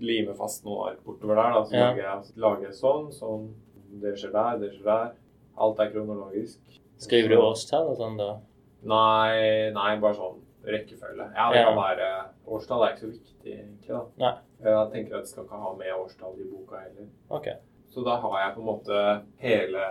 Lime 0.00 0.34
fast 0.34 0.64
noen 0.64 0.90
ark 0.90 1.04
bortover 1.04 1.36
der, 1.36 1.52
da. 1.54 1.62
Så 1.64 1.72
Ja. 1.72 1.86
lager 1.90 2.02
jeg 2.02 2.36
lager 2.36 2.68
sånn, 2.72 3.12
sånn 3.12 3.54
Det 4.00 4.14
skjer 4.18 4.32
der, 4.32 4.58
det 4.58 4.72
skjer 4.74 4.84
der. 4.84 5.12
Alt 5.58 5.78
er 5.80 5.90
kronologisk. 5.90 6.58
Skriver 6.98 7.28
du 7.28 7.36
årstall 7.36 7.88
og 7.90 7.96
sånn, 7.96 8.16
da? 8.18 8.38
Nei, 8.84 9.70
nei, 9.72 9.96
bare 10.00 10.14
sånn 10.14 10.40
rekkefølge. 10.66 11.30
Ja, 11.34 11.50
det 11.52 11.64
kan 11.64 11.76
være 11.78 12.08
Årstall 12.46 12.82
er 12.84 12.92
ikke 12.92 13.00
så 13.06 13.10
viktig, 13.10 13.54
egentlig. 13.54 13.88
da. 13.88 14.02
Nei. 14.18 14.34
Jeg 14.62 14.90
tenker 14.92 15.14
at 15.16 15.24
jeg 15.24 15.26
skal 15.32 15.44
ikke 15.44 15.58
ha 15.60 15.72
med 15.74 15.92
årstall 15.94 16.34
i 16.40 16.44
boka 16.50 16.76
heller. 16.82 17.08
OK. 17.30 17.48
Så 17.90 18.04
da 18.04 18.16
har 18.20 18.36
jeg 18.44 18.54
på 18.54 18.60
en 18.60 18.66
måte 18.66 19.22
hele 19.38 19.82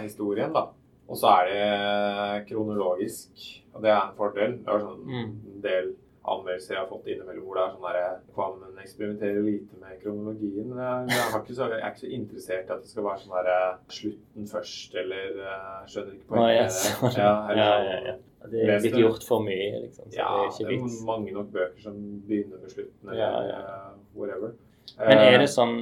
historien, 0.00 0.52
da. 0.52 0.68
Og 1.08 1.16
så 1.16 1.28
er 1.40 1.46
det 1.50 2.46
kronologisk, 2.48 3.62
og 3.74 3.82
det 3.82 3.90
er 3.90 4.02
en 4.08 4.14
fordel. 4.16 4.58
Det 4.64 4.68
er 4.68 4.78
sånn 4.80 5.04
Mm. 5.04 5.54
en 5.54 5.60
del 5.62 5.94
anmeldelser 6.34 6.74
jeg 6.74 6.80
har 6.82 6.88
fått 6.90 7.06
innimellom 7.10 7.44
hvor 7.46 7.58
det 7.58 7.62
er 7.64 7.72
sånn 7.74 7.86
derre 7.88 8.06
Kvammen 8.34 8.78
eksperimenterer 8.82 9.42
lite 9.46 9.78
med 9.82 9.98
kronologien. 10.02 10.70
Jeg, 10.78 11.26
ikke 11.40 11.56
så, 11.58 11.68
jeg 11.72 11.80
er 11.82 11.90
ikke 11.92 12.02
så 12.04 12.10
interessert 12.18 12.70
i 12.70 12.74
at 12.76 12.82
det 12.84 12.90
skal 12.92 13.06
være 13.08 13.22
sånn 13.24 13.34
derre 13.38 13.58
slutten 13.98 14.48
først, 14.52 14.94
eller 15.02 15.42
eh, 15.44 15.76
Skjønner 15.90 16.16
ikke 16.18 16.30
poenget 16.32 16.72
sånn. 16.78 17.12
det. 17.14 17.20
Ja, 17.22 17.32
eller 17.50 17.62
Ja, 17.62 17.70
sånn- 17.74 17.90
ja, 17.92 18.00
ja. 18.12 18.16
Det 18.48 18.60
er 18.70 18.78
blitt 18.80 18.94
gjort 19.02 19.24
for 19.26 19.42
mye, 19.42 19.80
liksom. 19.82 20.04
Så 20.12 20.16
Ja, 20.16 20.28
det 20.46 20.64
er 20.64 20.68
det 20.70 20.76
er 20.78 21.06
mange 21.08 21.32
nok 21.34 21.48
bøker 21.52 21.80
som 21.82 21.96
begynner 22.28 22.60
med 22.62 22.70
slutten, 22.70 23.08
eller 23.10 23.18
Ja, 23.18 23.42
ja. 23.48 23.58
Uh, 23.58 23.96
whatever. 24.14 24.52
Men 24.98 25.18
er 25.18 25.34
Eh, 25.34 25.38
det 25.42 25.48
sånn 25.52 25.74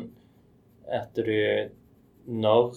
at 0.89 1.15
du 1.15 1.71
Når 2.27 2.75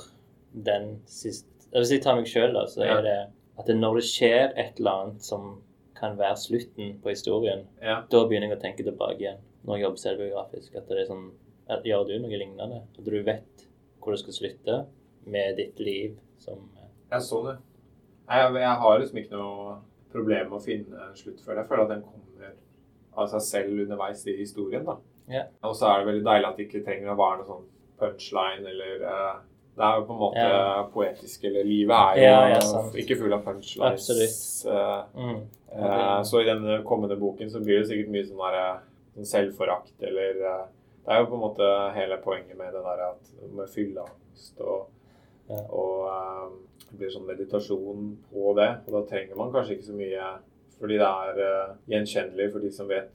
den 0.66 1.00
siste 1.08 1.48
Hvis 1.74 1.92
jeg 1.94 2.02
tar 2.04 2.16
meg 2.20 2.26
sjøl, 2.30 2.54
da, 2.54 2.66
så 2.70 2.82
er 2.86 3.02
det 3.06 3.18
at 3.60 3.66
det 3.68 3.76
når 3.78 3.96
det 4.00 4.04
skjer 4.08 4.54
et 4.58 4.78
eller 4.80 4.92
annet 4.92 5.22
som 5.26 5.62
kan 6.00 6.18
være 6.18 6.38
slutten 6.40 6.96
på 7.04 7.10
historien, 7.14 7.66
Ja. 7.82 8.02
da 8.10 8.24
begynner 8.26 8.50
jeg 8.50 8.58
å 8.58 8.62
tenke 8.62 8.84
tilbake 8.88 9.20
igjen. 9.20 9.40
når 9.66 9.76
jeg 9.78 9.84
jobber 9.84 9.98
selvbiografisk, 10.06 10.76
at 10.76 10.88
det 10.88 10.98
er 11.04 11.06
sånn 11.14 11.32
Gjør 11.86 12.08
du 12.08 12.14
noe 12.20 12.32
lignende? 12.40 12.80
At 12.98 13.04
du 13.06 13.12
vet 13.24 13.66
hvor 14.02 14.12
det 14.16 14.20
skal 14.24 14.34
slutte 14.34 14.78
med 15.28 15.56
ditt 15.60 15.78
liv 15.80 16.16
som 16.40 16.58
Jeg 17.12 17.22
så 17.22 17.44
det. 17.46 17.58
Jeg, 18.30 18.54
jeg 18.56 18.76
har 18.82 19.00
liksom 19.00 19.18
ikke 19.22 19.38
noe 19.38 19.76
problem 20.12 20.50
med 20.50 20.58
å 20.58 20.64
finne 20.64 21.04
en 21.10 21.14
slutt 21.16 21.40
før. 21.46 21.60
Jeg 21.62 21.68
føler 21.70 21.84
at 21.84 21.90
den 21.94 22.02
kommer 22.02 22.56
av 23.20 23.28
seg 23.30 23.42
selv 23.46 23.84
underveis 23.84 24.26
i 24.28 24.36
historien. 24.40 24.86
da. 24.86 24.96
Ja. 25.30 25.44
Og 25.64 25.76
så 25.76 25.86
er 25.92 26.00
det 26.00 26.08
veldig 26.10 26.26
deilig 26.26 26.48
at 26.50 26.58
det 26.58 26.66
ikke 26.68 26.84
trenger 26.88 27.12
å 27.14 27.18
være 27.20 27.38
noe 27.44 27.50
sånn 27.52 27.68
punchline 28.00 28.66
eller 28.66 29.06
eh, 29.06 29.40
Det 29.80 29.86
er 29.88 29.96
jo 29.96 30.06
på 30.10 30.16
en 30.16 30.20
måte 30.20 30.44
Ja. 30.44 30.88
poetisk. 30.94 31.44
Eller 31.48 31.64
livet 31.64 31.96
er 31.96 32.16
jo 32.18 32.24
Ja, 32.24 32.82
ikke 33.00 33.16
full 33.18 33.34
av 33.34 33.44
punchlines. 33.46 34.66
Eh, 34.66 35.04
mm. 35.16 35.42
Eh, 35.72 36.24
så 36.24 36.42
i 36.42 36.46
den 36.46 36.84
kommende 36.84 37.16
boken 37.16 37.50
så 37.50 37.60
blir 37.64 37.80
det 37.80 37.88
sikkert 37.88 38.12
mye 38.12 38.26
sånn 38.28 38.44
der, 38.44 38.58
eh, 38.60 38.80
sånn 39.16 39.26
selvforakt 39.26 40.04
eller 40.04 40.42
eh, 40.44 40.66
Det 41.06 41.16
er 41.16 41.20
jo 41.22 41.30
på 41.32 41.34
en 41.34 41.42
måte 41.42 41.94
hele 41.96 42.18
poenget 42.22 42.58
med 42.58 42.74
det 42.74 42.84
der 42.84 43.00
at 43.08 43.30
med 43.56 43.70
fylleangst 43.70 44.60
og, 44.62 44.90
Ja. 45.50 45.62
og 45.72 46.08
eh, 46.08 46.50
det 46.92 46.98
blir 47.00 47.10
sånn 47.10 47.26
meditasjon 47.26 48.18
på 48.34 48.56
det. 48.56 48.70
Og 48.88 48.92
da 48.94 49.02
trenger 49.10 49.36
man 49.38 49.52
kanskje 49.52 49.78
ikke 49.78 49.92
så 49.92 49.96
mye 49.96 50.28
fordi 50.80 50.98
det 50.98 51.08
er 51.08 51.40
uh, 51.44 51.76
gjenkjennelig 51.92 52.52
for 52.54 52.60
de 52.60 52.70
som 52.72 52.88
vet 52.88 53.12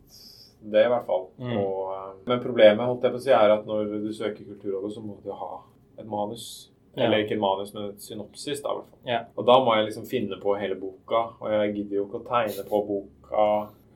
det, 0.60 0.82
i 0.84 0.88
hvert 0.88 1.06
fall. 1.06 1.28
Mm. 1.38 1.56
Og, 1.58 2.18
men 2.26 2.40
problemet 2.42 2.84
holdt 2.84 3.02
jeg 3.02 3.12
på 3.12 3.16
å 3.16 3.24
si 3.24 3.30
er 3.30 3.54
at 3.54 3.64
når 3.66 4.02
du 4.02 4.12
søker 4.12 4.44
Kulturrådet, 4.44 4.92
så 4.92 5.00
må 5.00 5.16
du 5.24 5.30
ha 5.32 5.62
et 5.98 6.06
manus. 6.06 6.70
Ja. 6.96 7.06
Eller 7.08 7.24
ikke 7.24 7.34
et 7.34 7.40
manus, 7.42 7.72
men 7.74 7.88
et 7.90 8.02
synopsis, 8.02 8.60
da, 8.62 8.70
hvert 8.76 8.86
fall. 8.90 9.00
Ja. 9.08 9.20
Og 9.36 9.46
da 9.48 9.56
må 9.64 9.74
jeg 9.74 9.88
liksom 9.88 10.04
finne 10.06 10.36
på 10.42 10.54
hele 10.60 10.76
boka, 10.78 11.24
og 11.40 11.50
jeg 11.50 11.72
gidder 11.74 11.96
jo 11.96 12.04
ikke 12.06 12.20
å 12.20 12.28
tegne 12.28 12.66
på 12.68 12.80
boka 12.86 13.46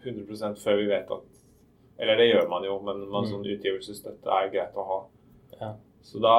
100% 0.05 0.59
før 0.63 0.81
vi 0.81 0.87
vet 0.91 1.11
at 1.11 1.27
Eller 1.99 2.15
det 2.17 2.29
gjør 2.29 2.49
man 2.49 2.63
jo, 2.63 2.77
men 2.87 3.01
man, 3.11 3.25
Mm. 3.25 3.31
sånn 3.33 3.47
utgivelsesstøtte 3.47 4.31
er 4.31 4.51
greit 4.53 4.75
å 4.79 4.85
ha. 4.87 4.99
Ja. 5.61 5.71
Så 6.03 6.21
da, 6.23 6.35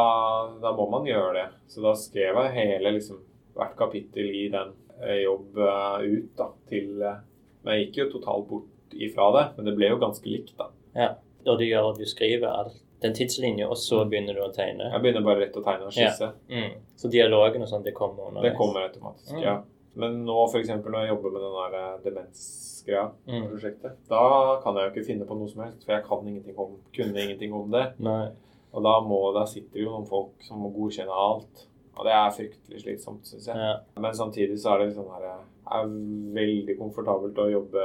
da 0.62 0.72
må 0.72 0.86
man 0.90 1.04
gjøre 1.04 1.34
det. 1.36 1.48
Så 1.68 1.82
da 1.84 1.92
skrev 2.00 2.38
jeg 2.46 2.54
hele, 2.56 2.94
liksom, 2.96 3.18
hvert 3.58 3.76
kapittel 3.76 4.30
i 4.32 4.46
den 4.54 4.72
eh, 5.02 5.24
jobb 5.26 5.58
eh, 5.60 6.06
ut 6.16 6.30
da, 6.38 6.48
til 6.70 7.02
eh, 7.04 7.18
Men 7.66 7.74
jeg 7.76 7.90
gikk 7.90 7.98
jo 7.98 8.06
totalt 8.14 8.48
bort 8.48 8.96
ifra 8.96 9.26
det, 9.36 9.44
men 9.58 9.66
det 9.68 9.76
ble 9.76 9.90
jo 9.90 9.98
ganske 10.00 10.24
likt, 10.32 10.56
da. 10.58 10.70
Ja. 10.96 11.10
Og 11.46 11.60
du 11.60 11.66
gjør 11.66 11.90
at 11.92 12.00
du 12.00 12.06
skriver 12.08 12.48
alt, 12.48 12.80
den 13.02 13.14
tidslinja, 13.16 13.68
og 13.70 13.78
så 13.80 14.02
begynner 14.10 14.36
du 14.36 14.42
å 14.44 14.52
tegne. 14.54 14.90
Jeg 14.92 15.02
begynner 15.02 15.24
bare 15.24 15.40
rett 15.46 15.56
å 15.56 15.64
tegne 15.64 15.86
og 15.88 15.94
skisse. 15.96 16.32
Mm. 16.50 16.74
Så 17.00 17.10
dialogen 17.12 17.62
og 17.64 17.70
sånn, 17.72 17.84
det 17.84 17.94
kommer 17.96 18.28
underveis? 18.28 18.52
Det 18.52 18.58
kommer 18.58 18.88
automatisk, 18.90 19.32
Mm. 19.34 19.42
ja. 19.44 19.62
Men 19.96 20.26
nå 20.26 20.36
eksempel 20.60 20.92
når 20.92 21.06
jeg 21.06 21.10
jobber 21.16 21.32
med 21.32 21.42
den 21.42 21.56
der 21.60 21.78
eh, 21.80 21.98
demensgreia, 22.04 23.12
Mm. 23.28 23.48
prosjektet, 23.50 23.96
da 24.10 24.60
kan 24.64 24.76
jeg 24.76 24.84
jo 24.84 24.92
ikke 25.00 25.06
finne 25.08 25.26
på 25.26 25.38
noe 25.40 25.48
som 25.50 25.64
helst, 25.64 25.86
for 25.86 25.94
jeg 25.96 26.04
kan 26.06 26.28
ingenting 26.28 26.58
om, 26.58 26.76
kunne 26.94 27.16
ingenting 27.24 27.54
om 27.54 27.72
det. 27.72 27.94
Nei. 28.00 28.30
Og 28.74 28.84
da, 28.84 29.00
må, 29.02 29.34
da 29.34 29.46
sitter 29.46 29.80
jo 29.82 29.90
noen 29.92 30.08
folk 30.08 30.32
som 30.46 30.60
må 30.62 30.70
godkjenne 30.76 31.10
alt. 31.12 31.66
Og 31.98 32.06
det 32.06 32.14
er 32.14 32.30
fryktelig 32.32 32.82
slitsomt, 32.84 33.26
syns 33.28 33.48
jeg. 33.48 33.56
Ja. 33.58 33.80
Men 34.00 34.14
samtidig 34.14 34.60
så 34.62 34.76
er 34.76 34.86
det 34.86 34.94
sånn 34.96 35.10
her 35.12 35.22
Det 35.26 35.74
er 35.76 35.88
veldig 36.36 36.78
komfortabelt 36.78 37.36
å 37.36 37.50
jobbe 37.52 37.82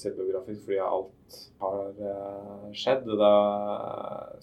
selvbiografisk 0.00 0.64
fordi 0.66 0.78
alt 0.82 1.38
har 1.60 1.90
eh, 2.10 2.70
skjedd. 2.76 3.06
Da, 3.20 3.32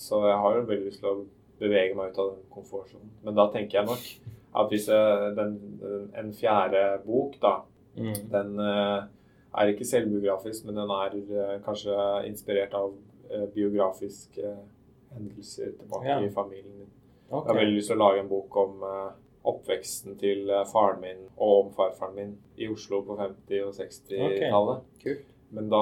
så 0.01 0.21
jeg 0.27 0.37
har 0.43 0.55
jo 0.57 0.65
veldig 0.69 0.85
lyst 0.89 0.99
til 1.03 1.09
å 1.11 1.25
bevege 1.61 1.95
meg 1.97 2.11
ut 2.13 2.19
av 2.23 2.29
den 2.33 2.45
komfortsonen. 2.53 3.09
Men 3.25 3.35
da 3.37 3.47
tenker 3.53 3.79
jeg 3.81 3.89
nok 3.89 4.05
at 4.61 4.69
hvis 4.73 4.87
jeg, 4.91 5.33
den, 5.37 5.57
en 6.17 6.31
fjerde 6.33 6.85
bok, 7.05 7.37
da, 7.41 7.57
Mm. 7.91 8.13
den 8.31 8.53
eh, 8.63 9.01
er 9.59 9.67
ikke 9.73 9.83
selvbiografisk, 9.83 10.63
men 10.65 10.77
den 10.79 10.91
er 10.95 11.15
eh, 11.19 11.57
kanskje 11.65 11.95
inspirert 12.29 12.71
av 12.79 12.93
biografiske 13.51 14.47
hendelser 15.11 15.73
tilbake 15.77 16.07
Ja. 16.07 16.19
i 16.23 16.29
familien 16.31 16.71
min. 16.77 16.87
Okay. 17.29 17.41
Jeg 17.41 17.47
har 17.55 17.59
veldig 17.59 17.75
lyst 17.75 17.87
til 17.91 17.97
å 17.97 17.99
lage 17.99 18.19
en 18.23 18.29
bok 18.31 18.55
om 18.57 18.85
oppveksten 19.51 20.15
til 20.19 20.47
faren 20.71 21.01
min 21.01 21.21
og 21.37 21.65
om 21.65 21.69
farfaren 21.75 22.15
min 22.15 22.31
i 22.57 22.67
Oslo 22.71 23.01
på 23.07 23.15
50- 23.19 23.65
og 23.67 23.73
60-tallet. 23.75 24.83
Kult. 25.03 25.27
Men 25.51 25.69
da 25.69 25.81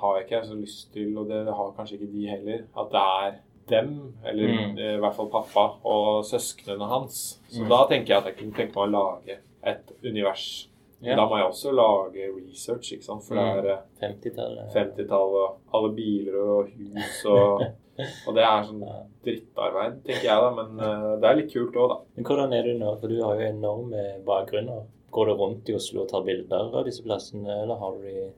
har 0.00 0.16
jeg 0.18 0.26
ikke 0.26 0.40
så 0.48 0.56
lyst 0.58 0.92
til, 0.94 1.10
og 1.18 1.28
det 1.28 1.44
har 1.46 1.74
kanskje 1.76 1.98
ikke 1.98 2.12
de 2.12 2.26
heller, 2.30 2.64
at 2.80 2.90
det 2.94 3.02
er 3.02 3.36
dem, 3.68 4.14
eller 4.24 4.48
Mm. 4.48 4.78
eh, 4.78 4.94
i 4.96 5.00
hvert 5.02 5.14
fall 5.14 5.28
pappa, 5.30 5.64
og 5.84 6.24
søsknene 6.24 6.86
hans. 6.88 7.40
Så 7.48 7.62
Mm. 7.62 7.68
da 7.68 7.86
tenker 7.86 8.08
jeg 8.14 8.16
at 8.18 8.24
jeg 8.24 8.36
kunne 8.38 8.54
tenke 8.56 8.74
meg 8.76 8.88
å 8.88 8.92
lage 8.92 9.38
et 9.64 9.92
univers. 10.04 10.68
Ja. 11.02 11.14
Da 11.14 11.26
må 11.28 11.36
jeg 11.36 11.46
også 11.46 11.72
lage 11.72 12.28
research, 12.36 12.92
ikke 12.92 13.04
sant? 13.04 13.22
for 13.22 13.34
det 13.34 13.44
Mm. 13.44 13.58
er 13.58 13.72
eh, 13.72 13.78
50-tallet. 14.00 14.72
50-tallet 14.72 15.42
og 15.44 15.56
alle 15.74 15.94
biler 15.94 16.34
og 16.40 16.68
hus 16.70 17.24
og 17.26 17.62
Og 18.28 18.32
det 18.34 18.44
er 18.44 18.62
sånn 18.62 18.84
drittarbeid, 19.24 20.04
tenker 20.04 20.22
jeg 20.22 20.40
da, 20.40 20.50
men 20.54 20.78
eh, 20.78 21.16
det 21.20 21.24
er 21.24 21.34
litt 21.34 21.52
kult 21.52 21.74
òg, 21.74 21.88
da. 21.88 21.96
Men 22.14 22.24
hvordan 22.24 22.52
er 22.54 22.62
det 22.62 22.78
nå? 22.78 22.92
For 23.00 23.08
du 23.08 23.16
har 23.24 23.34
jo 23.34 23.48
enorme 23.48 24.24
bakgrunner. 24.24 24.84
Går 25.10 25.26
du 25.26 25.32
rundt 25.40 25.68
i 25.68 25.74
Oslo 25.74 26.02
og 26.02 26.08
tar 26.10 26.22
bilder 26.26 26.74
av 26.76 26.84
disse 26.84 27.02
plassene, 27.02 27.48
eller 27.62 27.76
har 27.80 27.94
du 27.96 28.02
de 28.02 28.32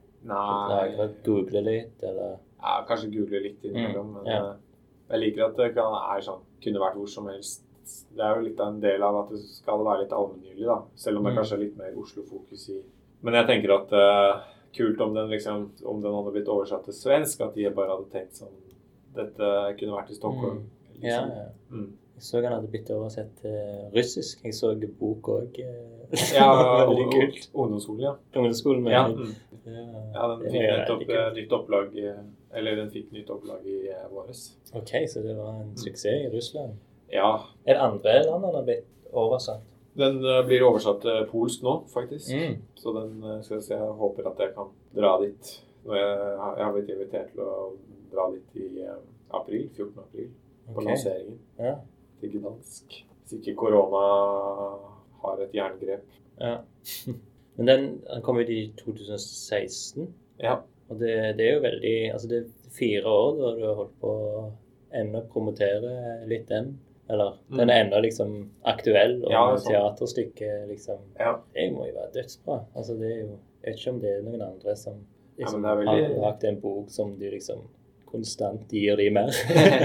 lagret? 0.71 1.17
Googler 1.27 1.63
litt, 1.67 2.03
eller 2.03 2.37
ja, 2.61 2.77
Kanskje 2.89 3.09
google 3.15 3.41
litt 3.47 3.65
innimellom, 3.65 4.13
men 4.15 4.23
Mm, 4.23 4.31
ja. 4.31 4.51
eh, 4.51 4.57
jeg 5.11 5.21
liker 5.25 5.45
at 5.49 5.57
det 5.57 5.75
kan, 5.75 5.95
er 6.15 6.21
sånn 6.23 6.43
Kunne 6.63 6.79
vært 6.83 6.95
hvor 7.01 7.09
som 7.09 7.27
helst. 7.27 7.65
Det 8.15 8.21
er 8.23 8.37
jo 8.37 8.43
litt 8.47 8.61
av 8.61 8.69
en 8.75 8.81
del 8.81 9.03
av 9.03 9.17
at 9.25 9.31
det 9.33 9.39
skal 9.41 9.81
være 9.83 10.03
litt 10.05 10.13
allmenngyldig, 10.13 10.67
da. 10.69 10.83
Selv 10.95 11.19
om 11.19 11.25
det 11.25 11.33
Mm. 11.33 11.39
kanskje 11.39 11.55
er 11.57 11.63
litt 11.65 11.77
mer 11.79 11.97
Oslo-fokus 11.97 12.69
i 12.71 12.83
Men 13.23 13.35
jeg 13.35 13.47
tenker 13.47 13.73
at 13.75 13.93
uh, 13.93 14.43
kult 14.77 15.01
om 15.01 15.15
den 15.15 15.29
liksom 15.31 15.71
Om 15.85 16.03
den 16.03 16.13
hadde 16.15 16.33
blitt 16.33 16.47
oversatt 16.49 16.85
til 16.85 16.95
svensk, 16.95 17.41
at 17.41 17.55
de 17.55 17.69
bare 17.71 17.89
hadde 17.97 18.11
tenkt 18.13 18.35
sånn 18.37 18.53
Dette 19.15 19.75
kunne 19.81 19.97
vært 19.97 20.11
i 20.11 20.15
Stockholm. 20.15 20.61
Ja, 21.01 21.25
Liksom. 21.25 21.31
ja. 21.31 21.47
Mm. 21.73 21.93
Jeg 22.21 22.27
så 22.27 22.41
han 22.45 22.53
hadde 22.53 22.69
blitt 22.69 22.91
oversett 22.93 23.31
til 23.41 23.55
russisk. 23.95 24.43
Jeg 24.45 24.55
så 24.55 24.75
bok 24.99 25.31
òg. 25.33 25.55
Ja, 26.37 26.49
Veldig 26.85 27.07
kult. 27.15 27.47
ungdomsskolen, 27.55 28.03
ja. 28.03 28.13
Ungdomsskolen 28.35 28.83
men, 28.85 28.93
Ja, 28.93 29.07
mm. 29.09 29.31
ja, 29.65 29.85
ja 30.17 30.29
den 30.29 30.41
fikk 30.43 30.57
nytt, 30.59 30.91
veldig 30.91 31.17
eh, 31.17 31.29
nytt 31.37 31.53
opplag 31.55 31.95
Eller 32.59 32.77
den 32.81 32.91
fikk 32.91 33.13
nytt 33.15 33.31
opplag 33.31 33.65
i 33.65 33.77
eh, 33.89 34.07
våres. 34.11 34.41
OK, 34.75 34.91
så 35.09 35.23
det 35.25 35.37
var 35.39 35.63
en 35.63 35.71
suksess 35.79 36.27
i 36.27 36.31
Russland. 36.35 36.77
Ja. 37.13 37.31
Er 37.65 37.79
det 37.79 37.81
andre 37.81 38.17
land 38.27 38.45
den 38.45 38.59
har 38.59 38.67
blitt 38.67 38.91
oversatt? 39.13 39.65
Den 39.97 40.21
eh, 40.25 40.43
blir 40.47 40.67
oversatt 40.67 41.01
til 41.03 41.25
polsk 41.31 41.65
nå, 41.67 41.77
faktisk. 41.95 42.35
Mm. 42.35 42.59
Så 42.79 42.93
den 42.99 43.17
eh, 43.23 43.41
skal 43.47 43.57
jeg 43.57 43.65
si, 43.67 43.73
jeg 43.75 43.97
håper 44.03 44.29
at 44.31 44.45
jeg 44.45 44.55
kan 44.59 44.75
dra 44.97 45.15
dit. 45.23 45.55
Når 45.87 45.97
jeg, 45.97 46.19
jeg 46.59 46.67
har 46.67 46.77
blitt 46.77 46.93
invitert 46.95 47.33
til 47.33 47.47
å 47.47 47.57
dra 48.13 48.29
dit 48.35 48.61
i 48.61 48.85
eh, 48.85 49.01
april. 49.41 49.67
14. 49.77 50.05
april. 50.05 50.29
På 50.71 50.79
okay. 50.79 50.91
lanseringen 50.93 51.41
Ja. 51.59 51.79
Til 52.21 52.31
Gdansk. 52.37 53.01
Hvis 53.25 53.39
ikke 53.41 53.55
korona 53.57 54.05
har 55.23 55.43
et 55.45 55.55
jerngrep. 55.55 56.05
ja. 56.41 56.59
Men 57.57 57.67
den, 57.67 57.83
den 58.07 58.23
kom 58.25 58.39
ut 58.41 58.49
i 58.49 58.73
2016. 58.79 60.07
Ja. 60.41 60.55
Og 60.89 60.97
det, 61.01 61.11
det 61.37 61.45
er 61.49 61.55
jo 61.59 61.63
veldig 61.65 61.95
Altså, 62.15 62.29
det 62.31 62.39
er 62.39 62.71
fire 62.73 63.03
år 63.11 63.35
da 63.37 63.51
du 63.59 63.65
har 63.67 63.75
holdt 63.83 63.97
på 64.01 64.13
å 64.15 64.45
ennå 64.97 65.21
promotere 65.29 65.91
litt 66.31 66.47
den. 66.49 66.71
Eller 67.11 67.37
den 67.51 67.69
er 67.75 67.83
ennå 67.85 68.01
liksom 68.07 68.33
aktuell, 68.71 69.19
og 69.25 69.29
Mm. 69.29 69.35
Ja, 69.35 69.43
sant. 69.59 69.69
teaterstykket 69.75 70.69
liksom 70.71 70.99
ja. 71.19 71.35
Det 71.53 71.67
må 71.75 71.85
jo 71.91 71.95
være 71.99 72.13
dødsbra. 72.15 72.61
Altså, 72.75 72.97
det 73.01 73.11
er 73.13 73.21
jo 73.27 73.29
Jeg 73.63 73.75
vet 73.75 73.81
ikke 73.83 73.91
om 73.93 74.01
det 74.01 74.11
er 74.15 74.23
noen 74.25 74.43
andre 74.47 74.77
som 74.77 74.95
liksom, 75.37 75.65
Ja, 75.67 75.75
veldig- 75.75 76.07
har 76.15 76.21
lagd 76.31 76.45
en 76.49 76.61
bok 76.61 76.89
som 76.91 77.13
du 77.19 77.27
liksom 77.31 77.67
konstant 78.11 78.71
gir 78.73 78.97
de 79.01 79.11
mer. 79.15 79.31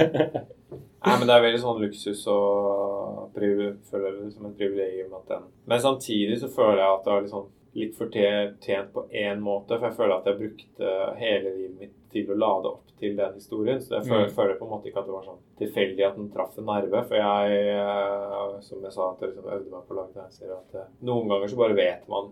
Nei, 1.05 1.17
men 1.19 1.27
det 1.29 1.35
er 1.35 1.43
veldig 1.45 1.59
sånn 1.61 1.81
luksus 1.83 2.23
og 2.33 3.35
føler 3.35 3.75
det 4.23 4.31
som 4.33 4.47
et 4.49 4.57
privilegium 4.57 5.13
at 5.19 5.27
den 5.29 5.43
Men 5.69 5.79
samtidig 5.83 6.39
så 6.41 6.49
føler 6.49 6.81
jeg 6.81 6.93
at 6.95 7.03
det 7.05 7.13
var 7.13 7.21
litt 7.25 7.35
sånn 7.35 7.51
litt 7.75 7.97
fortjent 7.97 8.93
på 8.95 9.01
én 9.11 9.41
måte, 9.43 9.75
for 9.75 9.89
jeg 9.89 9.97
føler 9.97 10.13
at 10.15 10.27
jeg 10.29 10.38
brukte 10.39 10.91
hele 11.19 11.49
livet 11.57 11.73
mitt 11.81 11.95
til 12.13 12.29
å 12.31 12.38
lade 12.39 12.69
opp 12.69 12.93
til 13.01 13.17
den 13.17 13.33
historien. 13.35 13.81
Så 13.83 13.97
jeg 13.97 14.05
føler, 14.07 14.29
Mm. 14.29 14.35
føler 14.38 14.55
på 14.55 14.63
en 14.63 14.71
måte 14.71 14.88
ikke 14.88 15.01
at 15.01 15.09
det 15.09 15.15
var 15.17 15.25
sånn 15.25 15.41
tilfeldig 15.59 16.05
at 16.07 16.15
den 16.15 16.29
traff 16.31 16.55
en 16.57 16.65
nerve. 16.69 17.01
For 17.09 17.15
jeg, 17.19 17.67
eh, 17.75 18.61
som 18.63 18.80
jeg 18.82 18.93
sa, 18.95 19.09
at 19.11 19.19
jeg 19.19 19.34
liksom 19.34 19.51
øvde 19.51 19.71
meg 19.73 19.84
på 19.89 19.91
å 19.93 19.97
lage 19.99 20.15
her, 20.15 20.55
at 20.55 20.76
eh, 20.80 20.88
noen 21.03 21.28
ganger 21.28 21.47
så 21.51 21.57
bare 21.59 21.76
vet 21.76 22.07
man 22.07 22.32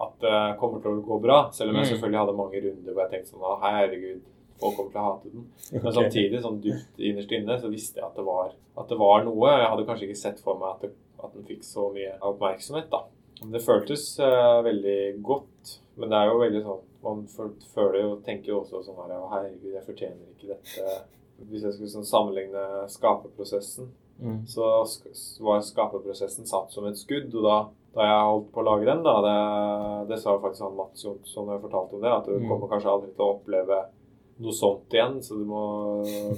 at 0.00 0.14
det 0.22 0.58
kommer 0.60 0.80
til 0.80 0.92
å 0.94 1.02
gå 1.10 1.20
bra. 1.26 1.50
Selv 1.50 1.70
om 1.70 1.76
jeg 1.82 1.86
Mm. 1.86 1.92
selvfølgelig 1.98 2.20
hadde 2.22 2.36
mange 2.38 2.62
runder 2.62 2.92
hvor 2.94 3.02
jeg 3.02 3.10
tenkte 3.10 3.30
sånn 3.34 3.60
herregud, 3.66 4.20
folk 4.60 4.76
kommer 4.76 4.90
til 4.94 5.00
å 5.00 5.06
hate 5.08 5.32
den. 5.32 5.44
Men 5.72 5.80
okay. 5.80 5.96
samtidig, 5.98 6.40
sånn 6.44 6.60
dypt 6.64 6.98
innerst 7.10 7.32
inne, 7.36 7.58
så 7.62 7.70
visste 7.72 8.00
jeg 8.00 8.06
at 8.08 8.16
det 8.18 8.24
var, 8.26 8.52
at 8.82 8.88
det 8.92 8.98
var 8.98 9.24
noe. 9.26 9.52
Jeg 9.54 9.70
hadde 9.72 9.86
kanskje 9.88 10.08
ikke 10.08 10.22
sett 10.22 10.40
for 10.44 10.58
meg 10.60 10.74
at, 10.76 10.82
det, 10.86 10.90
at 11.22 11.34
den 11.36 11.46
fikk 11.48 11.62
så 11.66 11.88
mye 11.94 12.16
oppmerksomhet, 12.30 12.90
da. 12.90 13.04
Det 13.54 13.60
føltes 13.62 14.02
uh, 14.18 14.58
veldig 14.66 14.98
godt. 15.22 15.76
Men 15.98 16.10
det 16.10 16.18
er 16.18 16.30
jo 16.32 16.40
veldig 16.42 16.60
sånn 16.62 16.84
Man 17.02 17.20
føler 17.30 18.00
jo, 18.02 18.08
tenker 18.26 18.50
jo 18.50 18.56
også 18.64 18.80
sånn 18.82 18.96
her 18.98 19.12
Herregud, 19.30 19.70
jeg 19.76 19.84
fortjener 19.86 20.32
ikke 20.32 20.48
dette. 20.50 20.96
Hvis 21.46 21.62
jeg 21.62 21.76
skulle 21.76 21.90
sånn 21.92 22.06
sammenligne 22.08 22.64
skaperprosessen, 22.90 23.92
Mm. 24.18 24.40
så 24.50 24.64
var 25.46 25.60
skaperprosessen 25.62 26.46
satt 26.46 26.72
som 26.74 26.86
et 26.88 26.98
skudd. 26.98 27.30
Og 27.38 27.44
da, 27.44 27.58
da 27.94 28.06
jeg 28.08 28.24
holdt 28.26 28.48
på 28.50 28.62
å 28.62 28.66
lage 28.66 28.88
den, 28.88 29.04
da 29.06 29.12
Det, 29.22 29.34
det 30.10 30.18
sa 30.18 30.34
faktisk 30.42 30.64
han 30.66 30.74
Mats 30.74 31.04
Jonsson 31.04 31.46
når 31.46 31.54
jeg 31.54 31.62
fortalte 31.68 31.94
om 31.94 32.02
det, 32.02 32.10
at 32.16 32.26
du 32.26 32.32
Mm. 32.38 32.48
kommer 32.50 32.72
kanskje 32.72 32.90
aldri 32.90 33.12
til 33.14 33.24
å 33.24 33.36
oppleve 33.36 33.78
noe 34.40 34.52
sånt 34.52 34.88
igjen, 34.94 35.20
så 35.22 35.36
du 35.38 35.44
må 35.44 35.62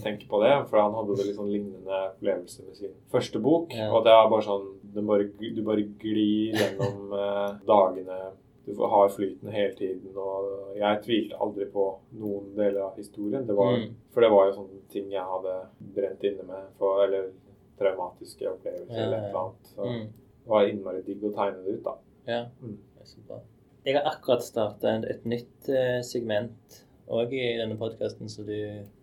tenke 0.03 0.27
på 0.29 0.41
det. 0.43 0.69
For 0.71 0.81
han 0.81 0.95
hadde 0.97 1.17
det 1.17 1.27
litt 1.27 1.37
sånn 1.37 1.51
lignende 1.53 1.99
opplevelse 2.15 2.65
med 2.67 2.77
sin 2.77 2.95
første 3.13 3.41
bok. 3.45 3.73
Ja. 3.77 3.91
Og 3.93 4.05
det 4.05 4.13
er 4.13 4.29
bare 4.31 4.43
sånn 4.47 4.69
Du 4.91 5.03
bare, 5.07 5.25
du 5.39 5.63
bare 5.63 5.85
glir 6.03 6.57
gjennom 6.59 7.13
eh, 7.15 7.51
dagene. 7.67 8.33
Du 8.67 8.73
får- 8.75 8.89
har 8.91 9.09
flyten 9.09 9.51
hele 9.53 9.75
tiden. 9.75 10.17
Og 10.17 10.75
jeg 10.77 11.03
tvilte 11.05 11.39
aldri 11.41 11.67
på 11.71 11.85
noen 12.19 12.49
deler 12.57 12.81
av 12.89 12.97
historien. 12.97 13.47
Det 13.47 13.55
var, 13.55 13.77
Mm. 13.77 13.95
For 14.13 14.21
det 14.21 14.31
var 14.31 14.47
jo 14.51 14.53
sånne 14.57 14.81
ting 14.91 15.11
jeg 15.11 15.23
hadde 15.23 15.55
brent 15.95 16.23
inne 16.25 16.43
med. 16.47 16.65
For, 16.79 17.05
eller 17.05 17.31
traumatiske 17.79 18.49
opplevelser 18.51 18.91
Ja, 18.99 19.05
eller 19.07 19.17
ja, 19.17 19.23
et 19.23 19.29
eller 19.31 19.41
annet. 19.41 19.67
Så 19.75 19.83
Mm. 19.87 20.07
det 20.43 20.49
var 20.49 20.67
innmari 20.67 21.03
digg 21.07 21.23
å 21.23 21.33
tegne 21.35 21.65
det 21.65 21.75
ut, 21.79 21.83
da. 21.85 21.95
Ja, 22.27 22.43
Mm. 22.63 22.77
det 22.95 23.01
er 23.03 23.07
så 23.07 23.19
bra. 23.29 23.41
Jeg 23.87 23.95
har 23.95 24.11
akkurat 24.13 24.43
starta 24.43 24.89
et 25.09 25.25
nytt 25.25 25.69
eh, 25.69 26.03
segment 26.03 26.85
òg 27.11 27.33
i 27.35 27.57
denne 27.59 27.77
podkasten, 27.81 28.29
så 28.31 28.43
du 28.47 28.55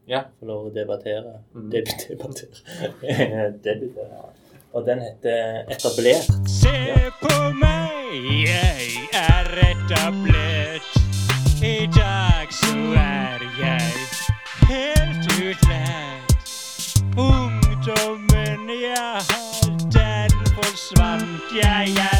Ja. 0.08 0.22
får 0.39 0.47
lov 0.47 0.66
å 0.70 0.74
debattere. 0.74 1.34
Mm. 1.55 1.70
Deb 1.72 1.86
debattere. 2.08 2.58
debattere. 3.66 4.22
Og 4.74 4.86
den 4.86 4.99
heter 5.01 5.66
Etablert. 5.74 6.28
Se 6.47 6.74
på 7.22 7.36
meg, 7.58 8.14
jeg 8.47 9.10
er 9.16 9.47
etablert. 9.72 10.91
I 11.64 11.88
dag 11.95 12.51
så 12.53 12.76
er 13.01 13.41
jeg 13.60 13.91
helt 14.70 15.26
utlært. 15.41 16.36
Ungdommen 17.18 18.70
jeg 18.70 19.24
har, 19.32 19.66
den 19.95 20.36
forsvant. 20.53 21.47
Jeg 21.64 21.95
er 22.12 22.16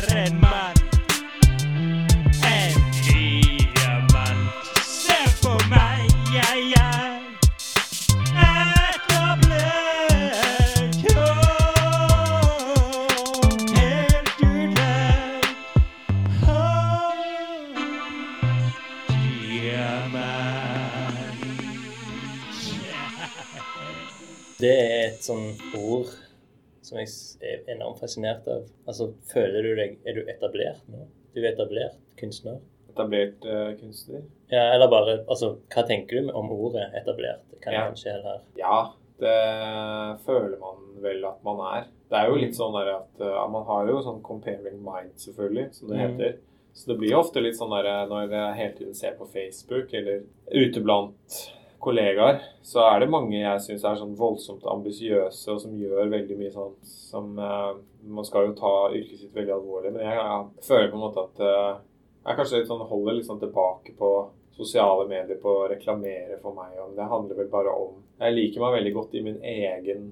Det 24.62 24.72
er 24.74 25.04
et 25.12 25.22
sånn 25.26 25.52
ord 25.78 26.10
som 26.82 26.98
jeg 27.02 27.12
er 27.46 27.68
enormt 27.76 28.00
fascinert 28.02 28.48
av. 28.50 28.64
Altså, 28.88 29.12
føler 29.30 29.66
du 29.66 29.74
deg 29.78 29.98
Er 30.08 30.16
du 30.18 30.22
etablert 30.32 30.82
nå? 30.90 31.04
Du 31.36 31.42
er 31.44 31.52
etablert 31.52 31.98
kunstner? 32.18 32.58
Etablert 32.90 33.44
uh, 33.46 33.74
kunstner. 33.78 34.24
Ja, 34.50 34.64
eller 34.74 34.90
bare 34.90 35.18
Altså, 35.30 35.58
hva 35.74 35.84
tenker 35.88 36.24
du 36.24 36.32
om 36.34 36.50
ordet 36.56 36.88
etablert? 36.98 37.44
Kan 37.62 37.74
Ja. 37.74 37.86
kanskje 37.90 38.16
heller 38.16 38.40
Ja, 38.58 38.78
det 39.20 39.36
føler 40.26 40.58
man 40.62 40.84
vel 41.04 41.26
at 41.26 41.44
man 41.46 41.60
er. 41.78 41.86
Det 42.10 42.18
er 42.18 42.30
jo 42.32 42.40
litt 42.40 42.56
sånn 42.58 42.74
der 42.80 42.94
at 42.96 43.22
uh, 43.22 43.44
man 43.52 43.66
har 43.68 43.88
jo 43.92 44.00
sånn 44.06 44.22
comparing 44.24 44.80
mind, 44.82 45.14
selvfølgelig, 45.22 45.74
som 45.76 45.90
det 45.90 45.98
Mm. 45.98 46.06
heter. 46.18 46.38
Så 46.74 46.88
det 46.92 46.98
blir 47.00 47.10
jo 47.12 47.20
ofte 47.20 47.42
litt 47.42 47.58
sånn 47.58 47.74
der 47.74 48.08
når 48.08 48.30
jeg 48.32 48.56
hele 48.56 48.74
tiden 48.78 48.94
ser 48.96 49.14
på 49.18 49.26
Facebook 49.28 49.94
eller 49.94 50.24
ute 50.54 50.80
blant 50.86 51.38
kollegaer, 51.84 52.40
så 52.66 52.82
er 52.88 53.02
det 53.02 53.12
mange 53.14 53.38
jeg 53.38 53.64
syns 53.64 53.86
er 53.86 54.00
sånn 54.00 54.16
voldsomt 54.18 54.66
ambisiøse 54.70 55.54
og 55.54 55.62
som 55.62 55.76
gjør 55.78 56.10
veldig 56.12 56.38
mye 56.40 56.54
sånn 56.54 56.74
som 56.88 57.38
eh, 57.38 57.76
Man 58.08 58.26
skal 58.26 58.48
jo 58.48 58.56
ta 58.58 58.74
yrket 58.96 59.20
sitt 59.20 59.36
veldig 59.36 59.54
alvorlig, 59.58 59.92
men 59.94 60.06
jeg, 60.06 60.18
jeg 60.18 60.66
føler 60.68 60.90
på 60.92 60.98
en 60.98 61.04
måte 61.04 61.26
at 61.26 61.42
eh, 61.44 61.74
jeg 62.28 62.40
kanskje 62.40 62.62
litt 62.62 62.70
sånn 62.72 62.88
holder 62.90 63.18
litt 63.18 63.28
sånn 63.28 63.42
tilbake 63.42 63.94
på 64.00 64.12
sosiale 64.58 65.06
medier 65.08 65.38
på 65.42 65.54
å 65.54 65.68
reklamere 65.70 66.40
for 66.42 66.56
meg. 66.58 66.74
Og 66.82 66.96
det 66.98 67.08
handler 67.08 67.42
vel 67.42 67.52
bare 67.52 67.74
om 67.78 68.02
Jeg 68.18 68.34
liker 68.34 68.64
meg 68.64 68.80
veldig 68.80 68.94
godt 68.96 69.14
i 69.14 69.22
min 69.28 69.38
egen 69.46 70.08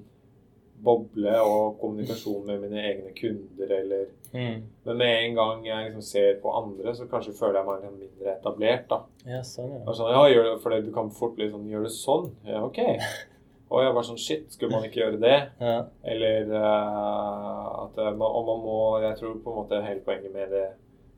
boble 0.84 1.36
og 1.42 1.78
kommunikasjon 1.82 2.46
med 2.48 2.66
mine 2.66 2.82
egne 2.82 3.14
kunder 3.18 3.72
eller 3.78 4.08
mm. 4.32 4.58
Men 4.86 4.98
med 5.00 5.14
en 5.14 5.38
gang 5.40 5.64
jeg 5.68 5.86
liksom 5.86 6.06
ser 6.06 6.36
på 6.42 6.52
andre, 6.60 6.96
så 6.96 7.08
kanskje 7.12 7.36
føler 7.38 7.62
jeg 7.62 7.68
meg 7.70 7.86
litt 7.86 7.96
mindre 8.02 8.34
etablert, 8.36 8.90
da. 8.92 9.00
Ja, 9.26 9.40
sånn, 9.48 9.72
ja. 9.78 9.84
Og 9.86 9.96
sånn, 9.98 10.12
ja, 10.14 10.26
gjør 10.34 10.50
det, 10.50 10.58
for 10.64 10.76
du 10.86 10.92
kan 10.96 11.14
fort 11.16 11.38
bli 11.40 11.50
sånn 11.52 11.70
Gjør 11.72 11.88
det 11.88 11.94
sånn? 11.96 12.30
Ja, 12.48 12.62
OK. 12.68 12.82
Og 13.74 13.82
jeg 13.82 13.94
var 13.98 14.06
sånn 14.06 14.22
Shit, 14.22 14.48
skulle 14.54 14.76
man 14.78 14.86
ikke 14.88 15.02
gjøre 15.02 15.22
det? 15.22 15.38
ja. 15.64 15.78
Eller 16.06 16.52
uh, 16.54 17.86
at 17.86 18.02
eh, 18.02 18.12
man, 18.14 18.28
og 18.30 18.50
man 18.50 18.60
må 18.64 18.80
Jeg 19.04 19.18
tror 19.20 19.38
på 19.42 19.54
en 19.54 19.62
måte 19.64 19.84
hele 19.86 20.04
poenget 20.06 20.34
med 20.34 20.54
det 20.54 20.66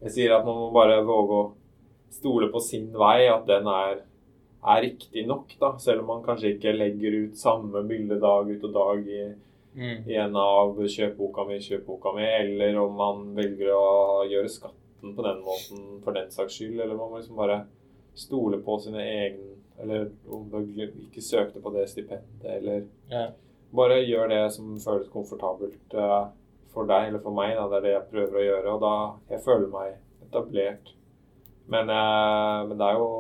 Jeg 0.06 0.14
sier 0.16 0.38
at 0.38 0.46
man 0.48 0.62
må 0.62 0.70
bare 0.76 1.02
våge 1.06 1.42
å 1.42 1.48
stole 2.14 2.48
på 2.54 2.62
sin 2.64 2.88
vei, 2.96 3.28
at 3.28 3.44
den 3.50 3.68
er, 3.68 4.00
er 4.64 4.80
riktig 4.86 5.26
nok, 5.28 5.52
da. 5.60 5.74
Selv 5.82 6.06
om 6.06 6.12
man 6.14 6.24
kanskje 6.26 6.54
ikke 6.56 6.72
legger 6.76 7.18
ut 7.26 7.40
samme 7.40 7.82
bilde 7.90 8.16
dag 8.22 8.48
ut 8.48 8.64
og 8.64 8.74
dag 8.78 9.10
i, 9.12 9.26
Mm. 9.78 10.10
i 10.10 10.16
en 10.18 10.36
av 10.36 10.80
kjøpboka 10.90 11.44
mi, 11.46 11.60
kjøpboka 11.62 12.16
mi, 12.16 12.24
eller 12.26 12.80
om 12.82 12.96
man 12.98 13.28
velger 13.38 13.70
å 13.78 14.24
gjøre 14.26 14.50
skatten 14.50 15.14
på 15.14 15.26
den 15.26 15.44
måten 15.46 15.84
for 16.02 16.18
den 16.18 16.32
saks 16.34 16.58
skyld, 16.58 16.80
eller 16.80 16.98
man 16.98 17.12
må 17.12 17.20
liksom 17.20 17.38
bare 17.38 17.60
stole 18.18 18.58
på 18.66 18.80
sine 18.82 19.04
egne 19.06 19.54
Eller 19.78 20.08
om 20.34 20.48
du 20.50 20.80
ikke 20.82 21.22
søkte 21.22 21.60
på 21.62 21.70
det 21.76 21.84
stipendet, 21.92 22.46
eller 22.50 22.88
ja. 23.12 23.28
bare 23.70 24.00
gjør 24.02 24.32
det 24.32 24.40
som 24.56 24.72
føles 24.82 25.12
komfortabelt 25.14 25.94
eh, 25.94 26.24
for 26.74 26.90
deg 26.90 27.12
eller 27.12 27.22
for 27.22 27.38
meg. 27.38 27.52
Da. 27.54 27.68
Det 27.70 27.78
er 27.78 27.86
det 27.86 27.92
jeg 27.92 28.08
prøver 28.10 28.40
å 28.40 28.46
gjøre, 28.48 28.74
og 28.74 28.82
da 28.82 29.36
jeg 29.36 29.44
føler 29.46 29.68
meg 29.70 29.92
etablert. 30.26 30.90
Men, 31.70 31.94
eh, 31.94 32.64
men 32.72 32.74
det 32.82 32.88
er 32.88 32.98
jo 32.98 33.12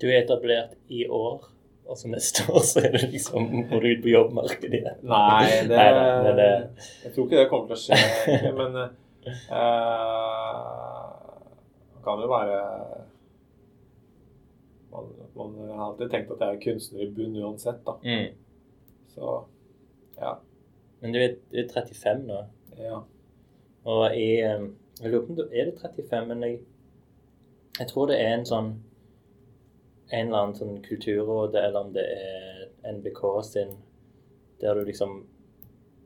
Du 0.00 0.08
er 0.08 0.24
etablert 0.24 0.74
i 0.90 1.04
år, 1.06 1.46
og 1.86 1.98
så 2.00 2.08
neste 2.08 2.44
år 2.52 2.62
så 2.64 2.80
er 2.80 2.90
det 2.96 3.02
liksom 3.12 3.44
må 3.70 3.78
du 3.82 3.86
ut 3.90 4.02
på 4.04 4.08
jobbmarkedet 4.12 4.78
igjen. 4.80 5.00
Nei, 5.04 5.44
det, 5.68 5.76
Neida, 5.76 6.04
men 6.24 6.36
det- 6.40 6.86
Jeg 7.04 7.12
tror 7.14 7.26
ikke 7.26 7.40
det 7.42 7.48
kommer 7.50 7.66
til 7.66 7.76
å 7.76 7.82
skje, 7.84 8.52
men 8.56 8.78
eh, 8.82 8.90
det 11.94 12.04
kan 12.04 12.20
jo 12.24 12.28
være 12.30 12.58
man, 14.94 15.04
man 15.36 15.54
har 15.74 15.84
alltid 15.90 16.10
tenkt 16.12 16.30
at 16.34 16.40
jeg 16.44 16.54
er 16.56 16.62
kunstner 16.62 17.02
i 17.02 17.10
bunn 17.16 17.36
uansett, 17.42 17.80
da. 17.86 17.96
Mm. 18.04 18.28
Så 19.14 19.32
ja. 20.20 20.34
Men 21.00 21.12
du 21.14 21.18
er, 21.20 21.34
du 21.50 21.58
er 21.58 21.68
35 21.74 22.22
nå, 22.28 22.40
ja. 22.78 23.00
og 23.84 24.04
i 24.16 24.28
eh, 24.40 24.62
Jeg 25.00 25.10
lurer 25.10 25.24
på 25.26 25.32
om 25.34 25.38
du 25.40 25.48
er 25.50 25.64
det 25.72 25.80
35, 25.82 26.28
men 26.30 26.42
jeg, 26.46 26.60
jeg 27.80 27.88
tror 27.90 28.06
det 28.12 28.20
er 28.22 28.36
en 28.38 28.46
sånn 28.46 28.68
en 30.14 30.28
eller 30.28 30.38
annen 30.40 30.56
sånn 30.58 30.76
kulturråd, 30.84 31.56
eller 31.60 31.80
om 31.80 31.92
det 31.94 32.04
er 32.14 32.64
NBK 32.94 33.22
sin, 33.46 33.72
der 34.62 34.78
du 34.78 34.84
liksom 34.88 35.22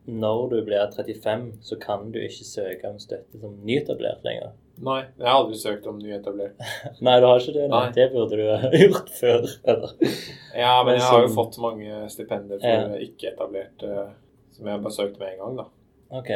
Når 0.09 0.47
du 0.49 0.61
blir 0.65 0.87
35, 0.95 1.43
så 1.61 1.75
kan 1.77 2.07
du 2.11 2.17
ikke 2.23 2.45
søke 2.47 2.89
om 2.89 2.95
støtte 2.97 3.37
som 3.37 3.59
nyetablert 3.67 4.23
lenger. 4.25 4.55
Nei, 4.81 5.01
jeg 5.19 5.27
har 5.27 5.35
aldri 5.43 5.57
søkt 5.59 5.85
om 5.91 5.99
nyetablert. 6.01 6.55
Nei, 7.05 7.17
du 7.19 7.27
har 7.27 7.43
ikke 7.43 7.53
det? 7.57 7.65
Nei. 7.69 7.81
Det 7.93 8.07
burde 8.15 8.39
du 8.39 8.45
ha 8.47 8.71
gjort 8.83 9.11
før. 9.19 9.45
Eller? 9.69 9.93
Ja, 10.55 10.71
men 10.79 10.93
Men 10.93 10.95
jeg 10.95 11.05
har 11.11 11.25
jo 11.27 11.33
fått 11.35 11.59
mange 11.61 11.99
stipender 12.09 12.63
for 12.63 12.95
ikke-etablert, 13.05 13.85
som 14.55 14.71
jeg 14.71 14.81
bare 14.87 14.95
søkte 14.95 15.21
med 15.21 15.35
en 15.35 15.43
gang, 15.43 15.59
da. 15.59 15.67
Ok. 16.21 16.31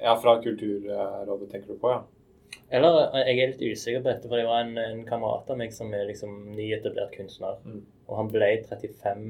Ja, 0.00 0.14
fra 0.22 0.38
Kulturrådet 0.40 1.50
tenker 1.50 1.74
du 1.74 1.82
på, 1.82 1.90
ja. 1.92 2.00
Eller 2.70 3.00
eh, 3.08 3.30
jeg 3.30 3.40
er 3.40 3.52
litt 3.52 3.64
usikker 3.64 4.04
på 4.04 4.10
dette, 4.12 4.28
for 4.28 4.38
det 4.38 4.46
var 4.48 4.64
en, 4.64 4.76
en 4.78 5.02
kamerat 5.08 5.50
av 5.50 5.58
meg 5.60 5.74
som 5.74 5.90
er 5.96 6.06
liksom 6.08 6.52
nyetablert 6.54 7.14
kunstner. 7.16 7.58
Mm. 7.66 7.82
Og 8.08 8.14
han 8.18 8.30
ble 8.30 8.52
35 8.68 9.26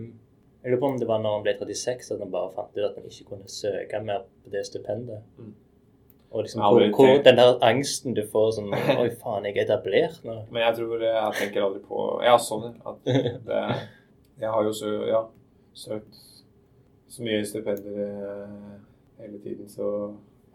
Jeg 0.60 0.72
lurer 0.72 0.80
på 0.82 0.88
om 0.92 1.00
det 1.00 1.08
var 1.08 1.22
når 1.24 1.38
han 1.38 1.44
ble 1.46 1.56
36 1.56 2.14
at 2.14 2.20
han 2.20 2.32
bare 2.32 2.52
fant 2.52 2.76
ut 2.76 2.84
at 2.84 2.96
han 2.98 3.08
ikke 3.08 3.30
kunne 3.32 3.48
søke 3.48 4.00
mer 4.04 4.26
på 4.44 4.52
det 4.52 4.64
stipendet. 4.68 5.24
Mm. 5.40 5.54
Og 6.30 6.44
liksom 6.44 6.62
hvor, 6.62 6.84
hvor 6.94 7.22
den 7.24 7.38
der 7.40 7.56
angsten 7.66 8.14
du 8.14 8.22
får 8.32 8.52
sånn 8.58 8.74
Oi, 9.02 9.08
faen, 9.18 9.48
jeg 9.48 9.56
er 9.56 9.64
etablert 9.64 10.20
nå. 10.26 10.36
Men 10.52 10.66
jeg 10.68 10.76
tror 10.78 11.06
jeg 11.06 11.38
tenker 11.40 11.66
aldri 11.66 11.84
på 11.88 12.04
Ja, 12.26 12.36
sånn. 12.38 12.76
At 12.86 13.08
det, 13.08 13.62
jeg 14.40 14.52
har 14.52 14.68
jo 14.68 14.74
så, 14.76 14.92
ja, 15.08 15.24
søkt 15.76 16.26
så 17.10 17.24
mye 17.26 17.42
stipender 17.44 17.96
eh, 18.04 18.74
hele 19.18 19.40
tiden, 19.42 19.68
så 19.68 19.86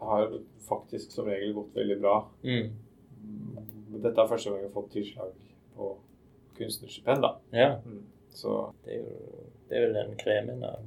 har 0.00 0.32
faktisk 0.68 1.10
som 1.12 1.26
regel 1.30 1.52
gått 1.56 1.74
veldig 1.76 2.00
bra. 2.00 2.16
Mm. 2.44 2.72
Dette 4.02 4.20
er 4.20 4.28
første 4.30 4.50
gang 4.50 4.60
jeg 4.60 4.68
har 4.68 4.74
fått 4.74 4.90
tilslag 4.92 5.32
på 5.76 5.90
kunstnerstipend, 6.58 7.22
da. 7.24 7.30
Ja. 7.52 7.70
Mm. 7.84 8.02
Så 8.36 8.72
Det 8.84 8.92
er 8.98 8.98
jo 9.04 9.42
det 9.68 9.76
er 9.78 9.86
vel 9.86 9.94
den 9.94 10.16
kremen 10.16 10.62
av 10.64 10.82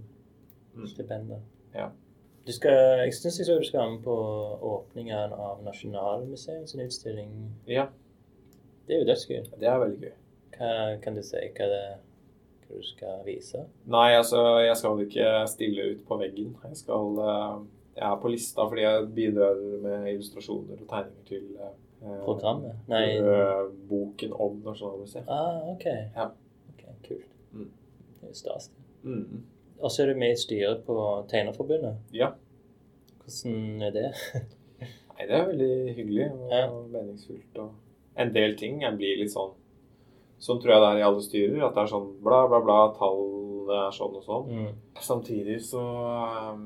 Mm. 0.76 0.86
stipendet. 0.88 1.41
Ja. 1.74 1.89
Du 2.45 2.51
skal, 2.53 2.72
jeg 3.03 3.14
syns 3.14 3.38
du 3.47 3.64
skal 3.66 3.80
være 3.82 3.91
med 3.91 4.03
på 4.03 4.14
åpningen 4.62 5.34
av 5.34 5.64
Nasjonalmuseets 5.64 6.76
utstilling. 6.76 7.51
ja, 7.68 7.88
Det 8.88 8.95
er 8.95 8.99
jo 8.99 9.05
dødsgøy. 9.05 9.60
det 9.60 9.68
er 9.68 9.80
veldig 9.80 9.99
gøy. 10.01 10.14
Hva 10.57 11.01
kan 11.01 11.16
du 11.16 11.22
si 11.22 11.36
hva, 11.38 11.66
det, 11.68 11.97
hva 12.68 12.78
du 12.78 12.84
skal 12.84 13.24
vise? 13.26 13.66
Nei, 13.86 14.14
altså, 14.16 14.60
jeg 14.66 14.78
skal 14.78 14.99
ikke 15.05 15.47
stille 15.47 15.91
ut 15.91 16.05
på 16.07 16.18
veggen. 16.18 16.55
Jeg 16.64 16.76
skal 16.78 17.20
eh, 17.20 17.60
Jeg 18.00 18.08
er 18.08 18.20
på 18.24 18.30
lista 18.32 18.64
fordi 18.70 18.84
jeg 18.86 19.08
bidrar 19.16 19.58
med 19.84 20.06
illustrasjoner 20.14 20.80
og 20.80 20.88
tegninger 20.88 21.26
til 21.28 21.47
eh, 21.60 22.20
Programmet? 22.24 22.78
Nei 22.88 23.18
eh, 23.20 23.66
boken 23.89 24.32
om 24.39 24.62
Nasjonalmuseet. 24.64 25.28
Ah, 25.28 25.66
OK. 25.74 25.84
Ja. 26.16 26.30
Ok. 26.72 26.86
kult. 27.08 27.26
Mm. 27.52 27.68
Det 28.22 28.30
er 28.30 28.38
stas. 28.39 28.70
Mm. 29.04 29.41
Og 29.80 29.91
så 29.91 30.04
er 30.06 30.14
du 30.14 30.20
med 30.20 30.32
i 30.36 30.39
styret 30.39 30.86
på 30.88 30.95
Tegnerforbundet. 31.32 32.00
Ja. 32.16 32.32
Hvordan 33.24 33.84
er 33.84 33.91
det? 33.95 34.08
Nei, 35.20 35.28
det 35.28 35.36
er 35.36 35.47
veldig 35.52 35.74
hyggelig 35.97 36.30
og 36.32 36.54
Ja. 36.56 36.64
meningsfullt. 36.95 37.60
Og 37.60 38.20
en 38.20 38.32
del 38.36 38.56
ting 38.60 38.82
jeg 38.84 38.95
blir 39.00 39.20
litt 39.24 39.36
sånn 39.36 39.56
Sånn 40.39 40.56
tror 40.64 40.72
jeg 40.72 40.80
det 40.80 40.89
er 40.93 40.97
i 41.02 41.04
alle 41.04 41.20
styrer. 41.24 41.64
At 41.68 41.74
det 41.76 41.82
er 41.82 41.89
sånn 41.91 42.06
bla, 42.24 42.45
bla, 42.47 42.62
bla, 42.64 42.76
tallene 42.95 43.76
er 43.89 43.91
sånn 43.91 44.14
og 44.16 44.24
sånn. 44.24 44.45
Mm. 44.56 44.70
Samtidig 45.04 45.58
så 45.68 45.82
um, 46.54 46.62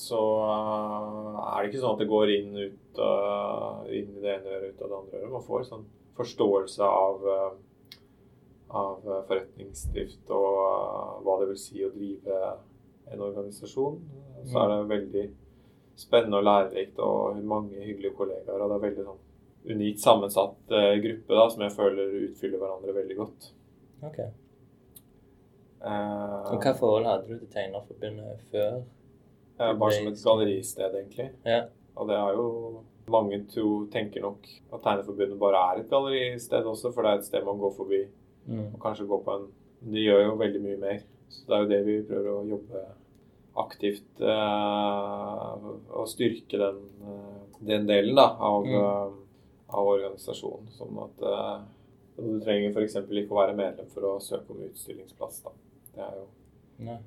så 0.00 0.20
uh, 0.48 1.40
er 1.44 1.60
det 1.60 1.70
ikke 1.70 1.82
sånn 1.82 1.96
at 1.96 2.02
det 2.02 2.10
går 2.10 2.32
inn, 2.34 2.54
ut, 2.56 3.00
uh, 3.00 3.82
inn 3.92 4.14
i 4.16 4.22
det 4.22 4.32
ene 4.38 4.54
øret 4.56 4.72
ut 4.72 4.84
av 4.84 4.92
det 4.92 4.98
andre 5.00 5.20
øret. 5.20 5.34
Man 5.34 5.44
får 5.46 5.66
sånn 5.68 5.84
forståelse 6.16 6.88
av, 6.88 7.26
uh, 7.28 7.98
av 8.80 9.04
forretningsdrift 9.28 10.32
og 10.36 10.48
uh, 10.64 11.14
hva 11.26 11.36
det 11.42 11.50
vil 11.52 11.60
si 11.60 11.84
å 11.84 11.92
drive 11.92 12.40
en 13.10 13.24
organisasjon. 13.28 14.00
Så 14.48 14.60
er 14.62 14.72
det 14.72 14.90
veldig 14.90 15.24
spennende 16.00 16.40
og 16.40 16.46
lærerikt 16.48 17.00
og 17.04 17.40
mange 17.44 17.82
hyggelige 17.84 18.16
kollegaer. 18.16 18.60
Og 18.60 18.70
det 18.70 18.78
er 18.78 18.86
veldig 18.86 19.08
sånn 19.08 19.26
unikt 19.74 20.00
sammensatt 20.00 20.72
uh, 20.72 20.94
gruppe 21.04 21.36
da, 21.36 21.48
som 21.52 21.66
jeg 21.66 21.76
føler 21.76 22.14
utfyller 22.30 22.62
hverandre 22.62 22.96
veldig 22.96 23.18
godt. 23.18 23.50
Ok. 24.08 24.22
Uh, 25.80 26.54
Og 26.54 26.64
hva 26.64 26.72
forhold 26.76 27.08
hadde 27.08 27.28
du 27.28 27.36
til 27.40 27.52
Tegnerforbundet 27.52 28.48
før? 28.52 28.80
Bare 29.60 29.92
som 29.92 30.06
et 30.08 30.22
galleristed, 30.24 30.94
egentlig. 31.00 31.28
Ja. 31.44 31.62
Og 31.96 32.08
det 32.08 32.16
er 32.16 32.32
jo 32.38 32.46
Mange 33.10 33.40
to 33.50 33.86
tenker 33.90 34.22
nok 34.22 34.44
at 34.72 34.82
Tegneforbundet 34.84 35.38
bare 35.40 35.58
er 35.72 35.80
et 35.80 35.88
galleristed 35.90 36.62
også, 36.70 36.92
for 36.94 37.02
det 37.02 37.10
er 37.10 37.18
et 37.18 37.24
sted 37.26 37.44
man 37.44 37.58
går 37.58 37.72
forbi 37.76 38.02
Mm. 38.48 38.68
og 38.74 38.80
kanskje 38.80 39.06
går 39.06 39.22
på 39.24 39.34
en 39.36 39.48
De 39.92 40.00
gjør 40.04 40.22
jo 40.24 40.36
veldig 40.36 40.60
mye 40.62 40.76
mer. 40.80 41.02
Så 41.28 41.46
det 41.46 41.54
er 41.56 41.60
jo 41.62 41.68
det 41.68 41.80
vi 41.86 41.96
prøver 42.08 42.30
å 42.30 42.48
jobbe 42.48 42.80
aktivt 43.56 44.20
eh, 44.20 45.68
og 45.96 46.06
styrke 46.08 46.58
den, 46.60 46.80
eh, 47.02 47.40
den 47.66 47.86
delen 47.88 48.14
da, 48.16 48.28
av, 48.38 48.64
Mm. 48.64 48.74
eh, 48.74 49.12
av 49.74 49.86
organisasjonen. 49.86 50.68
Sånn 50.78 50.98
at 51.04 51.22
eh, 51.22 51.60
du 52.18 52.40
trenger 52.40 52.70
f.eks. 52.74 52.94
ikke 52.96 53.30
å 53.34 53.40
være 53.40 53.56
medlem 53.56 53.86
for 53.88 54.02
å 54.02 54.20
søke 54.20 54.50
om 54.50 54.62
utstillingsplass. 54.68 55.42
Da. 55.44 55.50
Det 55.94 56.02
er 56.04 56.16
jo 56.18 56.26
Nei. 56.86 56.98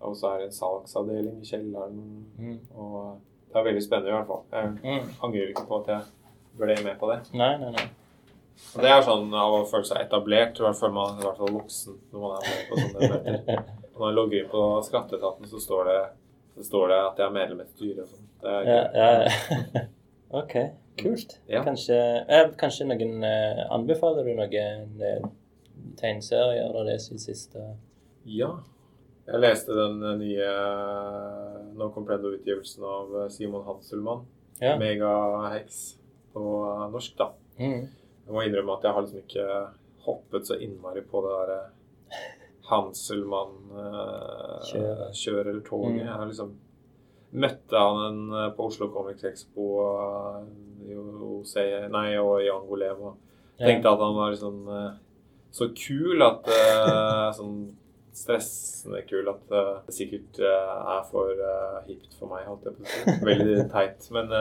Og 0.00 0.16
så 0.16 0.32
er 0.34 0.38
det 0.38 0.46
en 0.50 0.56
salgsavdeling 0.58 1.38
i 1.42 1.46
kjelleren. 1.48 2.00
Mm. 2.38 2.58
Og 2.76 3.20
det 3.52 3.56
er 3.60 3.64
veldig 3.70 3.82
spennende 3.84 4.10
i 4.12 4.16
hvert 4.16 4.26
fall. 4.26 4.42
Jeg 4.52 4.72
Mm. 4.84 5.08
angrer 5.22 5.48
ikke 5.52 5.66
på 5.68 5.80
at 5.82 5.86
jeg 5.86 6.02
ble 6.58 6.76
med 6.84 6.98
på 7.00 7.10
det. 7.12 7.18
Nei, 7.34 7.56
nei, 7.62 7.70
nei. 7.70 7.86
Og 8.76 8.82
det 8.82 8.90
er 8.90 9.02
sånn 9.04 9.34
av 9.36 9.52
å 9.52 9.64
føle 9.68 9.84
seg 9.84 9.98
etablert, 10.00 10.58
i 10.60 10.62
hvert 10.64 10.76
fall 10.80 10.92
man 10.92 11.18
i 11.18 11.22
hvert 11.22 11.36
fall 11.36 11.52
voksen 11.52 11.98
når 12.12 12.20
man 12.20 12.36
er 12.36 12.46
med 12.48 12.68
på 12.68 12.78
sånne 12.80 13.10
møter. 13.10 13.64
Når 13.96 14.10
jeg 14.10 14.14
logger 14.16 14.38
inn 14.42 14.48
på 14.52 14.62
Skatteetaten, 14.84 15.46
så 15.48 15.56
står 15.60 15.84
det, 15.88 16.00
så 16.58 16.64
står 16.68 16.88
det 16.88 16.96
at 17.00 17.16
jeg 17.20 17.26
er 17.26 17.30
medlem 17.32 17.60
i 17.60 17.62
et 17.64 17.70
styre 17.72 18.02
og 18.02 18.08
sånn. 18.10 18.26
Det 18.42 18.50
er 18.52 18.66
Ja, 18.68 18.80
ja. 18.92 19.28
ja. 19.74 19.80
OK, 20.40 20.54
kult. 21.00 21.38
Ja. 21.48 21.62
Kanskje, 21.64 21.96
eh, 22.28 22.50
kanskje 22.60 22.84
noen 22.90 23.24
eh, 23.24 23.62
Anbefaler 23.72 24.24
du 24.28 24.34
noen 24.36 25.00
eh, 25.00 25.28
tegneserier 25.96 26.76
lest 26.84 27.12
det 27.14 27.20
siste? 27.24 27.64
Ja. 28.28 28.50
Jeg 29.26 29.40
leste 29.42 29.74
den 29.74 30.02
eh, 30.06 30.18
nye 30.20 30.48
No 31.76 31.90
Comprendo-utgivelsen 31.94 32.82
av 32.86 33.06
eh, 33.22 33.30
Simon 33.34 33.64
Hanselmann. 33.66 34.20
Ja. 34.60 34.76
Megaheks 34.80 35.78
på 36.34 36.42
eh, 36.70 36.86
norsk, 36.92 37.12
da. 37.18 37.26
Mm. 37.58 37.82
Jeg 38.26 38.32
må 38.34 38.38
innrømme 38.46 38.72
at 38.76 38.84
jeg 38.86 38.94
har 38.94 39.02
liksom 39.02 39.20
ikke 39.24 39.46
hoppet 40.06 40.42
så 40.46 40.54
innmari 40.62 41.02
på 41.06 41.16
det 41.26 41.34
Kjøret. 41.36 41.72
Hanselmann-kjør 42.66 45.44
eller 45.44 45.64
toget. 45.66 45.92
Mm. 45.94 46.00
Jeg 46.02 46.14
har 46.14 46.26
liksom 46.26 46.50
møtte 47.36 47.80
han 47.80 48.32
eh, 48.32 48.50
på 48.56 48.66
Oslo 48.70 48.86
Comics 48.94 49.24
Expo 49.28 49.66
eh, 49.84 50.38
i 50.86 50.88
OC, 50.96 51.54
nei, 51.92 52.10
og 52.22 52.34
i 52.44 52.52
Angolem. 52.52 52.98
Og 53.10 53.14
tenkte 53.60 53.92
at 53.92 54.04
han 54.04 54.14
var 54.16 54.28
liksom 54.34 54.56
eh, 54.70 54.92
så 55.56 55.64
kul 55.76 56.18
at 56.26 56.42
eh, 56.52 57.28
Sånn 57.38 57.56
stressende 58.16 59.02
kul 59.08 59.28
at 59.28 59.52
eh, 59.52 59.72
det 59.86 59.94
sikkert 59.96 60.38
eh, 60.40 60.78
er 60.96 61.02
for 61.10 61.32
uh, 61.36 61.82
hipt 61.88 62.14
for 62.18 62.30
meg, 62.32 62.46
holdt 62.48 62.64
jeg 62.64 62.76
på 62.78 62.86
å 62.86 62.92
si. 62.92 63.16
Veldig 63.28 63.56
teit. 63.74 64.08
Men 64.16 64.32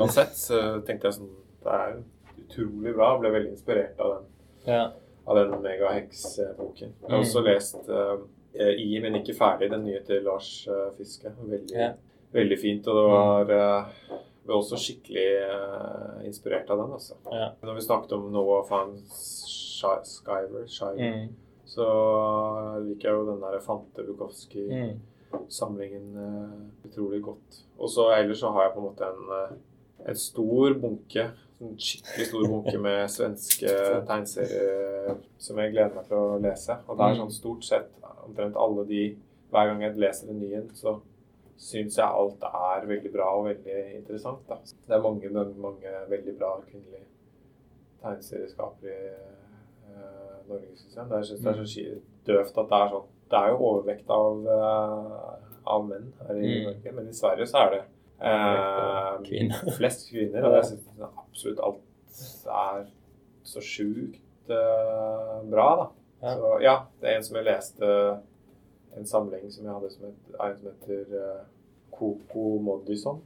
uansett 0.00 0.34
så 0.38 0.58
tenkte 0.86 1.08
jeg 1.10 1.18
sånn 1.20 1.30
Det 1.62 1.76
er 1.78 1.96
utrolig 2.42 2.94
bra. 2.96 3.12
Jeg 3.14 3.22
ble 3.22 3.30
veldig 3.38 3.52
inspirert 3.54 4.00
av 4.02 4.16
den 4.16 4.28
Ja. 4.72 4.82
av 5.26 5.36
den 5.38 5.52
Megaheks-boken. 5.62 6.92
Jeg 6.98 7.08
har 7.08 7.18
Mm. 7.18 7.22
også 7.22 7.42
lest 7.46 7.88
eh, 7.88 8.72
i, 8.82 8.98
men 9.00 9.14
ikke 9.20 9.34
ferdig, 9.38 9.70
den 9.70 9.84
nye 9.86 10.00
til 10.04 10.24
Lars 10.26 10.66
Fiske. 10.98 11.30
Veldig, 11.40 11.70
Ja. 11.78 11.92
veldig 12.34 12.58
fint. 12.60 12.86
Og 12.90 12.98
det 12.98 13.56
var 13.56 13.86
uh, 13.86 14.18
ble 14.44 14.56
også 14.58 14.76
skikkelig 14.82 15.28
uh, 15.46 16.18
inspirert 16.26 16.68
av 16.70 16.82
den. 16.82 16.92
altså. 16.98 17.14
Ja. 17.30 17.52
Når 17.62 17.78
vi 17.78 17.86
snakket 17.86 18.12
om 18.18 18.26
Noah 18.34 18.66
Fan 18.68 18.96
Skyver, 19.08 20.66
Skyver 20.66 20.98
Mm. 20.98 21.28
Så 21.72 21.86
liker 22.84 23.08
jeg 23.08 23.16
jo 23.16 23.28
den 23.30 23.42
der 23.42 23.60
Fante 23.64 24.02
Mm. 24.02 24.08
Bukowski-samlingen 24.12 26.06
eh, 26.16 26.88
utrolig 26.88 27.22
godt. 27.22 27.64
Og 27.78 27.88
så 27.90 28.10
ellers 28.16 28.38
så 28.38 28.50
har 28.52 28.62
jeg 28.66 28.72
på 28.74 28.80
en 28.80 28.86
måte 28.90 29.04
en, 29.08 29.22
eh, 29.38 29.52
en 30.10 30.16
stor 30.16 30.74
bunke, 30.80 31.30
en 31.60 31.78
skikkelig 31.78 32.26
stor 32.26 32.48
bunke 32.48 32.78
med 32.78 33.08
svenske 33.16 33.68
tegneserier 34.08 35.14
som 35.38 35.58
jeg 35.58 35.72
gleder 35.72 35.94
meg 35.96 36.04
til 36.10 36.18
å 36.18 36.38
lese. 36.42 36.72
Og 36.86 36.96
det 36.98 37.04
er 37.06 37.14
sånn 37.22 37.38
stort 37.38 37.64
sett 37.64 37.88
omtrent 38.26 38.56
alle 38.56 38.84
de 38.88 39.16
Hver 39.52 39.66
gang 39.68 39.82
jeg 39.82 40.00
leser 40.00 40.28
en 40.32 40.38
ny 40.40 40.54
en, 40.56 40.68
så 40.72 41.00
syns 41.60 41.98
jeg 41.98 42.08
alt 42.08 42.40
er 42.48 42.86
veldig 42.88 43.10
bra 43.12 43.26
og 43.36 43.44
veldig 43.50 43.80
interessant. 43.98 44.40
Da. 44.48 44.56
Det 44.64 44.94
er 44.96 45.02
mange, 45.04 45.28
mange, 45.60 45.90
veldig 46.08 46.34
bra 46.38 46.54
kvinnelige 46.64 47.04
tegneserieskapere 48.00 48.94
eh, 49.10 49.31
Norge, 50.48 50.76
syns 50.76 50.96
jeg. 50.96 51.06
Det 51.10 51.20
synes 51.26 51.40
det 51.40 51.52
er 51.52 51.64
så 51.64 52.00
døvt 52.26 52.58
at 52.58 52.68
det 52.72 52.78
er 52.82 52.88
sånn. 52.96 53.08
Det 53.32 53.38
er 53.38 53.48
jo 53.48 53.56
overvekt 53.70 54.10
av, 54.12 54.46
eh, 54.56 55.36
av 55.72 55.84
menn 55.88 56.12
her 56.26 56.34
i 56.36 56.48
Mm. 56.52 56.64
Norge, 56.68 56.92
men 56.92 57.08
i 57.08 57.12
Sverige 57.16 57.46
så 57.46 57.62
er 57.66 57.70
det 57.70 57.82
eh, 58.20 59.22
Kvinner. 59.28 59.62
flest 59.78 60.10
kvinner. 60.10 60.44
Og 60.48 60.56
jeg 60.58 60.64
syns 60.64 61.06
absolutt 61.06 61.60
alt 61.68 61.80
er 62.46 62.84
så 63.44 63.60
sjukt 63.64 64.50
eh, 64.50 65.38
bra, 65.50 65.68
da. 65.80 65.86
Ja. 66.22 66.34
Så 66.38 66.50
ja, 66.62 66.74
det 67.00 67.08
er 67.10 67.16
en 67.16 67.24
som 67.26 67.36
jeg 67.40 67.44
leste 67.48 67.88
en 68.96 69.06
samling 69.08 69.48
som 69.50 69.64
jeg 69.64 69.72
hadde 69.74 69.90
som, 69.90 70.04
het, 70.04 70.36
en 70.36 70.58
som 70.60 70.68
heter 70.68 71.16
eh, 71.22 71.40
Coco 71.96 72.58
Modison. 72.62 73.22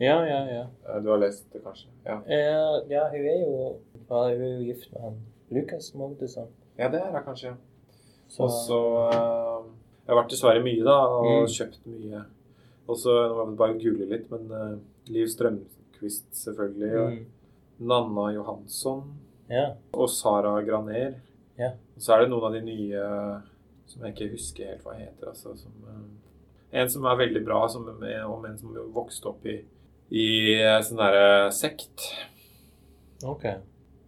Ja, 0.00 0.20
ja, 0.24 0.38
ja. 0.46 0.62
Eh, 0.86 1.00
Du 1.02 1.10
har 1.10 1.18
lest 1.18 1.50
det 1.52 1.60
kanskje? 1.64 1.88
Ja. 2.06 2.20
Eh, 2.24 2.78
ja, 2.92 3.08
hun 3.10 3.26
er 3.26 3.40
jo 3.42 3.50
ja, 3.58 3.72
hun 4.08 4.42
er 4.46 4.54
jo 4.54 4.62
gift 4.70 4.92
med 4.92 5.02
han 5.02 5.18
Lukas 5.50 5.94
Mogdusson. 5.94 6.48
ja, 6.78 6.88
det 6.92 7.00
er 7.02 7.12
det 7.12 7.24
kanskje. 7.24 7.54
Så, 8.28 8.42
Og 8.44 8.50
så 8.50 8.78
uh, 9.08 9.64
Jeg 10.06 10.14
har 10.14 10.22
vært 10.22 10.32
i 10.32 10.36
Sverige 10.40 10.62
mye, 10.64 10.84
da, 10.84 10.96
og 11.06 11.24
Mm. 11.26 11.46
kjøpt 11.54 11.86
mye. 11.86 12.24
Og 12.88 12.96
så 12.96 13.14
Nå 13.28 13.34
må 13.44 13.48
jeg 13.50 13.56
bare 13.58 13.78
google 13.82 14.06
litt, 14.10 14.30
men 14.30 14.50
uh, 14.52 14.78
Liv 15.08 15.26
Strømquist, 15.28 16.26
selvfølgelig. 16.32 16.92
Mm, 17.18 17.26
Nanna 17.88 18.30
Johansson. 18.34 19.02
ja. 19.50 19.70
Og 19.92 20.08
Sara 20.10 20.60
Graner. 20.62 21.14
Ja. 21.58 21.70
Og 21.96 22.02
så 22.02 22.12
er 22.14 22.20
det 22.20 22.30
noen 22.30 22.44
av 22.44 22.52
de 22.52 22.60
nye 22.60 23.02
som 23.86 24.04
jeg 24.04 24.14
ikke 24.14 24.30
husker 24.32 24.66
helt 24.66 24.82
hva 24.84 24.94
heter. 24.98 25.28
Altså, 25.32 25.56
som, 25.56 25.72
uh, 25.88 26.04
en 26.72 26.88
som 26.90 27.04
er 27.04 27.16
veldig 27.16 27.44
bra, 27.44 27.62
som 27.68 27.88
om 27.88 28.44
en 28.44 28.58
som 28.58 28.74
vokste 28.94 29.26
opp 29.30 29.46
i, 29.46 29.64
i 30.12 30.26
eh, 30.60 30.82
sånn 30.84 31.00
derre 31.00 31.50
sekt. 31.52 32.04
OK. 33.24 33.44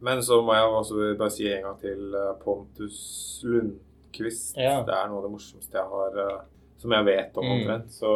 Men 0.00 0.22
så 0.24 0.40
må 0.42 0.54
jeg 0.56 0.64
også 0.64 0.98
bare 1.20 1.32
si 1.34 1.46
en 1.52 1.66
gang 1.66 1.78
til 1.80 2.14
eh, 2.16 2.32
Pontus 2.40 3.00
Lundqvist. 3.44 4.56
Ja. 4.56 4.78
Det 4.86 4.94
er 4.96 5.10
noe 5.10 5.20
av 5.20 5.26
det 5.26 5.32
morsomste 5.34 5.76
jeg 5.76 5.92
har 5.92 6.18
eh, 6.24 6.38
Som 6.80 6.94
jeg 6.96 7.08
vet 7.10 7.36
om 7.40 7.48
Mm. 7.50 7.82
Så 7.92 8.10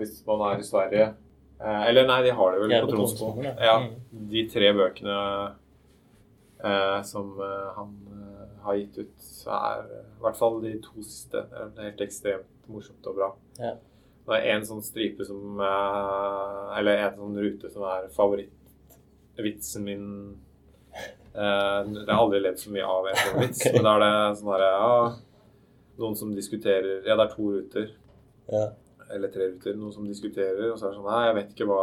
hvis 0.00 0.18
man 0.26 0.44
er 0.50 0.60
i 0.60 0.66
Sverige 0.66 1.06
eh, 1.08 1.82
Eller 1.88 2.06
nei, 2.06 2.20
de 2.26 2.34
har 2.36 2.52
det 2.52 2.60
vel 2.60 2.74
på. 2.84 2.90
Tronsmo, 2.92 3.30
ja. 3.40 3.78
Mm. 3.80 4.28
de 4.28 4.44
tre 4.52 4.72
bøkene 4.76 5.16
eh, 6.62 7.00
som 7.08 7.32
han 7.76 7.96
har 8.62 8.76
gitt 8.78 8.98
ut, 8.98 9.30
er 9.50 9.80
i 9.88 10.20
hvert 10.22 10.36
fall 10.38 10.60
de 10.62 10.76
to 10.84 11.02
siste 11.02 11.40
er 11.48 11.72
helt 11.80 12.04
ekstremt 12.04 12.68
morsomt 12.70 13.08
og 13.10 13.16
bra. 13.16 13.32
Ja. 13.58 13.72
Det 14.28 14.36
er 14.38 14.52
en 14.52 14.68
sånn 14.68 14.84
stripe 14.86 15.24
som 15.26 15.58
Eller 15.58 17.00
en 17.08 17.16
sånn 17.16 17.40
rute 17.42 17.70
som 17.72 17.82
er 17.90 18.06
favorittvitsen 18.14 19.82
min 19.88 20.04
Eh, 21.34 21.80
Jeg 21.94 22.08
har 22.10 22.18
aldri 22.20 22.40
ledd 22.44 22.58
så 22.60 22.70
mye 22.74 22.84
av 22.84 23.06
en 23.08 23.40
vits, 23.40 23.60
okay. 23.64 23.72
men 23.78 23.86
da 23.86 23.94
er 23.96 24.02
det 24.04 24.38
sånn 24.40 24.50
herre 24.52 24.70
ja, 24.74 24.96
Noen 26.02 26.16
som 26.18 26.34
diskuterer 26.36 27.06
Ja, 27.06 27.16
det 27.16 27.24
er 27.28 27.32
to 27.34 27.46
ruter. 27.54 27.86
Ja. 28.52 28.66
Eller 29.12 29.28
tre 29.32 29.46
ruter. 29.52 29.74
Noen 29.76 29.92
som 29.94 30.04
diskuterer, 30.08 30.70
og 30.72 30.78
så 30.80 30.86
er 30.88 30.92
det 30.92 30.98
sånn 31.00 31.08
Nei, 31.08 31.22
jeg 31.30 31.36
vet 31.38 31.54
ikke 31.56 31.68
hva 31.70 31.82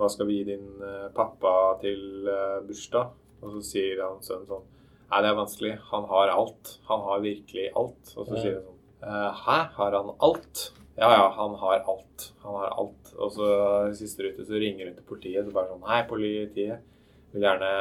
Hva 0.00 0.08
skal 0.10 0.26
vi 0.30 0.40
gi 0.40 0.48
din 0.52 0.66
eh, 0.82 1.08
pappa 1.14 1.54
til 1.82 2.26
eh, 2.30 2.58
bursdag? 2.66 3.14
Og 3.40 3.54
så 3.54 3.62
sier 3.70 4.02
han 4.04 4.18
sønnen 4.24 4.46
sånn 4.50 4.66
Nei, 5.10 5.22
det 5.24 5.30
er 5.32 5.38
vanskelig. 5.40 5.70
Han 5.90 6.04
har 6.06 6.30
alt. 6.30 6.68
Han 6.86 7.00
har 7.02 7.22
virkelig 7.24 7.64
alt. 7.74 8.12
Og 8.14 8.28
så 8.28 8.36
Ja. 8.36 8.42
sier 8.44 8.52
han 8.60 8.66
sånn 8.68 8.76
«Eh, 9.00 9.40
Hæ? 9.46 9.56
Har 9.74 9.94
han 9.96 10.10
alt? 10.22 10.60
Ja, 11.00 11.08
ja, 11.10 11.24
han 11.34 11.54
har 11.58 11.80
alt. 11.88 12.26
Han 12.44 12.54
har 12.60 12.74
alt. 12.78 13.10
Og 13.18 13.32
så 13.34 13.48
i 13.88 13.96
siste 13.98 14.22
rute 14.26 14.44
så 14.46 14.54
ringer 14.60 14.86
hun 14.86 14.94
til 14.94 15.06
politiet. 15.08 15.48
Så 15.48 15.54
bare 15.56 15.66
sånn 15.72 15.82
Hei, 15.88 16.02
politiet. 16.06 16.84
Vil 17.32 17.42
gjerne 17.42 17.72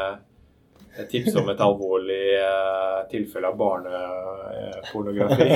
eh, 0.98 1.06
tips 1.12 1.36
om 1.42 1.50
et 1.50 1.60
alvorlig 1.66 2.24
uh, 2.42 3.08
tilfelle 3.12 3.48
av 3.48 3.58
barnepornografi. 3.60 5.50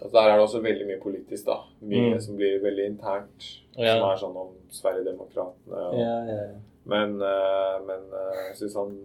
altså, 0.00 0.12
der 0.12 0.22
er 0.22 0.32
det 0.36 0.44
også 0.46 0.60
veldig 0.64 0.86
mye 0.88 1.00
politisk, 1.02 1.46
da. 1.46 1.56
Mye 1.80 2.14
Mm. 2.14 2.20
som 2.20 2.36
blir 2.36 2.60
veldig 2.62 2.86
internt. 2.86 3.48
Ja. 3.78 3.94
Som 3.98 4.10
er 4.10 4.16
sånn 4.22 4.36
om 4.36 4.52
Sverigedemokraterna. 4.70 5.86
og- 5.88 5.94
Ja, 5.98 6.24
ja, 6.26 6.42
ja. 6.42 6.54
men, 6.84 7.14
uh, 7.22 7.86
men 7.86 8.00
uh, 8.12 8.34
jeg 8.48 8.56
syns 8.56 8.74
han 8.74 8.96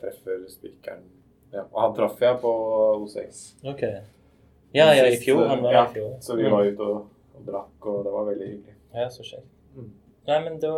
treffer 0.00 0.44
spikeren. 0.48 1.02
Ja, 1.52 1.62
og 1.72 1.80
han 1.82 1.94
traff 1.94 2.18
jeg 2.20 2.40
på 2.40 2.52
O6. 3.04 3.54
Okay. 3.64 4.00
Ja, 4.74 4.92
ja, 4.94 5.04
i 5.04 5.16
fjor. 5.20 5.46
Han 5.48 5.62
var 5.62 5.72
Ja, 5.72 5.84
i 5.84 5.92
fjor. 5.92 6.16
Så 6.20 6.36
vi 6.36 6.48
var 6.48 6.64
ute 6.64 6.80
og, 6.80 7.06
og 7.36 7.42
drakk, 7.46 7.86
og 7.86 8.04
det 8.04 8.12
var 8.12 8.24
veldig 8.24 8.46
hyggelig. 8.48 8.74
Ja, 8.94 9.08
så 9.08 9.22
kjekt. 9.22 9.46
Nei, 10.26 10.38
men 10.44 10.60
da, 10.60 10.74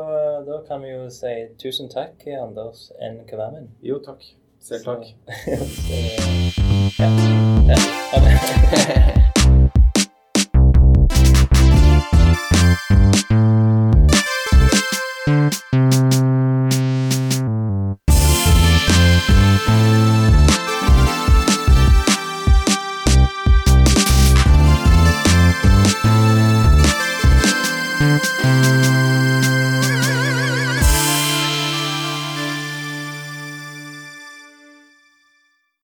da 0.47 0.62
kan 0.68 0.82
vi 0.82 0.88
jo 0.95 1.11
si 1.12 1.32
tusen 1.61 1.90
takk, 1.92 2.24
Anders 2.40 2.86
N. 3.01 3.20
Kvammen. 3.28 3.68
Jo, 3.82 3.99
takk. 4.07 4.24
Selv 4.61 4.84
takk. 4.84 5.05
Så, 5.84 7.03
ja. 7.03 7.11
ja. 7.68 7.78
Ha 8.14 8.24
det. 8.24 9.20